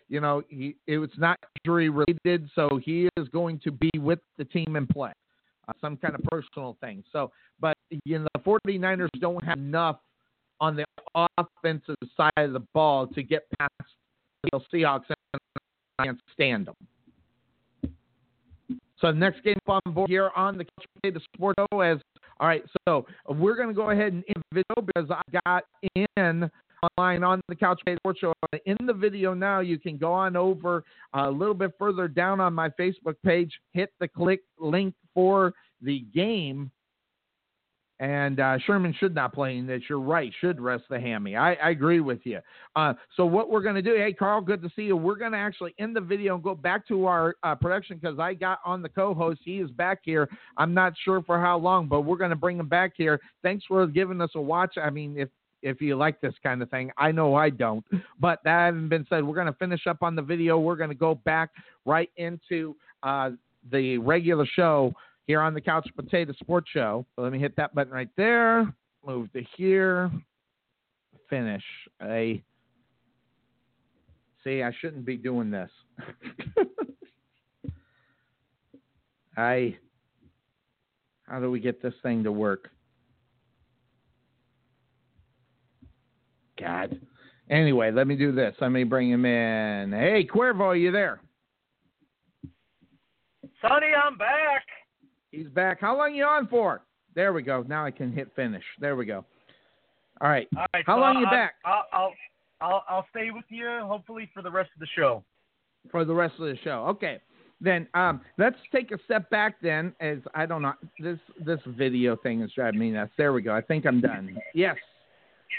[0.09, 2.49] you know he, it was not injury related.
[2.55, 5.11] So he is going to be with the team and play
[5.67, 7.03] uh, some kind of personal thing.
[7.11, 9.97] So, but you know, the 49ers don't have enough
[10.59, 10.85] on the
[11.37, 13.71] offensive side of the ball to get past
[14.43, 15.41] the Seahawks and
[16.01, 16.75] can't stand them.
[18.99, 20.65] So the next game on board here on the
[20.95, 21.99] Potato Sports Show as
[22.39, 22.63] all right.
[22.87, 25.63] So we're going to go ahead and video because I got
[25.95, 26.49] in
[26.83, 28.33] online on the Couch Sports Show.
[28.65, 30.83] In the video now, you can go on over
[31.13, 36.05] a little bit further down on my Facebook page, hit the click link for the
[36.13, 36.71] game.
[37.99, 39.81] And uh, Sherman should not play in this.
[39.89, 40.31] You're right.
[40.39, 41.35] Should rest the hammy.
[41.35, 42.39] I, I agree with you.
[42.75, 43.95] Uh, so what we're going to do?
[43.95, 44.95] Hey, Carl, good to see you.
[44.95, 48.19] We're going to actually end the video and go back to our uh, production because
[48.19, 49.39] I got on the co-host.
[49.43, 50.29] He is back here.
[50.57, 53.19] I'm not sure for how long, but we're going to bring him back here.
[53.41, 54.75] Thanks for giving us a watch.
[54.77, 55.29] I mean, if
[55.61, 56.91] if you like this kind of thing.
[56.97, 57.85] I know I don't.
[58.19, 60.59] But that having been said, we're going to finish up on the video.
[60.59, 61.51] We're going to go back
[61.85, 63.31] right into uh,
[63.71, 64.93] the regular show
[65.25, 67.05] here on the Couch Potato Sports Show.
[67.15, 68.73] So let me hit that button right there.
[69.05, 70.11] Move to here.
[71.29, 71.63] Finish.
[72.01, 72.41] A.
[74.43, 75.69] See, I shouldn't be doing this.
[79.38, 79.77] I.
[81.23, 82.69] How do we get this thing to work?
[86.68, 86.99] God.
[87.49, 88.53] Anyway, let me do this.
[88.60, 89.91] Let me bring him in.
[89.91, 91.22] Hey, Cuervo, are you there?
[93.61, 94.65] Sonny, I'm back.
[95.31, 95.80] He's back.
[95.80, 96.81] How long you on for?
[97.15, 97.64] There we go.
[97.68, 98.64] Now I can hit finish.
[98.80, 99.23] There we go.
[100.22, 100.48] All right.
[100.57, 100.84] All right.
[100.85, 101.56] How so long I'll, you back?
[101.65, 102.14] I'll, I'll
[102.60, 105.23] I'll I'll stay with you hopefully for the rest of the show.
[105.89, 106.85] For the rest of the show.
[106.89, 107.19] Okay.
[107.60, 112.15] Then um, let's take a step back then as I don't know this this video
[112.15, 113.11] thing is driving me nuts.
[113.18, 113.56] There we go.
[113.56, 114.38] I think I'm done.
[114.53, 114.76] Yes.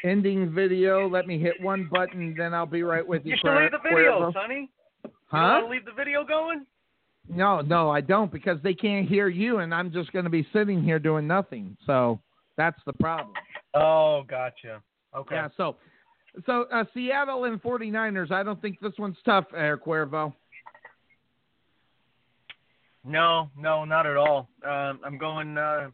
[0.05, 1.09] Ending video.
[1.09, 3.33] Let me hit one button, then I'll be right with you.
[3.33, 4.71] You should leave the video, Sonny.
[5.05, 5.67] You Huh?
[5.69, 6.65] leave the video going?
[7.29, 10.47] No, no, I don't because they can't hear you, and I'm just going to be
[10.53, 11.77] sitting here doing nothing.
[11.85, 12.21] So
[12.57, 13.35] that's the problem.
[13.75, 14.83] Oh, gotcha.
[15.15, 15.35] Okay.
[15.35, 15.49] Yeah.
[15.57, 15.77] So,
[16.47, 18.31] so uh, Seattle and 49ers.
[18.31, 20.33] I don't think this one's tough, Air Cuervo.
[23.05, 24.49] No, no, not at all.
[24.67, 25.89] Um, I'm going uh,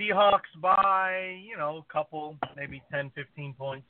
[0.00, 3.86] Seahawks by, you know, a couple, maybe 10, 15 points.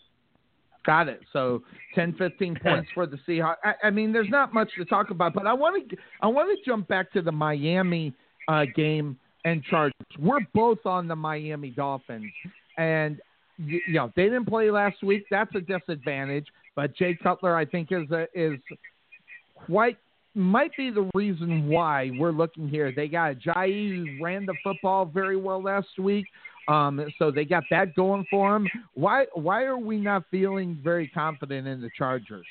[0.84, 1.20] Got it.
[1.32, 1.62] So
[1.94, 3.56] 10, 15 points for the Seahawks.
[3.62, 6.56] I, I mean, there's not much to talk about, but I want to I want
[6.56, 8.14] to jump back to the Miami
[8.48, 9.94] uh, game and Chargers.
[10.18, 12.30] We're both on the Miami Dolphins,
[12.78, 13.20] and
[13.58, 15.24] you, you know they didn't play last week.
[15.30, 16.46] That's a disadvantage.
[16.76, 18.58] But Jay Cutler, I think, is a, is
[19.66, 19.98] quite
[20.34, 22.92] might be the reason why we're looking here.
[22.94, 26.26] They got Jai who ran the football very well last week.
[26.68, 28.68] Um, so they got that going for them.
[28.94, 32.46] Why why are we not feeling very confident in the Chargers?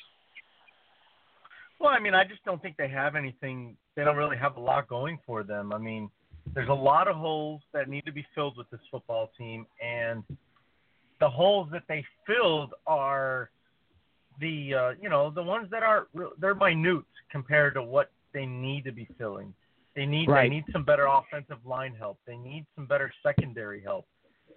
[1.79, 3.77] Well, I mean, I just don't think they have anything.
[3.95, 5.71] They don't really have a lot going for them.
[5.71, 6.09] I mean,
[6.53, 10.23] there's a lot of holes that need to be filled with this football team, and
[11.21, 13.49] the holes that they filled are
[14.39, 16.07] the uh, you know the ones that are
[16.39, 19.53] they're minute compared to what they need to be filling.
[19.95, 20.43] They need Right.
[20.43, 22.19] they need some better offensive line help.
[22.25, 24.07] They need some better secondary help.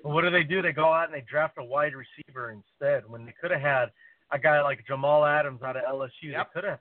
[0.03, 0.63] But what do they do?
[0.63, 3.91] They go out and they draft a wide receiver instead when they could have had
[4.31, 6.31] a guy like Jamal Adams out of LSU.
[6.31, 6.49] Yep.
[6.55, 6.79] They could have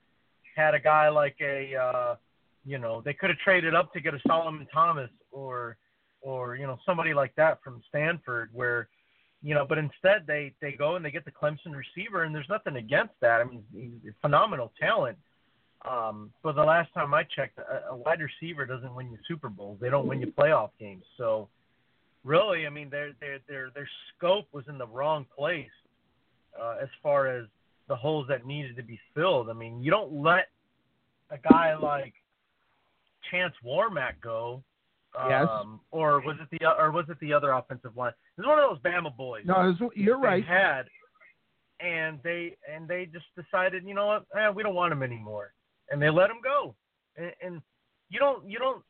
[0.56, 2.16] had a guy like a uh,
[2.64, 5.76] you know they could have traded up to get a Solomon Thomas or
[6.20, 8.88] or you know somebody like that from Stanford where
[9.42, 12.48] you know but instead they they go and they get the Clemson receiver and there's
[12.48, 13.40] nothing against that.
[13.40, 15.18] I mean he's phenomenal talent.
[15.88, 19.48] Um, but the last time I checked, a, a wide receiver doesn't win you Super
[19.48, 19.78] Bowls.
[19.80, 21.02] They don't win you playoff games.
[21.18, 21.48] So
[22.24, 25.66] really, I mean, their their their their scope was in the wrong place
[26.60, 27.46] uh, as far as
[27.88, 29.50] the holes that needed to be filled.
[29.50, 30.48] I mean, you don't let
[31.30, 32.14] a guy like
[33.30, 34.62] Chance Warmack go.
[35.18, 35.46] Um, Yes.
[35.90, 38.12] Or was it the or was it the other offensive line?
[38.38, 40.44] It was one of those Bama boys No, it's, you're they right.
[40.46, 40.82] had,
[41.80, 45.52] and they and they just decided, you know what, eh, we don't want him anymore,
[45.90, 46.74] and they let him go.
[47.16, 47.62] And, and
[48.08, 48.82] you don't you don't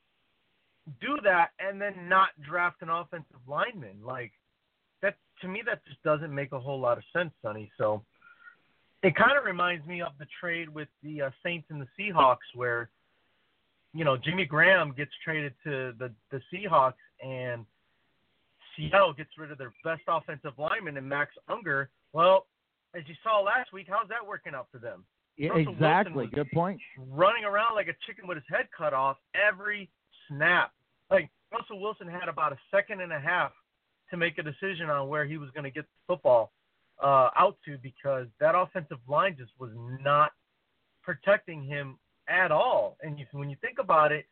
[1.01, 4.32] do that and then not draft an offensive lineman like
[5.01, 5.16] that.
[5.40, 7.70] To me, that just doesn't make a whole lot of sense, Sonny.
[7.78, 8.05] So
[9.03, 12.36] it kind of reminds me of the trade with the uh, Saints and the Seahawks,
[12.55, 12.90] where
[13.94, 16.94] you know Jimmy Graham gets traded to the the Seahawks
[17.24, 17.64] and
[18.77, 21.90] Seattle gets rid of their best offensive lineman and Max Unger.
[22.12, 22.47] Well,
[22.94, 25.05] as you saw last week, how's that working out for them?
[25.36, 26.27] Yeah, Russell exactly.
[26.32, 26.81] Good point.
[27.10, 29.89] Running around like a chicken with his head cut off every
[30.28, 30.73] snap.
[31.10, 33.52] Like Russell Wilson had about a second and a half
[34.10, 36.52] to make a decision on where he was going to get the football
[37.02, 39.70] uh, out to because that offensive line just was
[40.02, 40.32] not
[41.02, 41.98] protecting him
[42.28, 42.97] at all.
[43.03, 44.27] And you, when you think about it,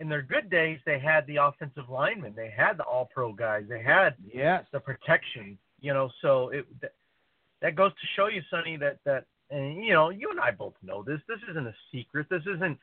[0.00, 3.64] in their good days, they had the offensive linemen, they had the All Pro guys,
[3.68, 4.64] they had yes.
[4.72, 5.56] the protection.
[5.80, 6.92] You know, so it that,
[7.62, 10.74] that goes to show you, Sonny, that that and you know, you and I both
[10.82, 11.20] know this.
[11.28, 12.26] This isn't a secret.
[12.30, 12.78] This isn't,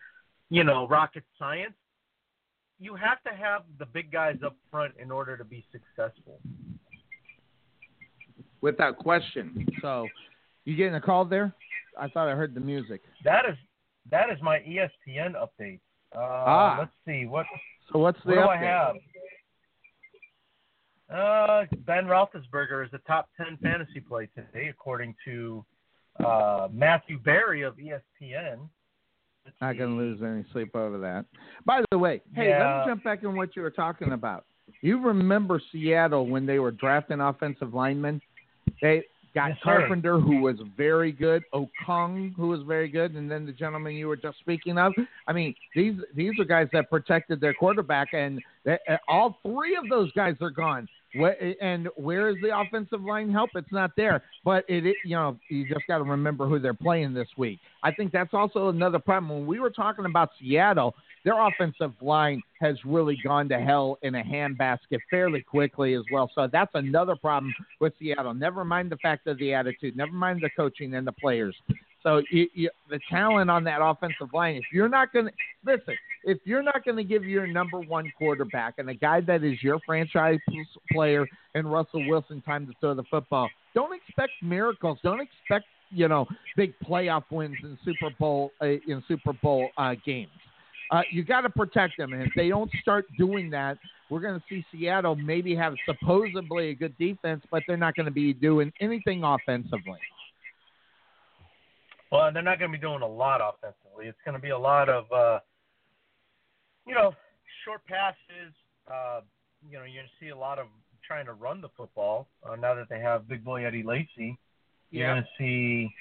[0.49, 1.73] you know, rocket science.
[2.80, 6.40] You have to have the big guys up front in order to be successful.
[8.61, 9.68] Without question.
[9.82, 10.07] So,
[10.65, 11.53] you getting a call there?
[11.99, 13.02] I thought I heard the music.
[13.23, 13.56] That is
[14.10, 15.80] that is my ESPN update.
[16.15, 16.76] Uh, Ah.
[16.80, 17.45] Let's see what.
[17.91, 18.61] So what's the what do I update?
[18.61, 18.95] have?
[21.10, 25.65] Uh, ben Roethlisberger is the top ten fantasy play today, according to
[26.23, 28.69] uh, Matthew Berry of ESPN.
[29.44, 31.26] Let's Not going to lose any sleep over that.
[31.65, 32.80] By the way, hey, let Yeah.
[32.86, 34.45] me jump back in what you were talking about.
[34.82, 38.22] You remember Seattle when they were drafting offensive linemen?
[38.82, 39.03] They
[39.34, 39.80] got Yes, sir.
[39.80, 44.08] Carpenter, who was very good, Okung, who was very good, and then the gentleman you
[44.08, 44.94] were just speaking of.
[45.28, 49.76] I mean, these these are guys that protected their quarterback, and they, uh, all three
[49.76, 50.88] of those guys are gone.
[51.15, 53.49] What, and where is the offensive line help?
[53.55, 54.23] It's not there.
[54.45, 57.59] But it, it you know, you just got to remember who they're playing this week.
[57.83, 59.39] I think that's also another problem.
[59.39, 64.15] When we were talking about Seattle, their offensive line has really gone to hell in
[64.15, 66.31] a handbasket fairly quickly as well.
[66.33, 68.33] So that's another problem with Seattle.
[68.33, 69.95] Never mind the fact of the attitude.
[69.95, 71.55] Never mind the coaching and the players.
[72.03, 74.56] So you, you, the talent on that offensive line.
[74.56, 75.32] If you're not going to
[75.65, 79.44] listen, if you're not going to give your number one quarterback and a guy that
[79.44, 80.40] is your franchise
[80.91, 84.98] player and Russell Wilson time to throw the football, don't expect miracles.
[85.03, 86.26] Don't expect you know
[86.56, 90.32] big playoff wins in Super Bowl uh, in Super Bowl uh, games.
[90.90, 93.78] Uh, you got to protect them, and if they don't start doing that,
[94.10, 98.07] we're going to see Seattle maybe have supposedly a good defense, but they're not going
[98.07, 99.99] to be doing anything offensively.
[102.11, 104.07] Well, they're not going to be doing a lot offensively.
[104.07, 105.39] It's going to be a lot of, uh,
[106.85, 107.13] you know,
[107.63, 108.53] short passes.
[108.91, 109.21] Uh,
[109.69, 110.67] you know, you're going to see a lot of
[111.07, 114.38] trying to run the football uh, now that they have big boy Eddie Lacy.
[114.89, 115.13] You're Yeah.
[115.13, 115.95] going to see,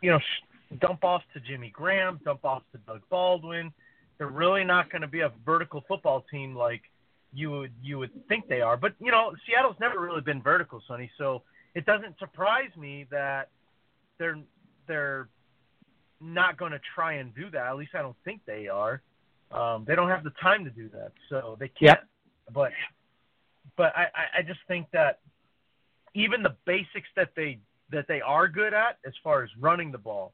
[0.00, 3.72] you know, sh- dump offs to Jimmy Graham, dump offs to Doug Baldwin.
[4.18, 6.82] They're really not going to be a vertical football team like
[7.32, 8.76] you would you would think they are.
[8.76, 11.10] But you know, Seattle's never really been vertical, Sonny.
[11.16, 11.42] So
[11.74, 13.48] it doesn't surprise me that
[14.18, 14.38] they're
[14.86, 15.28] they're
[16.20, 17.66] not going to try and do that.
[17.66, 19.02] At least I don't think they are.
[19.50, 21.98] Um, they don't have the time to do that, so they can't.
[22.00, 22.04] Yep.
[22.54, 22.72] But
[23.76, 25.20] but I, I- I just think that
[26.14, 27.58] even the basics that they
[27.90, 30.32] that they are good at, as far as running the ball,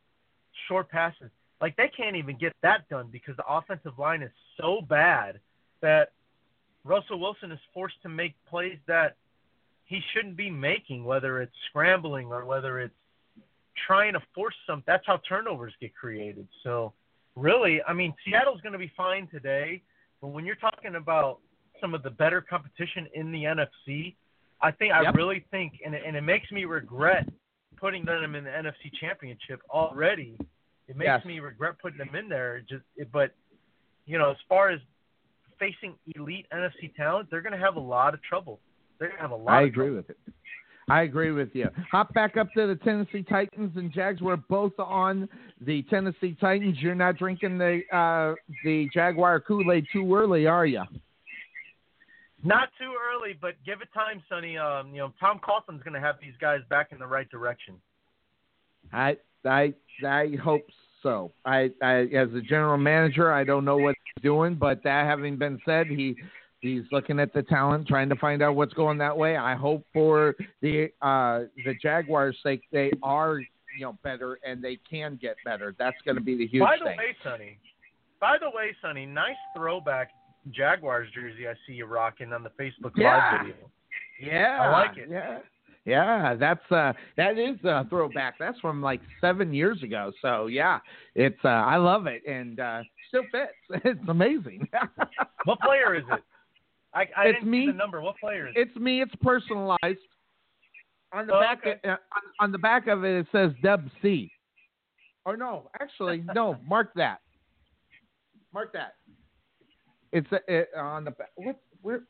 [0.69, 1.31] short passes,
[1.61, 4.31] like they can't even get that done because the offensive line is
[4.61, 5.41] so bad
[5.81, 6.12] that
[6.85, 9.16] Russell Wilson is forced to make plays that
[9.85, 12.95] he shouldn't be making, whether it's scrambling or whether it's
[13.87, 14.83] trying to force some.
[14.87, 16.47] That's how turnovers get created.
[16.63, 16.93] So,
[17.37, 19.83] really, I mean, Seattle's going to be fine today,
[20.21, 21.39] but when you're talking about
[21.81, 24.15] some of the better competition in the NFC,
[24.61, 27.29] I think I really think, and it, and it makes me regret
[27.77, 30.37] putting them in the NFC Championship already.
[30.89, 31.25] It makes Yes.
[31.25, 32.61] me regret putting them in there.
[32.69, 33.33] Just, it, but
[34.07, 34.81] you know, as far as
[35.61, 38.59] facing elite NFC talent, they're going to have a lot of trouble.
[38.99, 39.53] They're going to have a lot.
[39.53, 39.97] I agree trouble.
[39.97, 40.19] with it.
[40.89, 41.69] I agree with you.
[41.90, 44.20] Hop back up to the Tennessee Titans and Jags.
[44.20, 45.28] We're both on
[45.60, 46.78] the Tennessee Titans.
[46.81, 48.35] You're not drinking the uh,
[48.65, 50.82] the Jaguar Kool Aid too early, are you?
[52.44, 54.56] Not too early, but give it time, Sonny.
[54.56, 57.74] Um, you know, Tom Coughlin's going to have these guys back in the right direction.
[58.93, 59.74] I I
[60.06, 60.62] I hope
[61.02, 61.32] so.
[61.44, 65.36] I, I as a general manager, I don't know what he's doing, but that having
[65.36, 66.16] been said, he
[66.61, 69.37] he's looking at the talent, trying to find out what's going that way.
[69.37, 73.47] I hope for the uh, the Jaguars' sake, they are you
[73.85, 75.75] know better and they can get better.
[75.79, 76.97] That's going to be the huge By the thing.
[76.99, 77.59] way, Sonny.
[78.21, 80.11] By the way, Sonny, nice throwback
[80.51, 83.17] Jaguars jersey I see you rocking on the Facebook Yeah.
[83.17, 83.71] Live video.
[84.21, 85.09] Yeah, I like it.
[85.11, 85.39] Yeah,
[85.85, 88.35] yeah, that's uh, that is a throwback.
[88.39, 90.11] That's from like seven years ago.
[90.21, 90.81] So yeah,
[91.15, 93.53] it's uh, I love it and uh, still fits.
[93.85, 94.69] It's amazing.
[95.45, 96.23] What player is it?
[96.94, 97.66] I, I It's didn't me.
[97.66, 98.01] see the number.
[98.01, 98.69] What player is it?
[98.69, 99.02] It's me.
[99.02, 99.98] It's personalized.
[101.12, 101.77] On the Oh, back, okay.
[101.85, 101.98] uh, on,
[102.40, 104.31] on the back of it, it says Dub C.
[105.24, 106.56] Or no, actually, no.
[106.69, 107.20] Mark that.
[108.52, 108.94] Mark that.
[110.12, 111.31] It's uh, it, on the back.
[111.36, 111.56] What?
[111.82, 112.02] Where?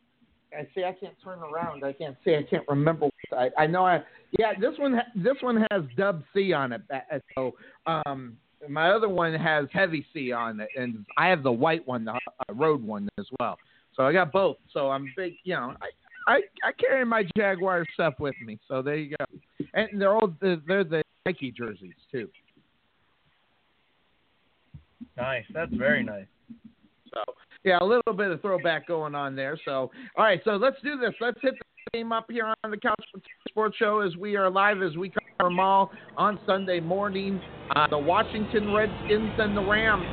[0.57, 0.85] I see.
[0.85, 1.85] I can't turn around.
[1.85, 2.35] I can't see.
[2.37, 3.09] I can't remember.
[3.33, 3.85] I, I know.
[3.85, 4.03] I
[4.39, 4.53] yeah.
[4.59, 4.95] This one.
[4.95, 6.83] ha- This one has Dub C on it.
[6.93, 7.55] Uh, So
[7.87, 8.37] um,
[8.69, 12.13] my other one has Heavy C on it, and I have the white one, the
[12.13, 12.19] uh,
[12.55, 13.59] road one as well.
[13.99, 14.57] So I got both.
[14.73, 15.35] So I'm big.
[15.45, 18.59] You know, I I, I carry my Jaguar stuff with me.
[18.69, 19.25] So there you go.
[19.75, 22.29] and they're all they're the Nike jerseys too.
[25.17, 25.45] Nice.
[25.53, 26.27] That's very nice.
[27.13, 27.21] So
[27.65, 29.59] yeah, a little bit of throwback going on there.
[29.65, 31.15] So all right, so let's do this.
[31.21, 33.05] Let's hit the game up here on the Couch
[33.49, 37.41] Sports Show as we are live as we cover them all on Sunday morning.
[37.75, 40.05] Uh, the Washington Redskins and the Rams.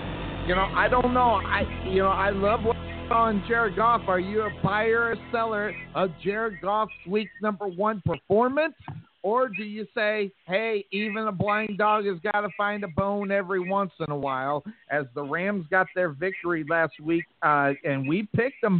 [0.48, 1.41] You know, I don't know.
[1.45, 2.76] I you know I love what
[3.11, 4.02] on Jared Goff.
[4.07, 8.76] Are you a buyer or seller of Jared Goff's week number one performance?
[9.22, 13.32] Or do you say, hey, even a blind dog has got to find a bone
[13.32, 18.07] every once in a while, as the Rams got their victory last week, uh, and
[18.07, 18.80] we picked them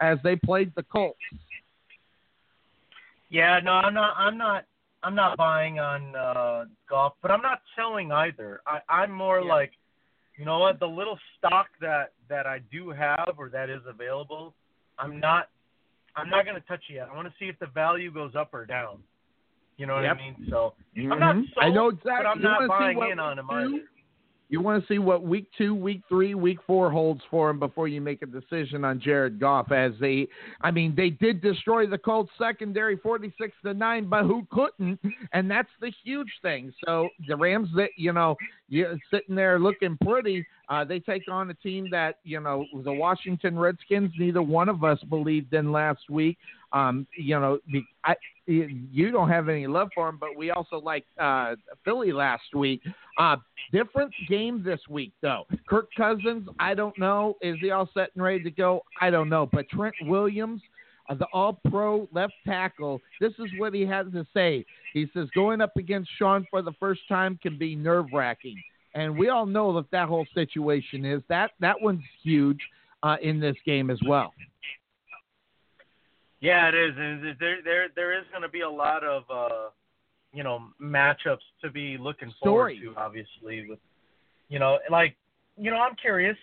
[0.00, 1.18] as they played the Colts.
[3.30, 4.14] Yeah, no, I'm not.
[4.16, 4.64] I'm not.
[5.02, 8.60] I'm not buying on uh, Goff, but I'm not selling either.
[8.66, 9.52] I, I'm more Yeah.
[9.52, 9.72] like,
[10.36, 14.54] you know what, the little stock that that I do have or that is available,
[14.98, 15.48] I'm not.
[16.18, 17.08] I'm not going to touch it yet.
[17.12, 19.02] I want to see if the value goes up or down.
[19.76, 20.16] You know what Yep.
[20.16, 20.46] I mean?
[20.48, 21.52] So I'm not Mhm.
[21.52, 22.24] sold, I know exactly.
[22.24, 23.84] but I'm You not buying in on we either.
[24.48, 27.88] You want to see what week two, week three, week four holds for him before
[27.88, 29.72] you make a decision on Jared Goff.
[29.72, 30.28] As they,
[30.60, 35.00] I mean, they did destroy the Colts secondary, forty-six to nine, but who couldn't?
[35.32, 36.72] And that's the huge thing.
[36.84, 38.36] So the Rams, that you know,
[38.68, 40.46] you're sitting there looking pretty.
[40.68, 44.12] Uh, they take on a team that you know the Washington Redskins.
[44.18, 46.38] Neither one of us believed in last week.
[46.76, 47.58] Um, you know,
[48.04, 48.14] I,
[48.46, 51.54] you don't have any love for them, but we also like uh,
[51.84, 52.82] Philly last week.
[53.18, 53.36] Uh,
[53.72, 55.44] different game this week, though.
[55.66, 57.36] Kirk Cousins, I don't know.
[57.40, 58.82] Is he all set and ready to go?
[59.00, 59.48] I don't know.
[59.50, 60.60] But Trent Williams,
[61.08, 64.66] uh, the all pro left tackle, this is what he had to say.
[64.92, 68.62] He says, going up against Sean for the first time can be nerve wracking.
[68.94, 71.22] And we all know that that whole situation is.
[71.30, 72.60] That, that one's huge
[73.02, 74.34] uh, in this game as well.
[76.46, 76.94] Yeah, it is.
[76.96, 79.70] And there there there is going to be a lot of uh,
[80.32, 82.78] you know matchups to be looking Story.
[82.78, 83.00] forward to.
[83.00, 83.80] Obviously, with
[84.48, 85.16] you know like
[85.58, 86.36] you know I'm curious.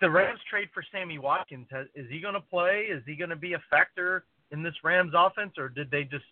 [0.00, 1.68] The Rams trade for Sammy Watkins.
[1.70, 2.88] Has, is he going to play?
[2.90, 6.24] Is he going to be a factor in this Rams offense, or did they just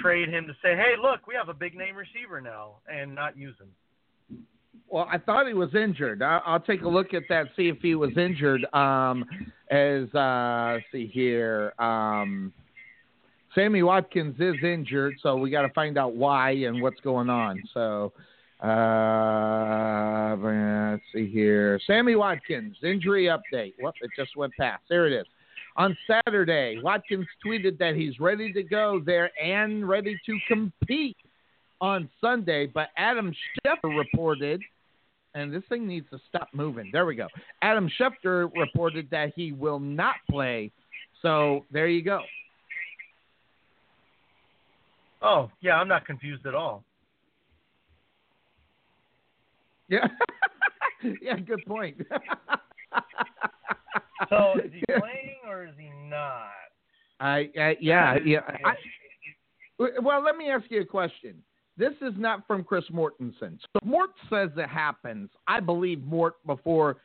[0.00, 3.36] trade him to say, "Hey, look, we have a big name receiver now," and not
[3.36, 3.68] use him?
[4.88, 6.22] Well, I thought he was injured.
[6.22, 8.64] I, I'll take a look at that, see if he was injured.
[8.74, 9.24] Um,
[9.70, 12.52] as uh, see here, um,
[13.54, 17.62] Sammy Watkins is injured, so we got to find out why and what's going on.
[17.72, 18.12] So,
[18.62, 23.74] uh, let's see here, Sammy Watkins injury update.
[23.80, 24.82] Whoop, it just went past.
[24.88, 25.26] There it is.
[25.76, 31.16] On Saturday, Watkins tweeted that he's ready to go there and ready to compete
[31.80, 33.34] on Sunday, but Adam
[33.66, 34.62] Schefter reported,
[35.34, 36.90] and this thing needs to stop moving.
[36.92, 37.28] There we go.
[37.62, 40.72] Adam Schefter reported that he will not play.
[41.22, 42.20] So there you go.
[45.22, 46.84] Oh, yeah, I'm not confused at all.
[49.88, 50.06] Yeah.
[51.22, 51.96] yeah, good point.
[54.28, 56.50] So is he playing or is he not?
[57.20, 58.40] I, I yeah, yeah.
[58.64, 58.74] I,
[60.02, 61.42] well, let me ask you a question.
[61.78, 63.58] This is not from Chris Mortensen.
[63.60, 65.28] So Mort says it happens.
[65.46, 66.98] I believe Mort before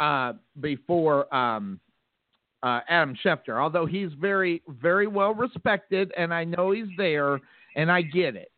[0.00, 1.78] uh, before um,
[2.62, 7.38] uh, Adam Schefter, although he's very very well respected, and I know he's there,
[7.76, 8.50] and I get it.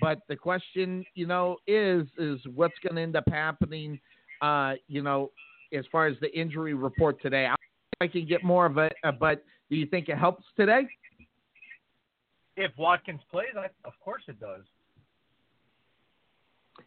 [0.00, 4.00] But the question, you know, is is what's going to end up happening?
[4.40, 5.30] Uh, you know,
[5.72, 7.56] as far as the injury report today, I,
[8.00, 8.94] I can get more of it.
[9.04, 10.86] Uh, but do you think it helps today?
[12.56, 14.62] If Watkins plays, I, of course it does.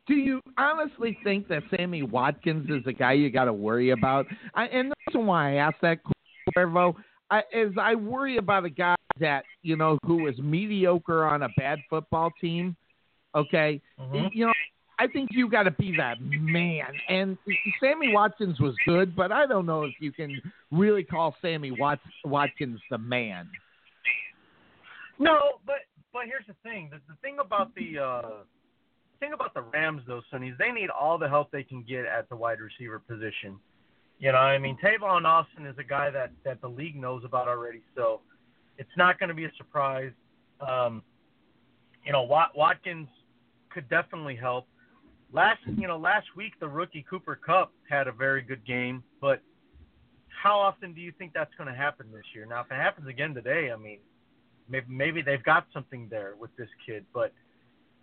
[0.08, 4.26] Do you honestly think that Sammy Watkins is the guy you got to worry about?
[4.54, 6.00] I, and the reason why I asked that,
[6.56, 6.96] Cuervo,
[7.30, 11.50] I, is I worry about a guy that you know who is mediocre on a
[11.58, 12.76] bad football team.
[13.36, 14.30] Okay, Mhm.
[14.34, 14.54] you know,
[15.00, 16.94] I think you got to be that man.
[17.08, 17.38] And
[17.80, 20.42] Sammy Watkins was good, but I don't know if you can
[20.72, 23.50] really call Sammy Wat- Watkins the man.
[25.20, 26.90] No, but but here's the thing.
[26.92, 28.22] The, the thing about the uh,
[29.20, 32.06] thing about the Rams though, Sonny, is they need all the help they can get
[32.06, 33.60] at the wide receiver position.
[34.20, 37.48] You know, I mean, Tavon Austin is a guy that that the league knows about
[37.48, 38.22] already, so
[38.78, 40.12] it's not going to be a surprise.
[40.60, 41.04] Um,
[42.04, 43.10] you know, Wat, Watkins
[43.70, 44.66] could definitely help.
[45.34, 49.42] Last, you know, last week the rookie Cooper Kupp had a very good game, but
[50.30, 52.46] how often do you think that's going to happen this year?
[52.46, 54.00] Now, if it happens again today, I mean,
[54.70, 57.34] maybe maybe they've got something there with this kid, but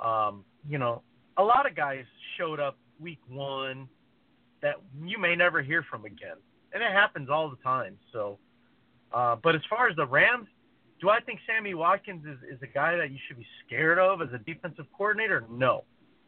[0.01, 1.03] um, you know,
[1.37, 2.05] a lot of guys
[2.39, 3.89] showed up week one
[4.63, 6.37] that you may never hear from again,
[6.73, 7.99] and it happens all the time.
[8.13, 8.39] So,
[9.13, 10.49] uh, but as far as the Rams,
[11.01, 14.23] Do I think Sammy Watkins is, is a guy that you should be scared of
[14.23, 15.45] as a defensive coordinator?
[15.51, 15.85] No.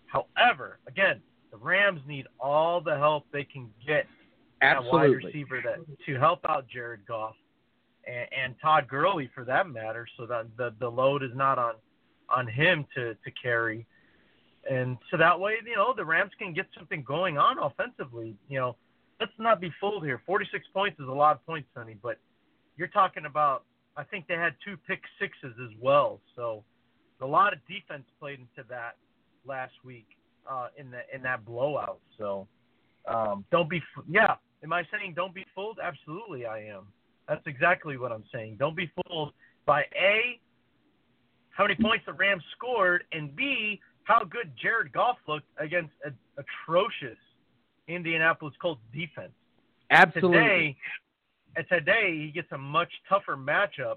[0.07, 4.07] However, again, the Rams need all the help they can get
[4.61, 7.35] at wide receiver that to help out Jared Goff
[8.07, 11.75] and, and Todd Gurley for that matter, so that the the load is not on
[12.29, 13.87] on him to to carry.
[14.69, 18.37] And so that way, you know, the Rams can get something going on offensively.
[18.49, 18.77] You know,
[19.21, 20.21] let's not be fooled here.
[20.27, 22.19] 46 points is a lot of points, Sonny, but
[22.77, 23.65] you're talking about.
[23.99, 26.63] I think they had two pick sixes as well, so
[27.23, 28.97] a lot of defense played into that
[29.47, 30.07] last week
[30.51, 32.01] uh, in the in that blowout.
[32.19, 32.47] So
[33.07, 34.35] um, don't be yeah.
[34.63, 35.79] Am I saying don't be fooled?
[35.83, 36.89] Absolutely, I am.
[37.29, 38.57] That's exactly what I'm saying.
[38.59, 39.33] Don't be fooled
[39.65, 40.41] by a
[41.57, 46.11] how many points the Rams scored, and b how good Jared Goff looked against a
[46.41, 47.19] atrocious
[47.89, 49.33] Indianapolis Colts defense.
[49.91, 50.39] Absolutely.
[50.39, 50.77] Today,
[51.57, 53.97] and today he gets a much tougher matchup.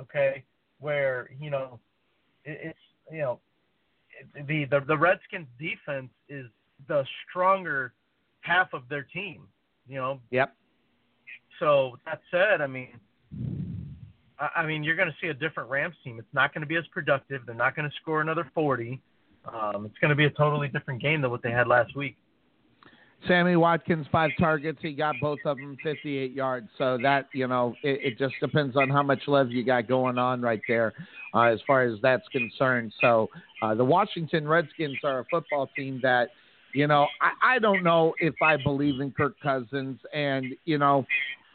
[0.00, 0.44] Okay,
[0.80, 1.78] where you know
[2.44, 2.78] it, it's
[3.12, 3.40] you know
[4.34, 6.46] the, the the Redskins defense is
[6.86, 7.92] the stronger
[8.40, 9.42] half of their team.
[9.86, 10.20] You know.
[10.30, 10.54] Yep.
[11.58, 13.00] So that said, I mean,
[14.40, 16.18] I, mean you're going to see a different Rams team.
[16.18, 17.42] It's not going to be as productive.
[17.46, 19.00] They're not going to score another 40.
[19.52, 22.16] Um, it's going to be a totally different game than what they had last week.
[23.26, 24.78] Sammy Watkins, five targets.
[24.80, 26.68] He got both of them 58 yards.
[26.78, 30.18] So that, you know, it, it just depends on how much love you got going
[30.18, 30.92] on right there
[31.34, 32.92] uh, as far as that's concerned.
[33.00, 33.28] So
[33.60, 36.28] uh, the Washington Redskins are a football team that,
[36.74, 39.98] you know, I, I don't know if I believe in Kirk Cousins.
[40.14, 41.04] And, you know,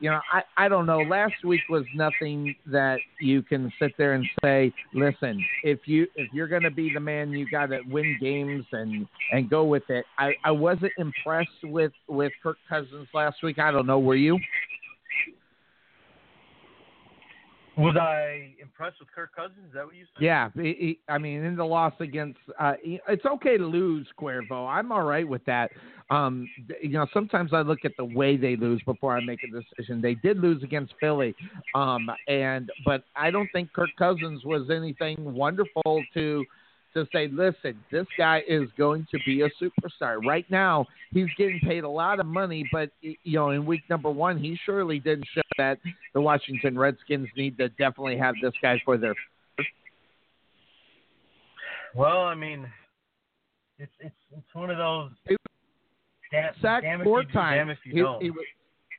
[0.03, 0.99] you know, I, I don't know.
[0.99, 6.27] Last week was nothing that you can sit there and say, listen, if you if
[6.33, 10.03] you're gonna be the man, you gotta win games and and go with it.
[10.17, 13.59] I, I wasn't impressed with with Kirk Cousins last week.
[13.59, 14.37] I don't know, were you?
[17.75, 19.65] Was I impressed with Kirk Cousins?
[19.67, 20.23] Is that what you said?
[20.23, 24.67] Yeah, he, I mean, in the loss against, uh, it's okay to lose, Cuervo.
[24.67, 25.71] I'm all right with that.
[26.11, 26.47] Um,
[26.81, 30.01] you know, sometimes I look at the way they lose before I make a decision.
[30.01, 31.35] They did lose against Philly,
[31.73, 36.45] um, and but I don't think Kirk Cousins was anything wonderful to
[36.93, 40.23] to say, listen, this guy is going to be a superstar.
[40.25, 44.09] Right now, he's getting paid a lot of money, but you know, in week number
[44.09, 45.79] one, he surely didn't show that
[46.13, 49.15] the Washington Redskins need to definitely have this guy for their.
[51.95, 52.67] Well, I mean,
[53.77, 55.11] it's it's it's one of those.
[56.31, 57.59] Damn, sacked damn four do, times.
[57.59, 58.45] Damn if you He- he was-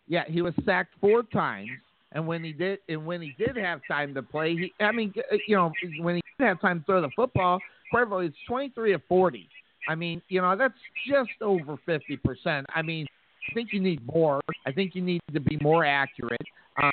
[0.07, 1.71] yeah, he was sacked four times,
[2.13, 5.13] and when he did, and when he did have time to play, he, I mean,
[5.33, 7.59] uh, you know, when he didn't have time to throw the football,
[7.97, 9.49] It's twenty three of forty.
[9.89, 10.75] I mean, you know, that's
[11.09, 12.67] just over fifty percent.
[12.75, 13.07] I mean,
[13.51, 14.41] I think you need more.
[14.67, 16.41] I think you need to be more accurate.
[16.83, 16.91] Um,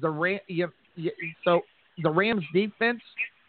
[0.00, 1.12] the Ram, you, you,
[1.44, 1.60] so
[2.02, 3.00] the Rams defense,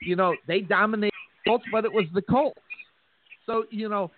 [0.01, 1.13] you know, they dominated
[1.45, 2.59] the Colts, but it was the Colts.
[3.45, 4.11] So you know,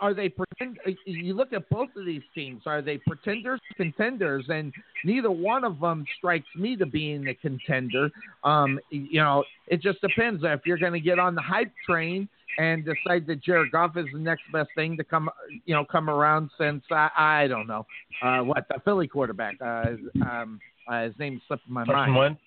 [0.00, 0.78] are they pretend?
[1.06, 2.62] You look at both of these teams.
[2.66, 4.46] Are they pretenders, contenders?
[4.48, 4.72] And
[5.04, 8.10] neither one of them strikes me to being a contender.
[8.42, 12.28] Um, you know, it just depends if you're going to get on the hype train
[12.58, 15.28] and decide that Jared Goff is the next best thing to come,
[15.64, 17.86] you know, come around since I, I don't know
[18.22, 19.56] uh, what the Philly quarterback.
[19.60, 19.92] Uh,
[20.22, 21.88] um, uh, his name slipped my mind.
[21.88, 22.20] Carson mind.
[22.20, 22.40] Wentz.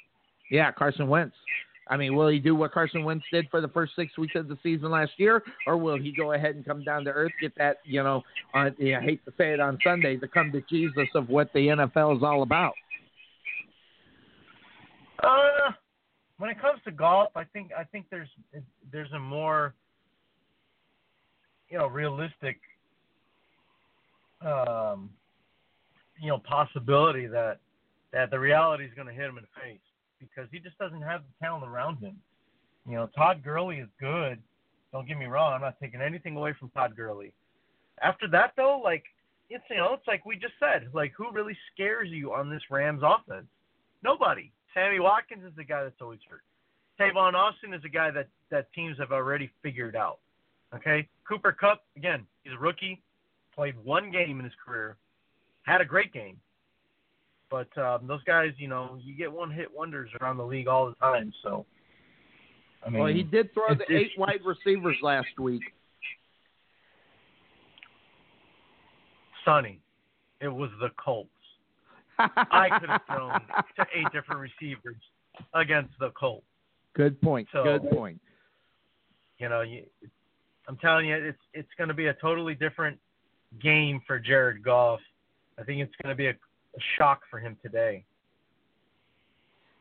[0.52, 1.36] Yeah, Carson Wentz.
[1.90, 4.48] I mean, will he do what Carson Wentz did for the first six weeks of
[4.48, 7.54] the season last year, or will he go ahead and come down to earth, get
[7.58, 8.24] that, you know,
[8.54, 11.68] on, I hate to say it on Sunday, to come to Jesus of what the
[11.68, 12.74] NFL is all about?
[15.24, 15.72] Uh,
[16.38, 18.30] when it comes to Goff, I think I think there's
[18.92, 19.74] there's a more
[21.70, 22.60] you know realistic
[24.46, 25.10] um,
[26.22, 27.58] you know possibility that
[28.14, 29.80] that the reality is going to hit him in the face
[30.20, 32.18] because he just doesn't have the talent around him.
[32.88, 34.40] You know, Todd Gurley is good.
[34.92, 35.54] Don't get me wrong.
[35.54, 37.34] I'm not taking anything away from Todd Gurley.
[38.02, 39.04] After that, though, like
[39.50, 42.62] it's you know, it's like we just said, like who really scares you on this
[42.70, 43.48] Rams offense?
[44.04, 44.52] Nobody.
[44.74, 46.44] Sammy Watkins is the guy that's always hurt.
[47.00, 50.20] Tavon Austin is a guy that that teams have already figured out.
[50.74, 53.02] Okay, Cooper Kupp again, he's a rookie,
[53.54, 54.98] played one game in his career,
[55.64, 56.38] had a great game.
[57.50, 60.88] But um, those guys, you know, you get one hit wonders around the league all
[60.88, 61.32] the time.
[61.44, 61.66] So,
[62.86, 65.62] I mean, well, he did throw the eight wide receivers last week.
[69.46, 69.80] Sonny,
[70.42, 71.30] it was the Colts.
[72.20, 73.40] I could have thrown
[73.78, 74.96] to eight different receivers
[75.54, 76.46] against the Colts.
[76.96, 77.48] Good point.
[77.54, 78.20] So- Good point.
[79.40, 79.84] You know, you,
[80.68, 82.98] I'm telling you, it's it's going to be a totally different
[83.62, 85.00] game for Jared Goff.
[85.60, 86.34] I think it's going to be a,
[86.78, 88.04] a shock for him today.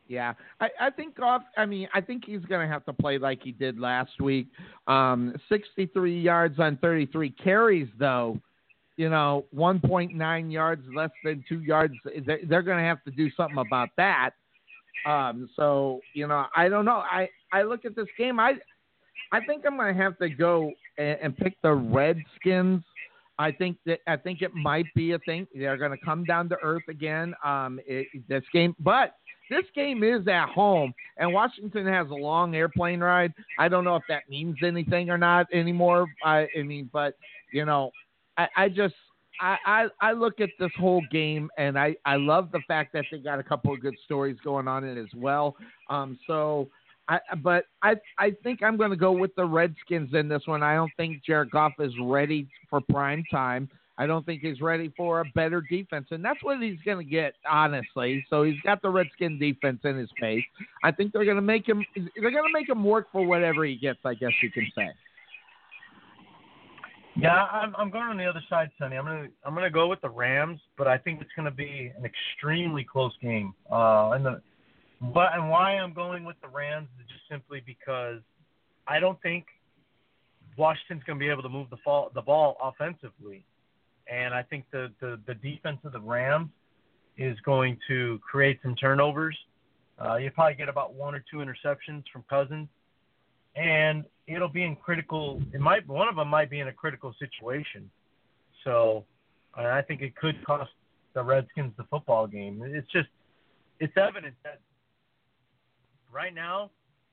[0.07, 1.41] Yeah, I, I think Goff.
[1.57, 4.47] I mean, I think he's going to have to play like he did last week.
[4.87, 8.39] Um, 63 yards on 33 carries, though.
[8.95, 11.93] You know, 1.9 yards less than two yards.
[12.25, 14.31] They're, they're going to have to do something about that.
[15.05, 17.03] Um, so you know, I don't know.
[17.09, 18.39] I I look at this game.
[18.39, 18.53] I
[19.31, 22.83] I think I'm going to have to go and, and pick the Redskins.
[23.39, 25.47] I think that I think it might be a thing.
[25.53, 27.35] They're going to come down to earth again.
[27.43, 29.15] Um, it, this game, but
[29.49, 33.33] this game is at home, and Washington has a long airplane ride.
[33.59, 36.07] I don't know if that means anything or not anymore.
[36.23, 37.15] I, I mean, but
[37.53, 37.91] you know,
[38.37, 38.95] I, I just
[39.39, 43.05] I, I I look at this whole game, and I I love the fact that
[43.11, 45.55] they got a couple of good stories going on in it as well.
[45.89, 46.69] Um, so.
[47.09, 50.61] I, but I I think I'm going to go with the Redskins in this one.
[50.63, 53.69] I don't think Jared Goff is ready for prime time.
[53.99, 57.09] I don't think he's ready for a better defense, and that's what he's going to
[57.09, 58.23] get, honestly.
[58.29, 60.43] So he's got the Redskin defense in his face.
[60.83, 61.83] I think they're going to make him.
[61.95, 63.99] They're going to make him work for whatever he gets.
[64.05, 64.89] I guess you can say.
[67.19, 68.95] Yeah, I'm I'm going on the other side, Sonny.
[68.95, 72.05] I'm gonna I'm gonna go with the Rams, but I think it's gonna be an
[72.05, 73.55] extremely close game.
[73.71, 74.41] Uh, and the
[75.01, 78.19] but and why I'm going with the Rams is just simply because
[78.87, 79.45] I don't think
[80.57, 83.45] Washington's gonna be able to move the ball the ball offensively,
[84.11, 86.49] and I think the the the defense of the Rams
[87.17, 89.37] is going to create some turnovers.
[90.03, 92.67] Uh, you probably get about one or two interceptions from Cousins,
[93.55, 95.41] and it'll be in critical.
[95.53, 97.89] It might one of them might be in a critical situation.
[98.63, 99.05] So,
[99.55, 100.71] I think it could cost
[101.13, 102.61] the Redskins the football game.
[102.65, 103.07] It's just
[103.79, 104.59] it's evident that
[106.11, 106.71] right now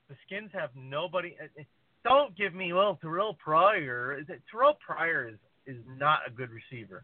[0.09, 1.35] the Skins have nobody.
[1.41, 1.63] uh,
[2.03, 4.21] Don't give me well Terrelle Pryor.
[4.53, 7.03] Terrelle Pryor is is not a good receiver.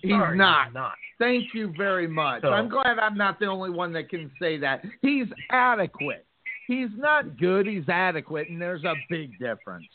[0.00, 0.66] He's not.
[0.66, 0.94] He's not.
[1.18, 2.42] Thank you very much.
[2.42, 4.82] So- I'm glad I'm not the only one that can say that.
[5.02, 6.24] He's adequate.
[6.66, 7.66] He's not good.
[7.66, 9.86] He's adequate, and there's a big difference.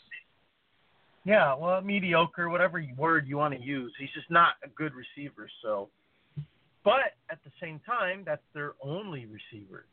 [1.25, 3.93] Yeah, well, mediocre, whatever word you want to use.
[3.97, 5.49] He's just not a good receiver.
[5.61, 5.89] So,
[6.83, 9.85] but at the same time, that's their only receiver,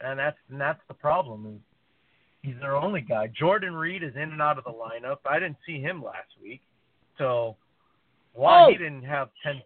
[0.00, 1.46] and that's and that's the problem.
[1.46, 1.60] Is
[2.42, 3.28] he's their only guy.
[3.38, 5.18] Jordan Reed is in and out of the lineup.
[5.28, 6.62] I didn't see him last week,
[7.18, 7.56] so
[8.34, 8.70] why Oh!
[8.70, 9.60] he didn't have ten,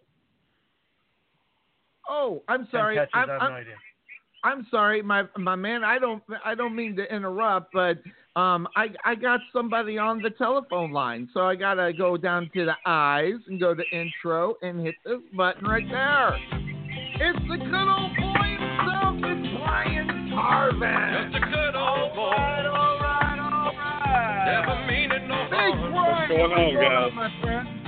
[2.09, 2.95] Oh, I'm 10 sorry.
[2.95, 3.75] catches, I'm, I have I'm, no idea.
[4.45, 5.83] I'm sorry, my my man.
[5.85, 7.99] I don't I don't mean to interrupt, but
[8.35, 12.65] um, I I got somebody on the telephone line, so I gotta go down to
[12.65, 16.35] the eyes and go to intro and hit this button right there.
[17.21, 18.82] It's the good old boy
[20.33, 21.31] Brian Tarvin.
[21.31, 22.21] Just a good old boy.
[22.21, 24.45] All right, all right, all right.
[24.49, 25.93] Never meaning no Big harm.
[25.93, 27.09] Brian, going on, what's going guys?
[27.09, 27.83] on, my friend?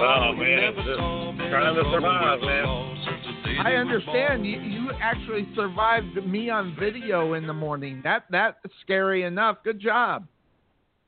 [0.00, 2.64] Oh, man, just trying to survive, man.
[2.66, 7.52] law since the day I understand you, you actually survived me on video in the
[7.52, 8.00] morning.
[8.04, 9.58] That that's scary enough.
[9.64, 10.26] Good job.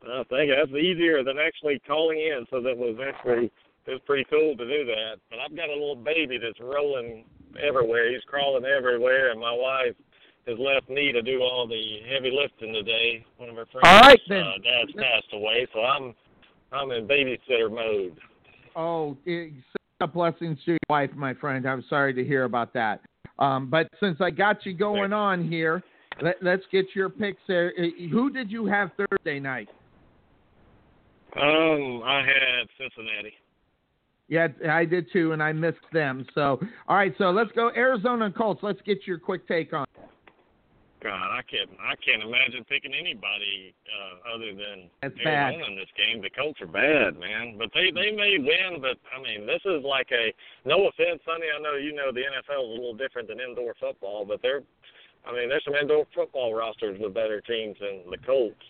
[0.02, 3.50] I think that's easier than actually calling in, so that was actually
[3.86, 5.16] it was pretty cool to do that.
[5.30, 7.24] But I've got a little baby that's rolling
[7.62, 8.10] everywhere.
[8.10, 9.94] He's crawling everywhere, and my wife
[10.50, 13.24] has left me to do all the heavy lifting today.
[13.38, 14.42] One of her friends' All right, then.
[14.42, 16.14] uh, dad's passed away, so I'm
[16.72, 18.18] I'm in babysitter mode.
[18.76, 19.52] Oh, it,
[20.12, 21.66] blessings to your wife, my friend.
[21.68, 23.00] I'm sorry to hear about that.
[23.38, 25.82] Um, but since I got you going on here,
[26.22, 27.72] let, let's get your picks there.
[27.78, 29.68] Uh, Who did you have Thursday night?
[31.36, 33.32] Um, I had Cincinnati.
[34.28, 36.24] Yeah, I did too, and I missed them.
[36.34, 38.60] So, all right, so let's go Arizona Colts.
[38.62, 39.86] Let's get your quick take on.
[39.96, 40.04] it.
[41.02, 45.70] God, I can't I can't imagine picking anybody uh, other than That's Arizona bad.
[45.70, 46.20] in this game.
[46.20, 47.56] The Colts are bad, man.
[47.56, 50.32] But they they may win, but I mean this is like a
[50.68, 51.48] no offense, Sonny.
[51.48, 54.62] I know you know the NFL is a little different than indoor football, but they're
[55.24, 58.60] I mean there's some indoor football rosters with better teams than the Colts.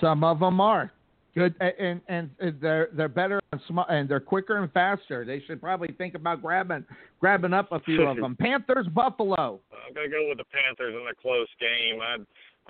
[0.00, 0.92] Some of them are
[1.38, 5.24] good, and and, they're they're better and sm- and they're quicker and faster.
[5.24, 6.84] They should probably think about grabbing
[7.20, 8.36] grabbing up a few of them.
[8.36, 9.60] Panthers, Buffalo.
[9.86, 12.00] I'm gonna go with the Panthers in a close game.
[12.00, 12.16] I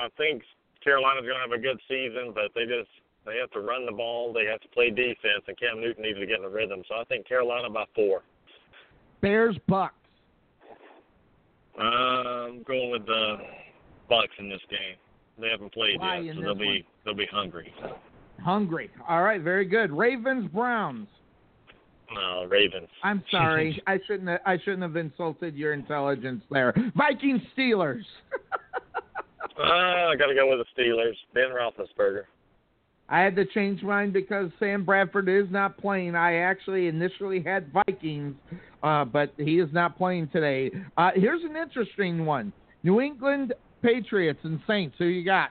[0.03, 0.43] I think
[0.83, 2.91] Carolina's gonna have a good season, but they just
[3.27, 6.19] they have to run the ball, they have to play defense, and Cam Newton needs
[6.19, 6.83] to get in a rhythm.
[6.89, 8.23] So I think Carolina by four.
[9.21, 9.95] Bears, Bucks.
[11.79, 13.37] I'm going with the
[14.09, 14.97] Bucks in this game.
[15.39, 17.73] They haven't played Why yet, so they'll be they'll be hungry.
[18.43, 18.91] Hungry.
[19.09, 19.91] All right, very good.
[19.91, 21.09] Ravens, Browns.
[22.15, 22.89] No, Ravens.
[23.03, 23.83] I'm sorry.
[23.87, 24.29] I shouldn't.
[24.29, 26.73] Have, I shouldn't have insulted your intelligence there.
[26.97, 28.05] Vikings, Steelers.
[29.59, 31.15] Uh, I got to go with the Steelers.
[31.35, 32.25] Ben Roethlisberger.
[33.11, 36.15] I had to change mine because Sam Bradford is not playing.
[36.15, 38.35] I actually initially had Vikings,
[38.83, 40.71] uh, but he is not playing today.
[40.97, 42.53] Uh, here's an interesting one:
[42.83, 44.97] New England Patriots and Saints.
[44.99, 45.51] Who you got?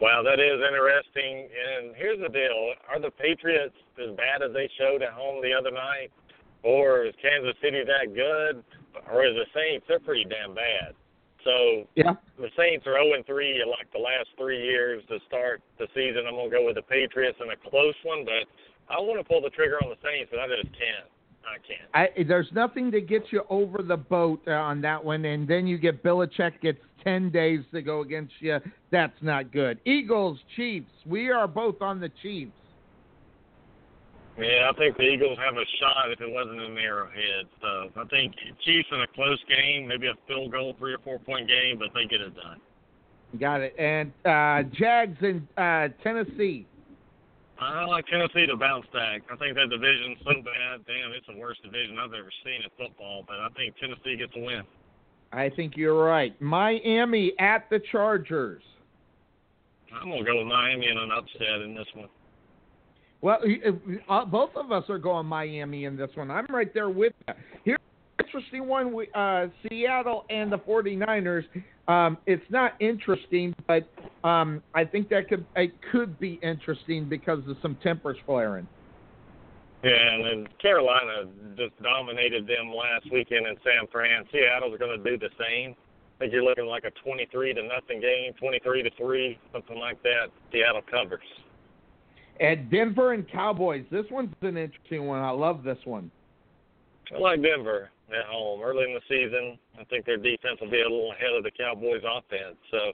[0.00, 1.48] Wow, that is interesting.
[1.48, 5.52] And here's the deal: Are the Patriots as bad as they showed at home the
[5.52, 6.10] other night,
[6.62, 8.64] or is Kansas City that good,
[9.10, 9.86] or is the Saints?
[9.88, 10.98] They're pretty damn bad.
[11.44, 15.86] So yeah, the Saints are 0 3 like the last three years to start the
[15.94, 16.26] season.
[16.26, 18.48] I'm gonna go with the Patriots in a close one, but
[18.88, 21.08] I want to pull the trigger on the Saints, but I just can't.
[21.46, 22.16] I can't.
[22.16, 25.66] I, there's nothing to get you over the boat uh, on that one, and then
[25.66, 28.58] you get Belichick gets ten days to go against you.
[28.90, 29.78] That's not good.
[29.84, 30.90] Eagles, Chiefs.
[31.06, 32.52] We are both on the Chiefs.
[34.38, 37.46] Yeah, I think the Eagles have a shot if it wasn't in Arrowhead.
[37.60, 38.34] So I think
[38.64, 41.88] Chiefs in a close game, maybe a field goal, three or four point game, but
[41.94, 42.60] they get it done.
[43.38, 43.74] Got it.
[43.78, 46.66] And uh, Jags in uh, Tennessee.
[47.64, 49.22] I like Tennessee to bounce back.
[49.32, 50.84] I think that division's so bad.
[50.86, 53.24] Damn, it's the worst division I've ever seen in football.
[53.26, 54.62] But I think Tennessee gets a win.
[55.32, 56.40] I think you're right.
[56.40, 58.62] Miami at the Chargers.
[59.94, 62.08] I'm gonna go with Miami in an upset in this one.
[63.20, 63.38] Well,
[64.08, 66.30] uh, both of us are going Miami in this one.
[66.30, 67.34] I'm right there with you.
[67.64, 67.83] Here's an
[68.34, 71.44] interesting one with uh, Seattle and the 49ers.
[71.86, 73.88] Um, it's not interesting, but
[74.26, 78.66] um, I think that could it could be interesting because of some tempers flaring.
[79.82, 84.24] Yeah, and then Carolina just dominated them last weekend in San Fran.
[84.32, 85.74] Seattle's going to do the same.
[86.16, 90.02] I think you're looking like a 23 to nothing game, 23 to three, something like
[90.02, 90.28] that.
[90.50, 91.20] Seattle covers.
[92.40, 93.84] At Denver and Cowboys.
[93.90, 95.20] This one's an interesting one.
[95.20, 96.10] I love this one.
[97.14, 99.58] I like Denver at home early in the season.
[99.78, 102.56] I think their defense will be a little ahead of the Cowboys' offense.
[102.70, 102.92] So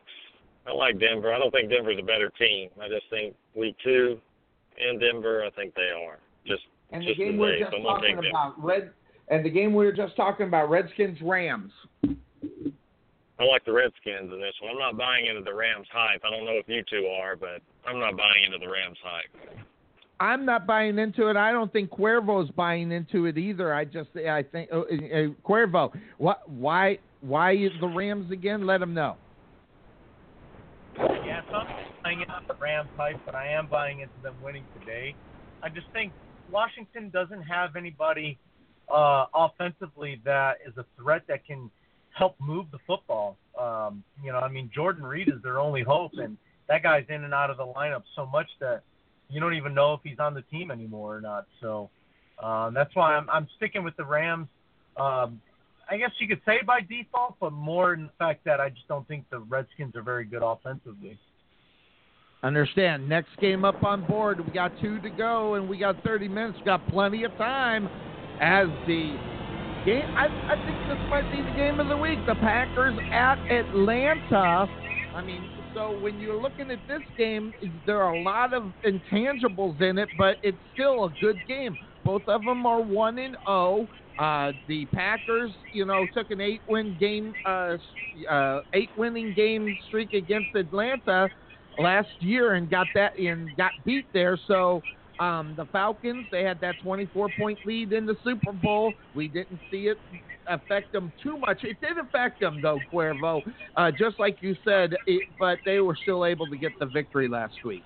[0.66, 1.32] I like Denver.
[1.32, 2.70] I don't think Denver's a better team.
[2.80, 4.20] I just think week two
[4.78, 6.18] in Denver, I think they are.
[6.46, 6.62] Just
[6.92, 7.54] and just the game the we way.
[7.56, 8.90] are just So talking about red.
[9.28, 11.72] And the game we were just talking about Redskins Rams.
[12.04, 14.72] I like the Redskins in this one.
[14.72, 16.20] I'm not buying into the Rams hype.
[16.26, 19.64] I don't know if you two are, but I'm not buying into the Rams hype.
[20.20, 21.36] I'm not buying into it.
[21.36, 23.72] I don't think Cuervo's buying into it either.
[23.72, 25.98] I just I think uh, uh, Cuervo.
[26.18, 26.48] What?
[26.48, 26.98] Why?
[27.22, 28.66] Why is the Rams again?
[28.66, 29.16] Let them know.
[30.98, 34.64] Yeah, so I'm buying into the Rams hype, but I am buying into them winning
[34.78, 35.14] today.
[35.62, 36.12] I just think
[36.50, 38.38] Washington doesn't have anybody
[38.92, 41.70] uh, offensively that is a threat that can
[42.10, 43.38] help move the football.
[43.58, 46.36] Um, you know, I mean, Jordan Reed is their only hope, and
[46.68, 48.82] that guy's in and out of the lineup so much that
[49.30, 51.46] you don't even know if he's on the team anymore or not.
[51.60, 51.90] So
[52.42, 54.48] um, that's why I'm, I'm sticking with the Rams.
[54.96, 55.40] Um,
[55.90, 58.86] I guess you could say by default, but more in the fact that I just
[58.86, 61.18] don't think the Redskins are very good offensively.
[62.42, 63.08] Understand.
[63.08, 64.44] Next game up on board.
[64.44, 66.58] We got two to go, and we got 30 minutes.
[66.58, 67.88] We got plenty of time.
[68.40, 69.14] As the
[69.84, 72.18] game, I, I think this might be the game of the week.
[72.26, 74.66] The Packers at Atlanta.
[75.14, 77.52] I mean, so when you're looking at this game,
[77.86, 81.76] there are a lot of intangibles in it, but it's still a good game.
[82.04, 83.86] Both of them are one and zero.
[84.18, 87.76] Uh, the Packers, you know, took an eight-win game, uh,
[88.28, 91.28] uh, eight-winning game streak against Atlanta
[91.78, 94.38] last year and got that and got beat there.
[94.46, 94.82] So
[95.20, 98.92] um, the Falcons, they had that 24-point lead in the Super Bowl.
[99.14, 99.98] We didn't see it
[100.50, 101.64] affect them too much.
[101.64, 103.40] It did affect them though, Cuervo,
[103.76, 104.94] uh, just like you said.
[105.06, 107.84] It, but they were still able to get the victory last week.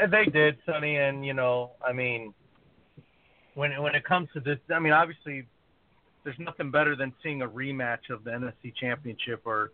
[0.00, 2.32] And they did, Sonny, and you know, I mean,
[3.54, 5.46] when when it comes to this, I mean, obviously,
[6.24, 9.72] there's nothing better than seeing a rematch of the NFC Championship or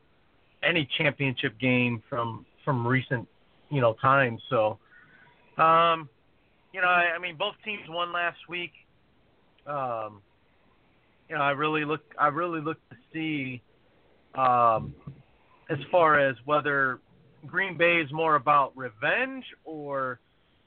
[0.63, 3.29] any championship game from from recent,
[3.71, 4.43] you know, times.
[4.51, 4.79] So,
[5.59, 6.09] um,
[6.73, 8.73] you know, I, I mean, both teams won last week.
[9.67, 10.23] Um,
[11.29, 13.63] you know, I really look, I really look to see,
[14.35, 14.95] um,
[15.71, 17.01] as far as whether
[17.47, 20.21] Green Bay is more about revenge or,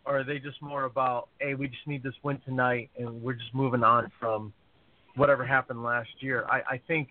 [0.05, 3.33] or are they just more about, hey, we just need this win tonight and we're
[3.33, 4.53] just moving on from
[5.15, 6.45] whatever happened last year.
[6.49, 7.09] I, I think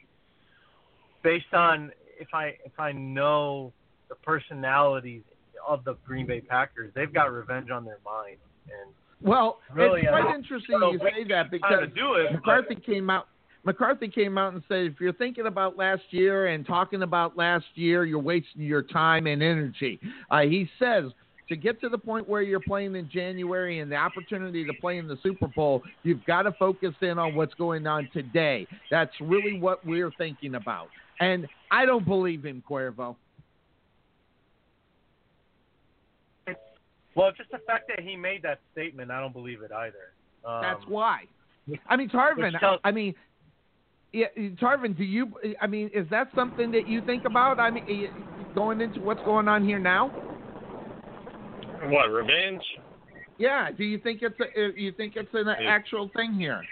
[1.23, 3.73] based on if I if I know
[4.09, 5.23] the personalities
[5.67, 8.39] of the Green Bay Packers, they've got revenge on their mind.
[8.67, 13.11] And Well, Really, it's quite interesting you say that because do it, but- McCarthy came
[13.11, 13.29] out.
[13.65, 17.67] McCarthy came out and said, if you're thinking about last year and talking about last
[17.75, 20.01] year, you're wasting your time and energy.
[20.31, 21.11] Uh, he says
[21.49, 24.99] to get to the point where you're playing in January and the opportunity to play
[24.99, 28.67] in the Super Bowl, you've got to focus in on what's going on today.
[28.91, 30.89] That's really what we're thinking about.
[31.21, 33.17] And I don't believe him, Cuervo.
[37.15, 40.13] Well, just the fact that he made that statement, I don't believe it either.
[40.45, 41.25] Um, That's why.
[41.89, 42.59] I mean, Tarvin.
[42.61, 43.15] tells- I mean,
[44.13, 44.27] yeah,
[44.61, 44.97] Tarvin.
[44.97, 45.29] Do you?
[45.61, 47.61] I mean, is that something that you think about?
[47.61, 48.07] I mean, eh,
[48.55, 50.11] going into what's going on here now.
[51.85, 52.63] What revenge?
[53.39, 53.71] Yeah.
[53.71, 54.47] Do you think it's a?
[54.59, 56.63] eh, You think it's an actual thing here?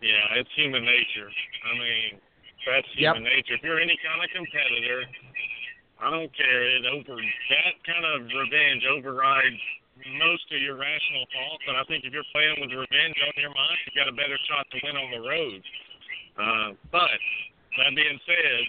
[0.00, 1.30] Yeah, it's human nature.
[1.64, 2.20] I mean,
[2.66, 3.16] that's Yep.
[3.16, 3.54] human nature.
[3.54, 5.04] If you're any kind of competitor,
[6.00, 6.62] I don't care.
[6.76, 9.60] It over that kind of revenge overrides
[10.18, 11.64] most of your rational thoughts.
[11.68, 14.36] And I think if you're playing with revenge on your mind, you've got a better
[14.48, 15.62] shot to win on the road.
[16.38, 17.10] Uh, but
[17.78, 18.62] that being said,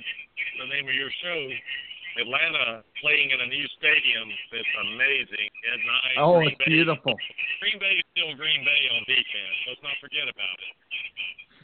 [0.61, 1.39] the name of your show,
[2.21, 6.15] Atlanta playing in a new stadium, it's amazing at night.
[6.17, 7.15] Oh, Green it's Bay- beautiful.
[7.59, 9.55] Green Bay is still Green Bay on defense.
[9.67, 10.73] Let's not forget about it.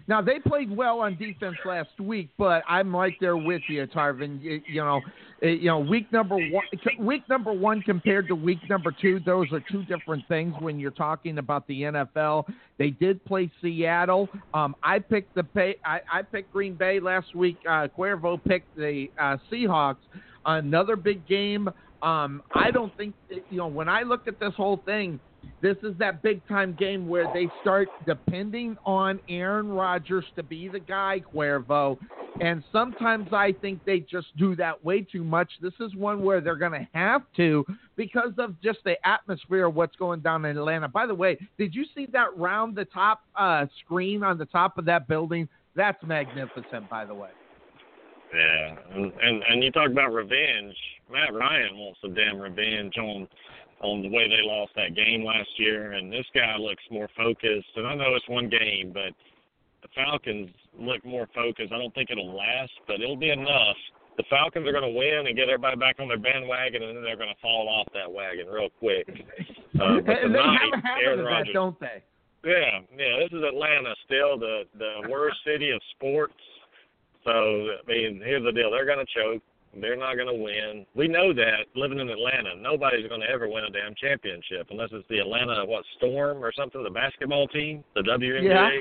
[0.08, 4.42] Now they played well on defense last week, but I'm right there with you, Tarvin.
[4.42, 5.00] You, you know,
[5.42, 6.64] you know, week number one,
[7.00, 10.92] week number one compared to week number two, those are two different things when you're
[10.92, 12.46] talking about the NFL.
[12.78, 14.30] They did play Seattle.
[14.54, 17.58] Um, I picked the pay, I, I picked Green Bay last week.
[17.68, 19.98] Uh, Cuervo picked the uh, Seahawks.
[20.46, 21.70] Another big game.
[22.02, 25.20] Um, I don't think you know when I look at this whole thing.
[25.62, 30.68] This is that big time game where they start depending on Aaron Rodgers to be
[30.68, 31.98] the guy, Cuervo.
[32.40, 35.50] And sometimes I think they just do that way too much.
[35.62, 37.64] This is one where they're going to have to
[37.96, 40.88] because of just the atmosphere of what's going down in Atlanta.
[40.88, 44.78] By the way, did you see that round the top uh, screen on the top
[44.78, 45.48] of that building?
[45.76, 47.30] That's magnificent, by the way.
[48.34, 50.76] Yeah, and, and and you talk about revenge.
[51.12, 53.28] Matt Ryan wants some damn revenge on
[53.82, 57.70] on the way they lost that game last year, and this guy looks more focused.
[57.76, 59.14] And I know it's one game, but
[59.82, 61.74] the Falcons look more focused.
[61.74, 63.78] I don't think it'll last, but it'll be enough.
[64.18, 67.04] The Falcons are going to win and get everybody back on their bandwagon, and then
[67.04, 69.08] they're going to fall off that wagon real quick.
[69.80, 72.04] Uh, but tonight, have a habit Aaron of that, Rodgers, don't they?
[72.46, 73.18] yeah, yeah.
[73.20, 76.38] This is Atlanta, still the the worst city of sports.
[77.24, 79.42] So I mean, here's the deal: they're going to choke.
[79.80, 80.86] They're not going to win.
[80.96, 84.90] We know that living in Atlanta, nobody's going to ever win a damn championship unless
[84.92, 88.44] it's the Atlanta what Storm or something, the basketball team, the WNBA.
[88.44, 88.80] Yeah.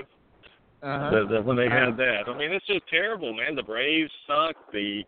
[0.82, 1.10] Uh-huh.
[1.10, 3.54] The, the, when they had that, I mean, it's just terrible, man.
[3.54, 4.56] The Braves suck.
[4.72, 5.02] The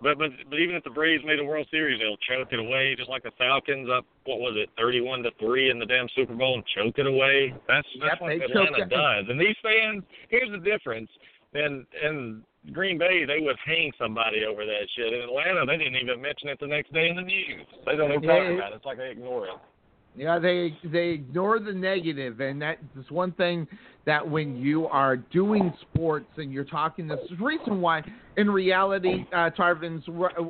[0.00, 2.94] but but but even if the Braves made a World Series, they'll choke it away,
[2.96, 4.06] just like the Falcons up.
[4.24, 7.52] What was it, thirty-one to three in the damn Super Bowl, and choke it away.
[7.66, 9.24] That's that's Yep, what they Atlanta choked does.
[9.28, 11.10] And these fans, here's the difference.
[11.54, 12.42] In in
[12.72, 15.12] Green Bay, they would hang somebody over that shit.
[15.12, 17.66] In Atlanta, they didn't even mention it the next day in the news.
[17.86, 18.76] They don't even talk about it.
[18.76, 19.54] It's like they ignore it.
[20.16, 23.68] Yeah, they they ignore the negative, and that's one thing
[24.04, 28.02] that when you are doing sports and you're talking, this is the reason why,
[28.36, 30.04] in reality, uh, Tarvin's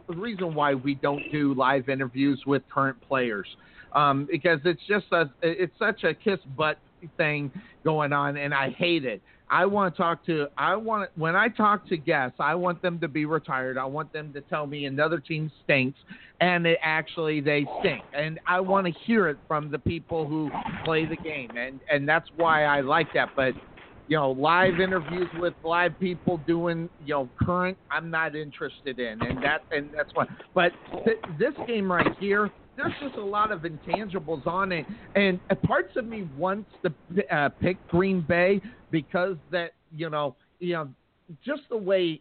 [0.08, 3.46] reason why we don't do live interviews with current players,
[3.92, 6.78] um, because it's just a it's such a kiss butt
[7.16, 7.52] thing
[7.84, 9.20] going on, and I hate it.
[9.50, 13.00] I want to talk to I want when I talk to guests, I want them
[13.00, 13.78] to be retired.
[13.78, 15.98] I want them to tell me another team stinks
[16.40, 18.02] and it actually they stink.
[18.12, 20.50] And I want to hear it from the people who
[20.84, 21.50] play the game.
[21.56, 23.30] And and that's why I like that.
[23.34, 23.54] But
[24.08, 29.20] you know, live interviews with live people doing, you know, current, I'm not interested in,
[29.20, 30.26] and that and that's why.
[30.54, 30.72] But
[31.04, 35.54] th- this game right here, there's just a lot of intangibles on it, and uh,
[35.56, 40.88] parts of me wants to uh, pick Green Bay because that, you know, you know,
[41.44, 42.20] just the way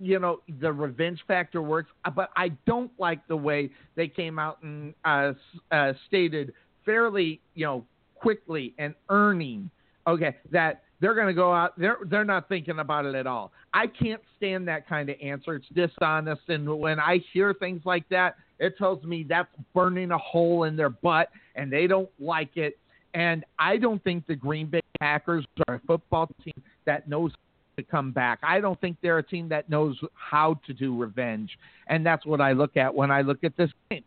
[0.00, 1.90] you know the revenge factor works.
[2.04, 5.32] Uh, but i don't like the way they came out and uh,
[5.72, 6.52] uh, stated
[6.84, 9.70] fairly you know quickly and earning
[10.06, 13.52] okay that they're going to go out they're they're not thinking about it at all.
[13.72, 15.54] I can't stand that kind of answer.
[15.56, 16.42] It's dishonest.
[16.48, 20.76] And when i hear things like that it tells me that's burning a hole in
[20.76, 22.78] their butt and they don't like it
[23.14, 27.32] and i don't think the green bay packers are a football team that knows
[27.78, 28.40] to come back.
[28.42, 31.56] I don't think they're a team that knows how to do revenge,
[31.86, 34.04] and that's what I look at when I look at this game.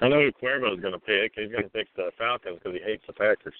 [0.00, 1.32] I know who Cuervo's going to pick.
[1.36, 3.54] He's going to pick the Falcons because he hates the Packers.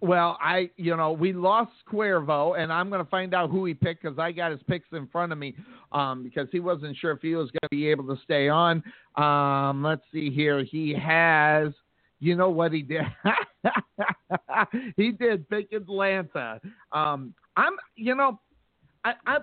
[0.00, 3.74] Well, I, you know, we lost Cuervo, and I'm going to find out who he
[3.74, 5.54] picked because I got his picks in front of me
[5.92, 8.82] um, because he wasn't sure if he was going to be able to stay on.
[9.16, 10.64] Um, let's see here.
[10.64, 11.72] He has,
[12.20, 13.02] you know what he did?
[14.96, 16.60] he did pick Atlanta.
[16.92, 18.40] Um, I'm, you know,
[19.04, 19.38] I, I,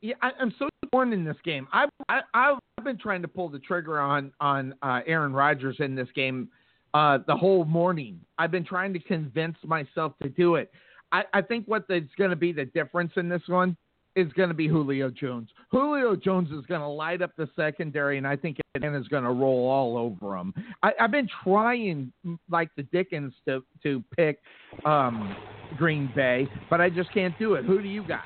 [0.00, 1.66] yeah, I, I'm so torn in this game.
[1.72, 5.94] I've, I, I've been trying to pull the trigger on on uh, Aaron Rodgers in
[5.94, 6.48] this game
[6.96, 8.18] uh, the whole morning.
[8.38, 10.72] I've been trying to convince myself to do it.
[11.12, 13.76] I, I think what is going to be the difference in this one
[14.14, 15.50] is going to be Julio Jones.
[15.70, 19.30] Julio Jones is going to light up the secondary, and I think Atlanta's going to
[19.30, 20.54] roll all over him.
[20.82, 22.12] I, I've been trying,
[22.50, 24.40] like the Dickens, to to pick
[24.86, 25.36] um,
[25.76, 27.66] Green Bay, but I just can't do it.
[27.66, 28.24] Who do you got?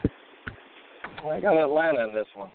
[1.28, 2.52] I got Atlanta in this one.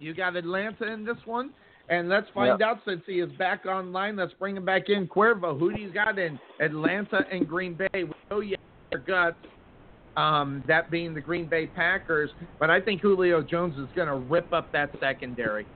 [0.00, 1.50] You got Atlanta in this one?
[1.90, 2.68] And let's find Yep.
[2.68, 4.16] out since he is back online.
[4.16, 5.08] Let's bring him back in.
[5.08, 7.88] Cuervo, who do you got in Atlanta and Green Bay?
[8.04, 8.56] We know you
[8.92, 9.38] have your guts,
[10.16, 14.16] um, that being the Green Bay Packers, but I think Julio Jones is going to
[14.16, 15.66] rip up that secondary.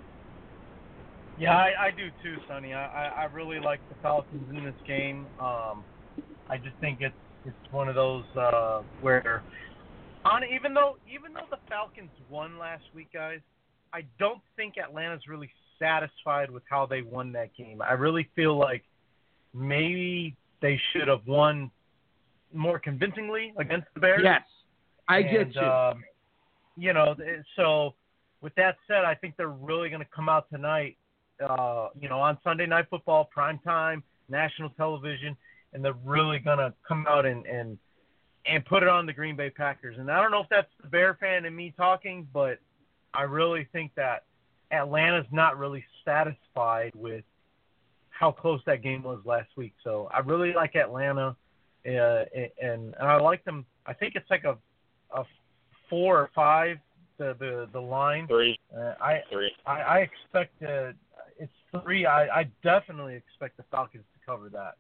[1.39, 2.75] Yeah, I, I do too, Sonny.
[2.75, 5.27] I, I, I really like the Falcons in this game.
[5.41, 5.83] Um,
[6.51, 7.15] I just think it's
[7.45, 9.43] it's one of those uh, where,
[10.25, 13.41] on even though even though the Falcons won last week, guys,
[13.93, 15.51] I don't think Atlanta's really
[15.83, 17.83] satisfied with how they won that game.
[17.83, 18.85] I really feel like
[19.53, 21.71] maybe they should have won
[22.55, 24.21] more convincingly against the Bears.
[24.23, 24.43] Yes,
[25.09, 25.69] I and, get you.
[25.69, 26.05] Um,
[26.77, 27.15] you know,
[27.57, 27.95] so
[28.41, 30.97] with that said, I think they're really going to come out tonight.
[31.45, 35.37] Uh, you know, on Sunday Night Football, prime time, national television,
[35.73, 37.79] and they're really going to come out and and
[38.47, 39.97] and put it on the Green Bay Packers.
[39.99, 42.59] And I don't know if that's the Bear fan and me talking, but
[43.15, 44.25] I really think that
[44.73, 47.25] Atlanta's not really satisfied with
[48.11, 49.75] how close that game was last week.
[49.83, 51.37] So I really like Atlanta,
[51.87, 52.25] uh,
[52.61, 53.67] and and I like them.
[53.87, 54.57] I think it's like a
[55.15, 55.25] a
[55.91, 56.79] four or five
[57.19, 58.27] the the the line.
[58.27, 58.59] Three.
[58.77, 59.53] Uh, I Three.
[59.67, 60.93] I, I expect uh,
[61.39, 62.07] it's three.
[62.07, 64.77] I, I definitely expect the Falcons to cover that.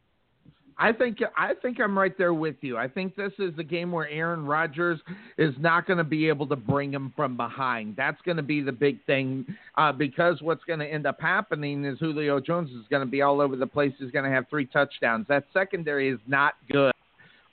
[0.79, 2.77] I think I think I'm right there with you.
[2.77, 5.01] I think this is the game where Aaron Rodgers
[5.39, 7.97] is not going to be able to bring him from behind.
[7.97, 9.47] That's going to be the big thing
[9.77, 13.23] uh, because what's going to end up happening is Julio Jones is going to be
[13.23, 13.93] all over the place.
[13.99, 15.27] He's going to have three touchdowns.
[15.29, 16.93] That secondary is not good.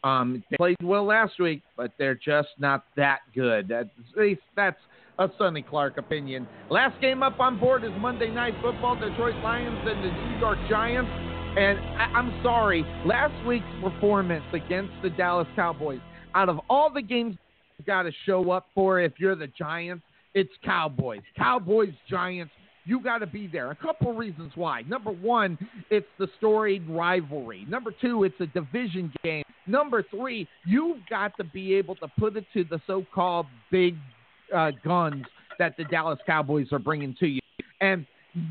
[0.03, 3.67] Um, they played well last week, but they're just not that good.
[3.67, 3.89] That's,
[4.55, 4.79] that's
[5.19, 6.47] a Sonny Clark opinion.
[6.69, 10.57] Last game up on board is Monday Night Football, Detroit Lions and the New York
[10.69, 11.28] Giants.
[11.57, 15.99] And I, I'm sorry, last week's performance against the Dallas Cowboys,
[16.35, 17.37] out of all the games
[17.77, 20.03] you've got to show up for if you're the Giants,
[20.33, 21.21] it's Cowboys.
[21.35, 22.51] Cowboys, Giants,
[22.85, 23.71] you got to be there.
[23.71, 24.83] A couple reasons why.
[24.83, 25.57] Number one,
[25.89, 27.65] it's the storied rivalry.
[27.67, 29.43] Number two, it's a division game.
[29.67, 33.95] Number three, you've got to be able to put it to the so called big
[34.55, 35.25] uh, guns
[35.57, 37.41] that the Dallas Cowboys are bringing to you.
[37.81, 38.05] And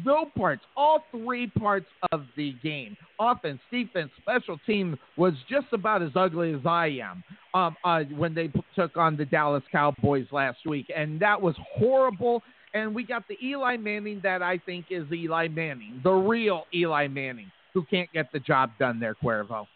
[0.05, 6.03] no parts, all three parts of the game, offense, defense, special team, was just about
[6.03, 7.25] as ugly as I am
[7.55, 10.91] um, uh, when they p- took on the Dallas Cowboys last week.
[10.95, 12.43] And that was horrible.
[12.75, 17.09] And we got the Eli Manning that I think is Eli Manning, the real Eli
[17.09, 19.67] Manning, who can't get the job done there, Cuervo.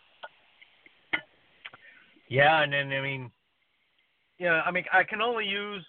[2.28, 3.30] Yeah, and then I mean,
[4.38, 5.84] yeah, I mean, I can only use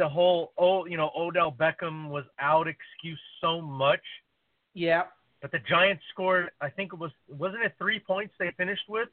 [0.00, 4.00] the whole oh, you know, Odell Beckham was out excuse so much.
[4.74, 5.02] Yeah.
[5.42, 6.50] But the Giants scored.
[6.60, 9.08] I think it was wasn't it three points they finished with?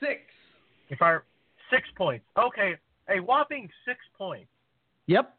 [0.00, 0.20] Six.
[0.88, 1.18] If I
[1.70, 2.24] six points.
[2.38, 2.76] Okay,
[3.08, 4.48] a whopping six points.
[5.06, 5.34] Yep.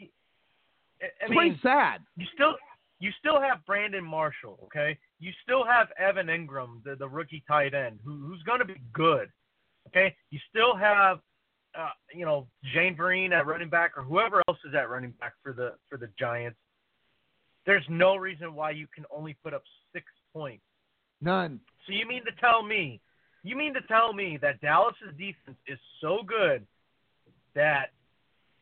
[0.00, 2.02] I, I It's mean, pretty sad.
[2.16, 2.54] you still
[2.98, 4.96] you still have Brandon Marshall, okay?
[5.18, 8.80] You still have Evan Engram, the, the rookie tight end, who, who's going to be
[8.92, 9.28] good,
[9.88, 10.14] okay?
[10.30, 11.20] You still have,
[11.78, 15.34] uh, you know, Shane Vereen at running back or whoever else is at running back
[15.42, 16.58] for the for the Giants.
[17.66, 19.62] There's no reason why you can only put up
[19.92, 20.62] six points.
[21.20, 21.60] None.
[21.86, 23.00] So you mean to tell me,
[23.42, 26.66] you mean to tell me that Dallas's defense is so good
[27.54, 27.90] that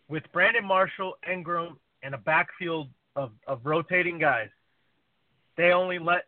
[0.09, 4.49] with Brandon Marshall, Engram, and a backfield of, of rotating guys,
[5.57, 6.25] they only let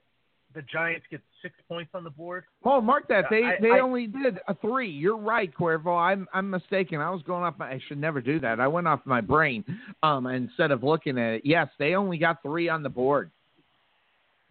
[0.57, 2.43] the Giants get six points on the board?
[2.65, 3.27] Oh, mark that.
[3.31, 4.89] They I- they I- only did a three.
[4.91, 5.97] You're right, Cuervo.
[5.97, 7.01] I'm I'm mistaken.
[7.01, 7.69] I was going off my.
[7.71, 8.59] I should never do that.
[8.59, 9.65] I went off my brain,
[10.03, 11.43] um, instead of looking at it.
[11.45, 13.31] Yes, they only got three on the board.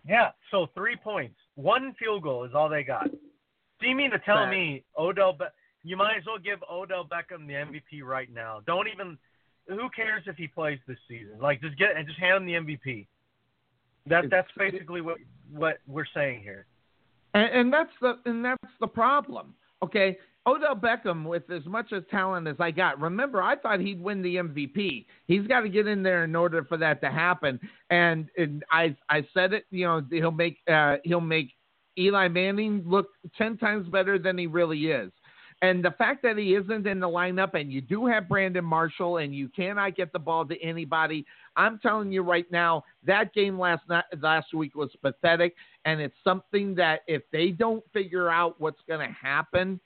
[0.08, 1.36] Yeah, so three points.
[1.56, 3.10] One field goal is all they got.
[3.10, 5.46] Do you mean to tell me Odell Be-
[5.84, 8.62] you might as well give Odell Beckham the MVP right now.
[8.66, 9.18] Don't even
[9.68, 11.40] who cares if he plays this season?
[11.42, 13.08] Like just get and just hand him the MVP.
[14.08, 15.18] That that's basically what
[15.52, 16.66] what we're saying here.
[17.34, 19.54] And, and that's the and that's the problem.
[19.84, 20.18] Okay,
[20.48, 24.22] Odell Beckham, with as much as talent as I got, remember I thought he'd win
[24.22, 25.06] the MVP.
[25.28, 27.60] He's got to get in there in order for that to happen.
[27.90, 29.66] And, and I I said it.
[29.72, 31.52] You know, he'll make uh, he'll make
[31.98, 33.08] Eli Manning look
[33.38, 35.12] ten times better than he really is.
[35.66, 39.18] And the fact that he isn't in the lineup, and you do have Brandon Marshall,
[39.18, 41.26] and you cannot get the ball to anybody,
[41.56, 45.56] I'm telling you right now, that game last night, last week was pathetic,
[45.86, 49.80] and it's something that if they don't figure out what's going to happen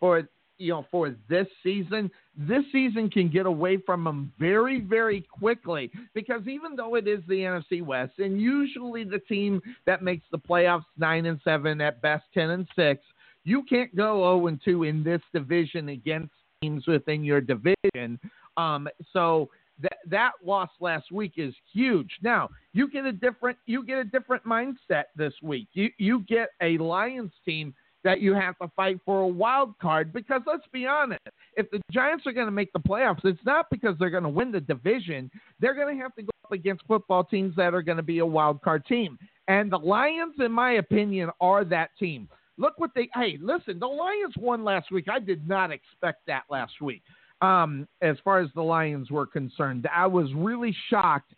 [0.00, 0.26] for
[0.60, 5.88] you know, for this season, this season can get away from them very, very quickly.
[6.14, 10.38] Because even though it is the NFC West, and usually the team that makes the
[10.38, 13.02] playoffs nine and seven at best ten and six,
[13.48, 18.18] you can't go zero and two in this division against teams within your division.
[18.56, 19.48] Um, so
[19.80, 22.10] that that loss last week is huge.
[22.22, 25.68] Now you get a different you get a different mindset this week.
[25.72, 30.12] You you get a Lions team that you have to fight for a wild card
[30.12, 31.20] because let's be honest,
[31.56, 34.28] if the Giants are going to make the playoffs, it's not because they're going to
[34.28, 35.30] win the division.
[35.60, 38.18] They're going to have to go up against football teams that are going to be
[38.18, 39.18] a wild card team.
[39.48, 42.28] And the Lions, in my opinion, are that team.
[42.58, 43.08] Look what they.
[43.14, 45.06] Hey, listen, the Lions won last week.
[45.10, 47.02] I did not expect that last week.
[47.40, 51.32] Um, as far as the Lions were concerned, I was really shocked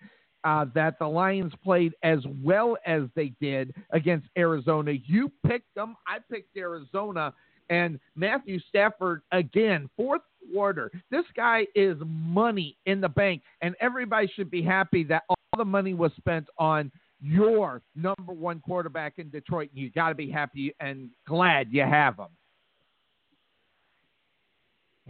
[0.45, 4.93] uh, that the Lions played as well as they did against Arizona.
[5.07, 5.97] You picked them.
[6.07, 7.35] I picked Arizona.
[7.69, 10.23] And Matthew Stafford, again, fourth
[10.53, 10.91] quarter.
[11.11, 15.65] This guy is money in the bank, and everybody should be happy that all the
[15.65, 16.91] money was spent on
[17.21, 19.71] your number one quarterback in Detroit.
[19.75, 22.29] and You got to be happy and glad you have him.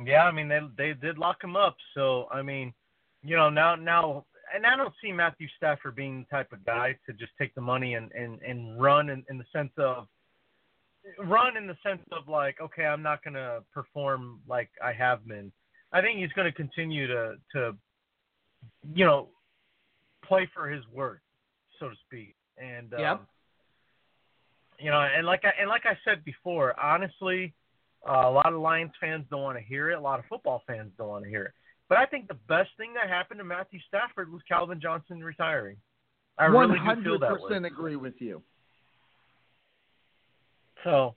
[0.07, 1.77] Yeah, I mean they they did lock him up.
[1.95, 2.73] So I mean,
[3.23, 4.25] you know now now
[4.55, 7.61] and I don't see Matthew Stafford being the type of guy to just take the
[7.61, 10.07] money and and and run in, in the sense of
[11.19, 15.53] run in the sense of like okay I'm not gonna perform like I have been.
[15.93, 17.77] I think he's going to continue to to
[18.95, 19.29] you know
[20.25, 21.21] play for his word,
[21.81, 22.37] so to speak.
[22.57, 23.21] And um, Yep.
[24.79, 27.53] you know, and like I and like I said before, honestly,
[28.09, 29.95] uh, a lot of Lions fans don't want to hear it.
[29.99, 31.53] A lot of football fans don't want to hear it.
[31.89, 35.77] But I think the best thing that happened to Matthew Stafford was Calvin Johnson retiring.
[36.39, 37.49] I really do feel that way.
[37.49, 38.41] percent agree with you.
[40.85, 41.15] So,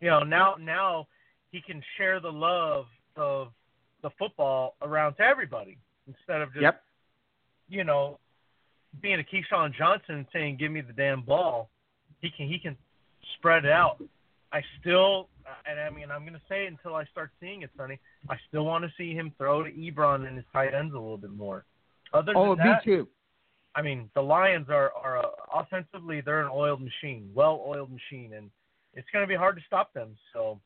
[0.00, 1.06] you know, now now
[1.52, 2.86] he can share the love
[3.16, 3.48] of
[4.02, 6.82] the football around to everybody instead of just Yep.
[7.68, 8.18] you know
[9.00, 11.70] being a Keyshawn Johnson saying give me the damn ball.
[12.20, 12.76] He can he can
[13.36, 14.02] spread it out.
[14.52, 15.28] I still
[15.68, 17.98] and I mean I'm going to say it until I start seeing it, Sonny.
[18.28, 21.18] I still want to see him throw to Ebron and his tight ends a little
[21.18, 21.64] bit more.
[22.12, 23.06] Other Oh, than me that, too.
[23.74, 28.50] I mean, the Lions are are uh, offensively they're an oiled machine, well-oiled machine, and
[28.94, 30.16] it's going to be hard to stop them.
[30.32, 30.58] So,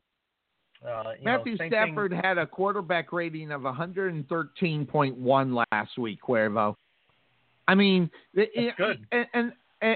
[0.87, 6.75] uh, Matthew know, Stafford Thing, had a quarterback rating of 113.1 last week, Cuervo.
[7.67, 9.05] I mean, it, good.
[9.11, 9.51] And, and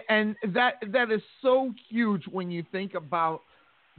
[0.10, 3.42] and that that is so huge when you think about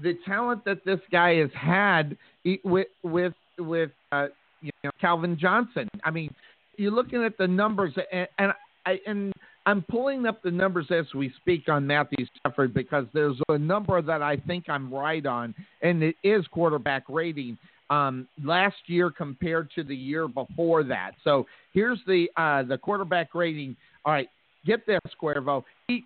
[0.03, 2.16] the talent that this guy has had
[2.65, 4.27] with with with uh,
[4.61, 5.89] you know Calvin Johnson.
[6.05, 6.35] I mean,
[6.77, 8.53] you're looking at the numbers, and, and
[8.86, 9.32] I and
[9.66, 14.01] I'm pulling up the numbers as we speak on Matthew Stafford because there's a number
[14.01, 17.59] that I think I'm right on, and it is quarterback rating.
[17.90, 21.12] Um, last year compared to the year before that.
[21.24, 23.77] So here's the uh, the quarterback rating.
[24.05, 24.28] All right,
[24.66, 25.65] get this, Cuervo.
[25.86, 26.05] He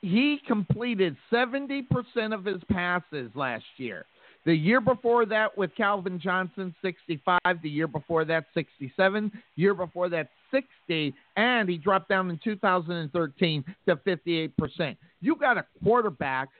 [0.00, 1.86] he completed 70%
[2.32, 4.04] of his passes last year.
[4.44, 7.38] The year before that with Calvin Johnson, 65.
[7.62, 9.32] The year before that, 67.
[9.56, 11.14] Year before that, 60.
[11.36, 14.96] And he dropped down in 2013 to 58%.
[15.22, 16.50] You got a quarterback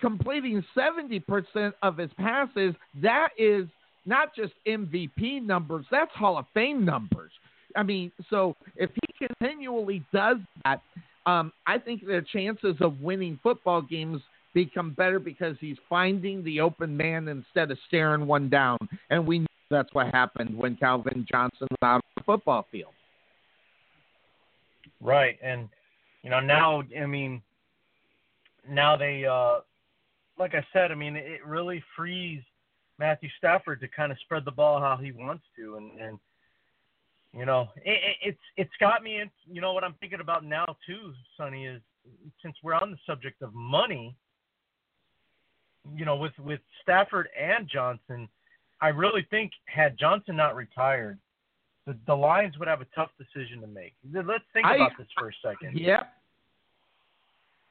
[0.00, 2.74] completing 70% of his passes.
[3.02, 3.66] That is
[4.06, 7.32] not just MVP numbers, that's Hall of Fame numbers.
[7.76, 10.80] I mean, so if he continually does that,
[11.26, 14.20] um, I think the chances of winning football games
[14.52, 18.78] become better because he's finding the open man instead of staring one down.
[19.10, 22.92] And we know that's what happened when Calvin Johnson was out on the football field.
[25.00, 25.36] right?
[25.42, 25.68] And
[26.22, 27.42] you know, now I mean,
[28.68, 29.60] now they, uh,
[30.38, 32.40] like I said, I mean, it really frees
[32.98, 36.18] Matthew Stafford to kind of spread the ball how he wants to, and and
[37.36, 39.30] you know, it, it, it's it's got me in.
[39.50, 41.80] You know what I'm thinking about now too, Sonny, is
[42.42, 44.16] since we're on the subject of money,
[45.96, 48.28] you know, with with Stafford and Johnson,
[48.80, 51.18] I really think had Johnson not retired,
[51.86, 53.94] the, the Lions would have a tough decision to make.
[54.12, 55.78] Let's think I- about this for a second.
[55.78, 56.12] Yep.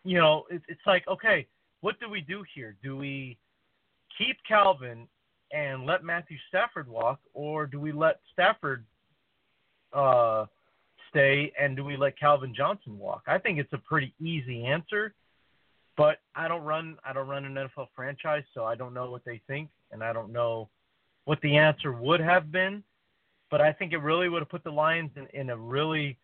[0.05, 1.47] You know, it, it's like, okay,
[1.79, 2.75] what do we do here?
[2.83, 3.37] Do we
[4.17, 5.07] keep Calvin
[5.53, 8.83] and let Matthew Stafford walk, or do we let Stafford
[9.93, 10.45] uh,
[11.09, 13.21] stay and do we let Calvin Johnson walk?
[13.27, 15.13] I think it's a pretty easy answer,
[15.95, 19.23] but I don't run I don't run an NFL franchise, so I don't know what
[19.23, 20.69] they think, and I don't know
[21.25, 22.83] what the answer would have been.
[23.51, 26.17] But I think it really would have put the Lions in, in a really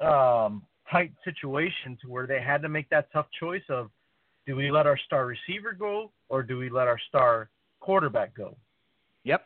[0.00, 3.90] um, tight situation to where they had to make that tough choice of
[4.46, 7.48] do we let our star receiver go or do we let our star
[7.82, 8.56] quarterback go.
[9.24, 9.42] Yep.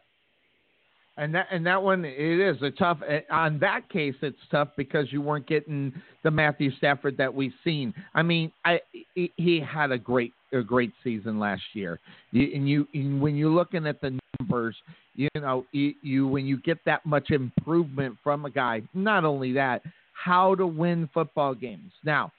[1.19, 4.69] And that and that one it is a tough eh, on that case it's tough
[4.77, 5.93] because you weren't getting
[6.23, 7.95] the Matthew Stafford that we've seen.
[8.15, 8.81] I mean, I
[9.15, 11.99] he, he had a great a great season last year.
[12.33, 14.77] You, and you and when you're looking at the numbers,
[15.15, 19.55] you know, you, you when you get that much improvement from a guy, not only
[19.55, 19.81] that,
[20.13, 21.93] how to win football games.
[22.05, 22.31] Now,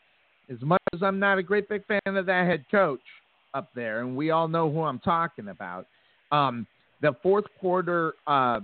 [0.52, 3.02] as much as I'm not a great big fan of that head coach
[3.54, 5.86] up there, and we all know who I'm talking about.
[6.32, 6.68] Um,
[7.02, 8.60] the fourth quarter uh,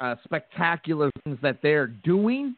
[0.00, 2.56] uh, spectacular things that they're doing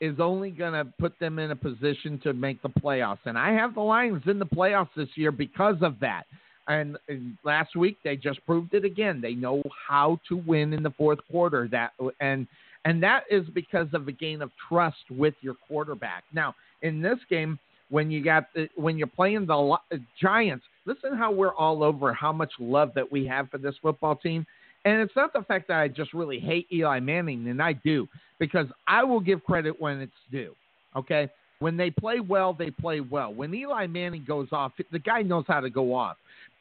[0.00, 3.18] is only going to put them in a position to make the playoffs.
[3.24, 6.24] And I have the Lions in the playoffs this year because of that.
[6.68, 9.20] And, and last week they just proved it again.
[9.20, 11.66] They know how to win in the fourth quarter.
[11.70, 12.46] That and
[12.84, 16.24] and that is because of a gain of trust with your quarterback.
[16.32, 17.58] Now in this game,
[17.90, 21.82] when you got the, when you're playing the Li- uh, Giants, listen how we're all
[21.82, 24.46] over how much love that we have for this football team.
[24.84, 28.08] And it's not the fact that I just really hate Eli Manning, and I do,
[28.38, 30.54] because I will give credit when it's due.
[30.96, 31.28] Okay?
[31.58, 33.34] When they play well, they play well.
[33.34, 36.16] When Eli Manning goes off, the guy knows how to go off.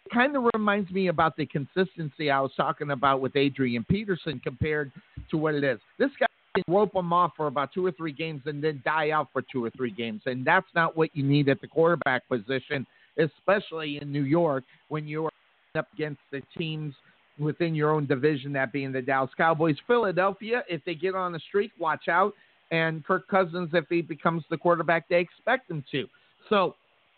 [0.05, 4.41] It kind of reminds me about the consistency I was talking about with Adrian Peterson
[4.43, 4.91] compared
[5.29, 5.79] to what it is.
[5.99, 6.26] This guy
[6.63, 9.41] can rope them off for about two or three games and then die out for
[9.41, 10.21] two or three games.
[10.25, 12.85] And that's not what you need at the quarterback position,
[13.17, 15.31] especially in New York when you're
[15.77, 16.93] up against the teams
[17.39, 19.75] within your own division, that being the Dallas Cowboys.
[19.85, 22.33] Philadelphia, if they get on the streak, watch out.
[22.71, 26.07] And Kirk Cousins, if he becomes the quarterback they expect him to.
[26.49, 26.75] So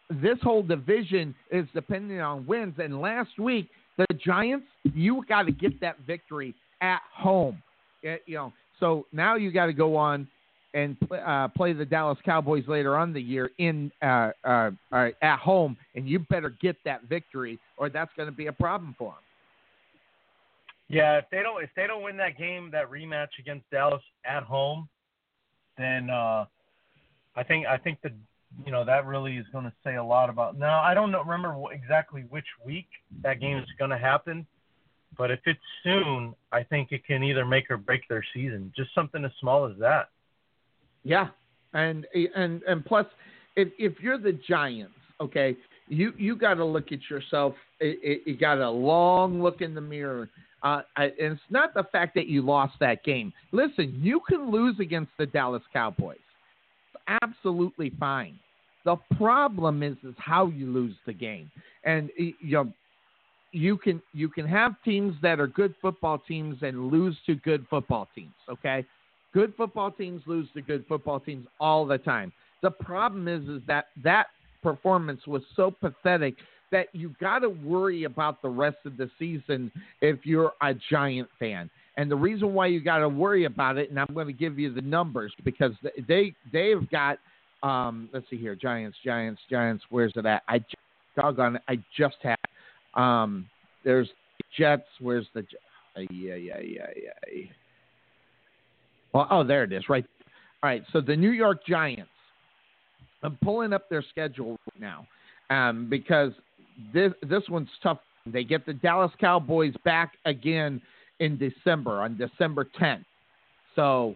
[0.10, 2.76] this whole division is depending on wins.
[2.78, 7.62] And last week, the Giants, you got to get that victory at home.
[8.04, 10.28] Eh, you know, so now you got to go on
[10.74, 14.72] and uh, play the Dallas Cowboys later on the year in uh, uh,
[15.22, 18.96] at home, and you better get that victory, or that's going to be a problem
[18.98, 19.24] for them.
[20.90, 24.44] Yeah, if they don't if they don't win that game, that rematch against Dallas at
[24.44, 24.88] home,
[25.78, 26.46] then uh,
[27.36, 28.12] I think I think the
[28.66, 30.58] you know that really is going to say a lot about.
[30.58, 32.88] Now I don't know, remember exactly which week
[33.24, 34.46] that game is going to happen,
[35.20, 38.72] but if it's soon, I think it can either make or break their season.
[38.76, 40.10] Just something as small as that.
[41.04, 41.28] Yeah,
[41.74, 43.06] and and and plus,
[43.58, 45.58] if if you're the Giants, okay,
[45.90, 47.54] you you got to look at yourself.
[47.82, 50.30] It, it, you got a long look in the mirror.
[50.64, 53.32] Uh, and it's not the fact that you lost that game.
[53.52, 56.18] Listen, you can lose against the Dallas Cowboys.
[56.94, 58.38] It's absolutely fine.
[58.84, 61.52] The problem is is how you lose the game,
[61.84, 62.72] and you know
[63.52, 67.66] you can you can have teams that are good football teams and lose to good
[67.70, 68.34] football teams.
[68.50, 68.86] Okay,
[69.34, 72.32] good football teams lose to good football teams all the time.
[72.62, 74.28] The problem is is that that
[74.62, 76.36] performance was so pathetic
[76.72, 79.72] that you got to worry about the rest of the season
[80.02, 81.70] if you're a Giant fan.
[81.98, 84.60] And the reason why you got to worry about it, and I'm going to give
[84.60, 85.72] you the numbers because
[86.08, 87.18] they they've got
[87.64, 89.84] um, let's see here, Giants, Giants, Giants.
[89.90, 90.44] Where's it at?
[90.48, 90.64] I
[91.20, 92.38] doggone it, I just had
[92.96, 93.48] um,
[93.84, 94.10] there's
[94.58, 94.84] Jets.
[95.00, 95.46] Where's the
[95.98, 97.42] yeah yeah yeah yeah.
[99.14, 100.06] Well, oh, there it is, right.
[100.62, 102.10] All right, so the New York Giants.
[103.22, 105.08] I'm pulling up their schedule right now
[105.50, 106.32] um, because
[106.94, 108.00] this this one's tough.
[108.26, 110.82] They get the Dallas Cowboys back again
[111.20, 113.04] in December on December 10th.
[113.76, 114.16] So,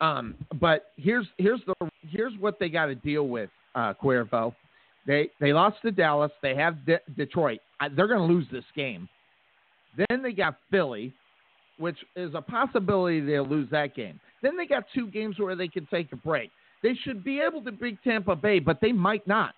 [0.00, 1.74] um, but here's here's the
[2.08, 4.54] here's what they got to deal with, uh, Cuervo.
[5.06, 6.32] They they lost to Dallas.
[6.42, 7.60] They have De- Detroit.
[7.80, 9.08] Uh, They're going to lose this game.
[9.96, 11.12] Then they got Philly,
[11.78, 14.20] which is a possibility they'll lose that game.
[14.42, 16.50] Then they got two games where they can take a break.
[16.82, 19.54] They should be able to beat Tampa Bay, but they might not.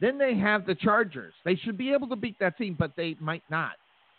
[0.00, 1.34] Then they have the Chargers.
[1.44, 3.72] They should be able to beat that team, but they might not.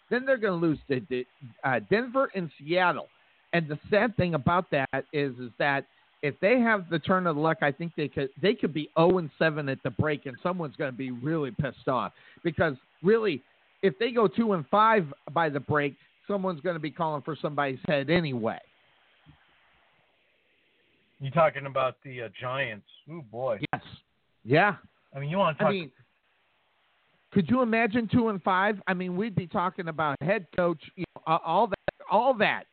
[0.10, 1.28] Then they're going to lose to De-
[1.64, 3.08] uh, Denver and Seattle.
[3.54, 5.86] And the sad thing about that is, is that
[6.26, 9.20] if they have the turn of luck, I think they could they could be 0
[9.20, 12.14] and 7 at the break, and someone's going to be really pissed off
[12.44, 12.74] because
[13.04, 13.44] really,
[13.84, 15.96] if they go 2 and 5 by the break,
[16.28, 18.58] someone's going to be calling for somebody's head anyway.
[21.20, 22.88] You talking about the uh, Giants?
[23.10, 23.60] Oh boy.
[23.72, 23.84] Yes.
[24.44, 24.76] Yeah.
[25.16, 25.70] I mean, you want to talk?
[25.70, 25.92] I mean,
[27.34, 28.82] could you imagine two and five?
[28.88, 32.64] I mean, we'd be talking about head coach, you know, all that, all that.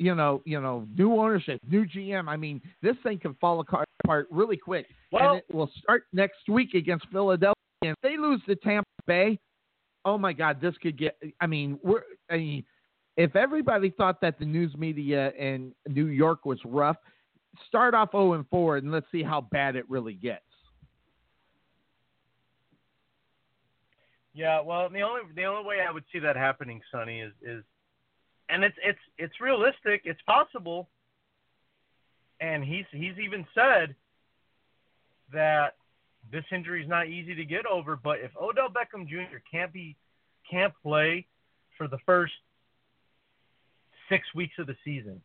[0.00, 2.26] You know, you know, new ownership, new GM.
[2.26, 6.48] I mean, this thing can fall apart really quick, Well- and it will start next
[6.48, 7.54] week against Philadelphia.
[7.82, 9.38] And if they lose to Tampa Bay,
[10.06, 11.18] oh my God, this could get.
[11.38, 12.04] I mean, we're.
[12.30, 12.64] I mean,
[13.18, 16.96] if everybody thought that the news media in New York was rough,
[17.68, 20.44] start off 0 and 4, and let's see how bad it really gets.
[24.32, 27.64] Yeah, well, the only the only way I would see that happening, Sonny, is is,
[28.52, 30.02] and it's it's it's realistic.
[30.04, 30.88] It's possible.
[32.40, 33.94] And he's he's even said
[35.32, 35.74] that
[36.32, 37.96] this injury is not easy to get over.
[37.96, 39.38] But if Odell Beckham Jr.
[39.50, 39.96] can't be
[40.50, 41.26] can't play
[41.76, 42.32] for the first
[44.08, 45.20] six weeks of the season,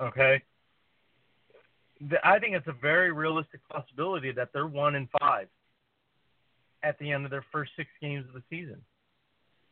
[0.00, 0.42] okay,
[2.24, 5.48] I think it's a very realistic possibility that they're one in five
[6.82, 8.80] at the end of their first six games of the season.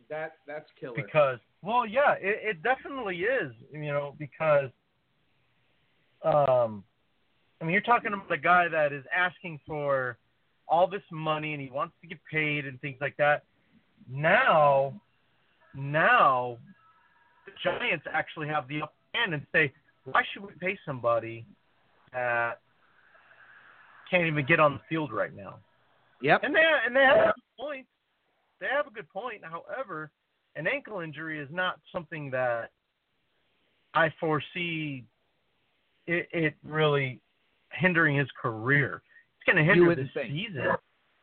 [0.08, 0.94] That that's killer.
[0.94, 3.52] Because, well, yeah, it, it definitely is.
[3.72, 4.70] You know, because,
[6.24, 6.84] um,
[7.60, 10.16] I mean, you're talking about a guy that is asking for
[10.68, 13.42] all this money and he wants to get paid and things like that.
[14.08, 15.00] Now,
[15.74, 16.58] now,
[17.46, 19.72] the Giants actually have the upper hand and say,
[20.04, 21.44] why should we pay somebody
[22.12, 22.60] that
[24.08, 25.58] can't even get on the field right now?
[26.22, 26.40] Yep.
[26.44, 27.86] And they and they have a good point.
[28.60, 29.42] They have a good point.
[29.42, 30.10] However,
[30.56, 32.70] an ankle injury is not something that
[33.94, 35.04] I foresee
[36.06, 37.20] it, it really
[37.72, 39.02] hindering his career.
[39.36, 40.32] It's going to hinder this think.
[40.32, 40.66] season.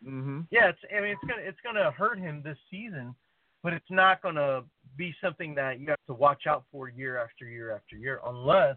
[0.07, 0.41] Mm-hmm.
[0.51, 3.15] Yeah, it's I mean it's gonna it's gonna hurt him this season,
[3.63, 4.63] but it's not gonna
[4.97, 8.75] be something that you have to watch out for year after year after year unless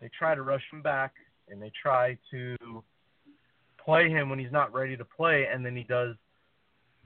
[0.00, 1.14] they try to rush him back
[1.48, 2.56] and they try to
[3.84, 6.14] play him when he's not ready to play and then he does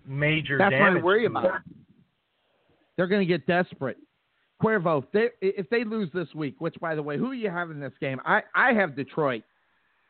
[0.06, 0.82] major That's what.
[0.82, 1.62] I worry about.
[2.96, 3.98] They're going to get desperate.
[4.62, 7.50] Cuervo, if they, if they lose this week, which by the way, who do you
[7.50, 8.20] have in this game?
[8.24, 9.42] I, I have Detroit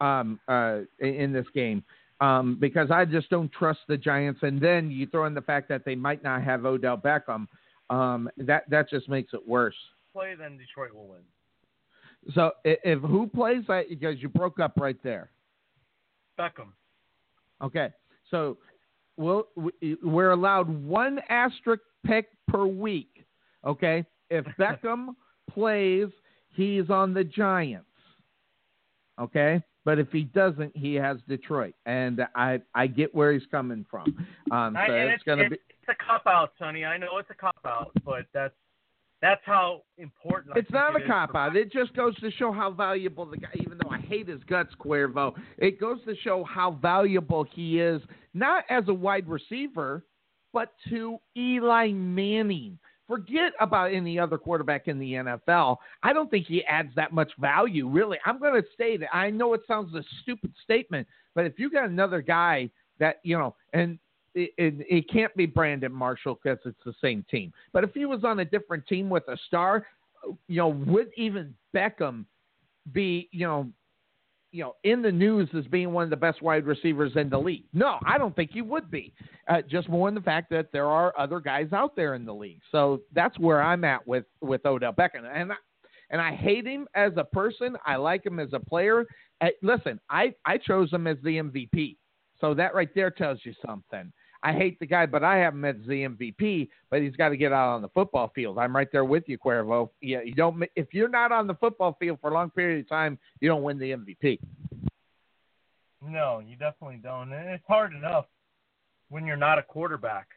[0.00, 1.82] um, uh, in this game
[2.20, 4.40] um, because I just don't trust the Giants.
[4.42, 7.46] And then you throw in the fact that they might not have Odell Beckham.
[7.90, 9.74] Um, that that just makes it worse.
[10.12, 11.20] Play then Detroit will win.
[12.34, 15.30] So if, if who plays that because you broke up right there.
[16.38, 16.72] Beckham.
[17.62, 17.90] Okay,
[18.30, 18.56] so
[19.16, 19.48] we'll,
[20.02, 23.24] we're allowed one asterisk pick per week.
[23.66, 25.08] Okay, if Beckham
[25.50, 26.08] plays,
[26.54, 27.86] he's on the Giants.
[29.20, 33.84] Okay, but if he doesn't, he has Detroit, and I I get where he's coming
[33.90, 34.26] from.
[34.50, 35.56] Um, so and it's going to be.
[35.56, 36.84] it's a cop out, Sonny.
[36.84, 38.54] I know it's a cop out, but that's
[39.24, 40.54] that's how important.
[40.54, 41.56] I It's not it a cop out.
[41.56, 43.48] It just goes to show how valuable the guy.
[43.54, 48.02] Even though I hate his guts, Cuervo, it goes to show how valuable he is,
[48.34, 50.04] not as a wide receiver,
[50.54, 52.78] but to Eli Manning.
[53.06, 55.76] Forget about any other quarterback in the NFL.
[56.02, 58.16] I don't think he adds that much value, really.
[58.24, 59.14] I'm going to say that.
[59.14, 63.36] I know it sounds a stupid statement, but if you got another guy that you
[63.36, 63.98] know, and
[64.34, 67.52] it, it, it can't be Brandon Marshall because it's the same team.
[67.72, 69.86] But if he was on a different team with a star,
[70.48, 72.24] you know, would even Beckham
[72.92, 73.68] be, you know,
[74.54, 77.36] you know, in the news as being one of the best wide receivers in the
[77.36, 77.64] league?
[77.72, 79.12] No, I don't think he would be.
[79.48, 82.32] Uh, just more in the fact that there are other guys out there in the
[82.32, 82.60] league.
[82.70, 85.56] So that's where I'm at with with Odell Beckham, and I,
[86.10, 87.76] and I hate him as a person.
[87.84, 89.04] I like him as a player.
[89.40, 91.96] Uh, listen, I I chose him as the MVP.
[92.40, 94.12] So that right there tells you something.
[94.44, 96.68] I hate the guy, but I have him as the MVP.
[96.90, 98.58] But he's got to get out on the football field.
[98.58, 99.88] I'm right there with you, Cuervo.
[100.02, 100.62] Yeah, you don't.
[100.76, 103.62] If you're not on the football field for a long period of time, you don't
[103.62, 104.38] win the MVP.
[106.06, 107.32] No, you definitely don't.
[107.32, 108.26] And it's hard enough
[109.08, 110.28] when you're not a quarterback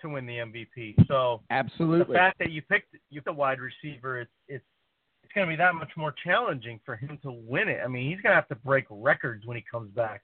[0.00, 1.06] to win the MVP.
[1.06, 2.12] So Absolutely.
[2.14, 4.64] the fact that you picked you picked a wide receiver, it's it's
[5.22, 7.80] it's going to be that much more challenging for him to win it.
[7.84, 10.22] I mean, he's going to have to break records when he comes back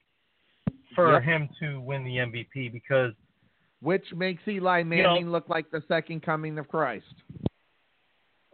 [0.93, 1.23] for Yep.
[1.23, 3.13] him to win the MVP because
[3.81, 7.05] Which makes Eli Manning look like the second coming of Christ.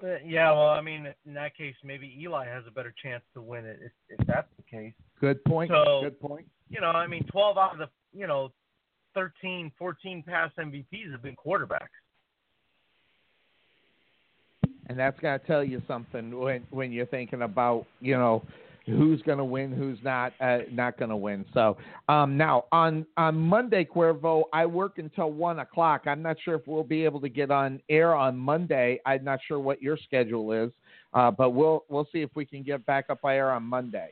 [0.04, 3.42] uh, yeah, well, I mean, in that case, maybe Eli has a better chance to
[3.42, 4.94] win it if if that's the case.
[5.20, 5.72] Good point.
[5.72, 6.45] So- Good point.
[6.70, 8.52] You know, I mean, 12 out of the you know
[9.16, 11.88] 13, 14 past MVPs have been quarterbacks.
[14.88, 18.44] And that's got to tell you something when when you're thinking about you know
[18.85, 21.45] who's going to win, who's not uh, not going to win.
[21.53, 26.03] So um, now on on Monday, Cuervo, I work until one o'clock.
[26.05, 28.99] I'm not sure if we'll be able to get on air on Monday.
[29.05, 30.72] I'm not sure what your schedule is,
[31.14, 34.11] uh, but we'll we'll see if we can get back up air on Monday.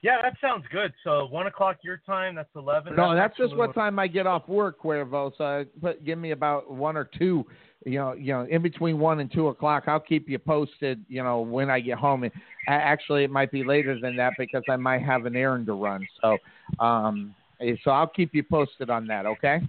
[0.00, 0.92] Yeah, that sounds good.
[1.02, 2.94] So one o'clock your time, that's eleven.
[2.94, 5.32] No, that's just actually what time I get off work, Cuervo.
[5.36, 5.64] So
[6.04, 7.44] give me about one or two,
[7.88, 9.84] you know, you know, in between one and two o'clock.
[9.86, 12.24] I'll keep you posted, you know, when I get home.
[12.24, 12.32] And
[12.66, 16.06] actually, it might be later than that because I might have an errand to run.
[16.22, 16.38] So,
[16.78, 19.26] um, eh, so I'll keep you posted on that.
[19.26, 19.60] Okay.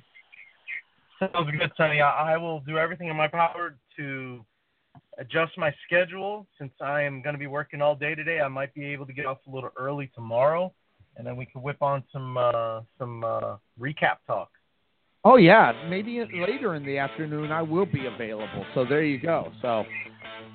[1.20, 2.02] Sounds good, Sonny.
[2.02, 4.46] I will do everything in my power to
[5.18, 6.48] adjust my schedule.
[6.58, 9.14] Since I am going to be working all day today, I might be able to
[9.14, 10.74] get off a little early tomorrow,
[11.18, 14.50] and then we can whip on some uh, some uh, recap talk.
[15.26, 18.66] Oh yeah, maybe later in the afternoon I will be available.
[18.74, 19.52] So there you go.
[19.62, 19.84] So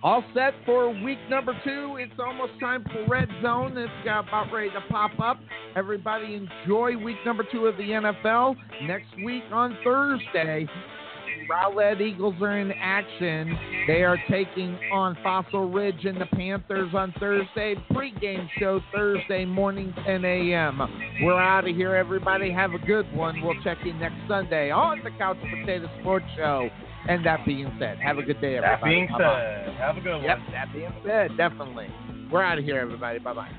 [0.03, 1.97] all set for week number two.
[1.99, 3.77] It's almost time for Red Zone.
[3.77, 5.39] It's got about ready to pop up.
[5.77, 8.57] Everybody enjoy week number two of the NFL.
[8.83, 10.67] Next week on Thursday,
[11.49, 13.57] Rowlett Eagles are in action.
[13.87, 17.75] They are taking on Fossil Ridge and the Panthers on Thursday.
[17.93, 20.81] Pre-game show Thursday morning, 10 a.m.
[21.23, 22.51] We're out of here, everybody.
[22.51, 23.41] Have a good one.
[23.43, 26.69] We'll check in next Sunday on the Couch Potato Sports Show.
[27.07, 28.81] And that being said, have a good day, everybody.
[28.81, 29.65] That being Bye-bye.
[29.67, 30.23] said, have a good one.
[30.25, 31.89] Yep, that being said, definitely.
[32.33, 33.19] We're out of here, everybody.
[33.19, 33.51] Bye bye.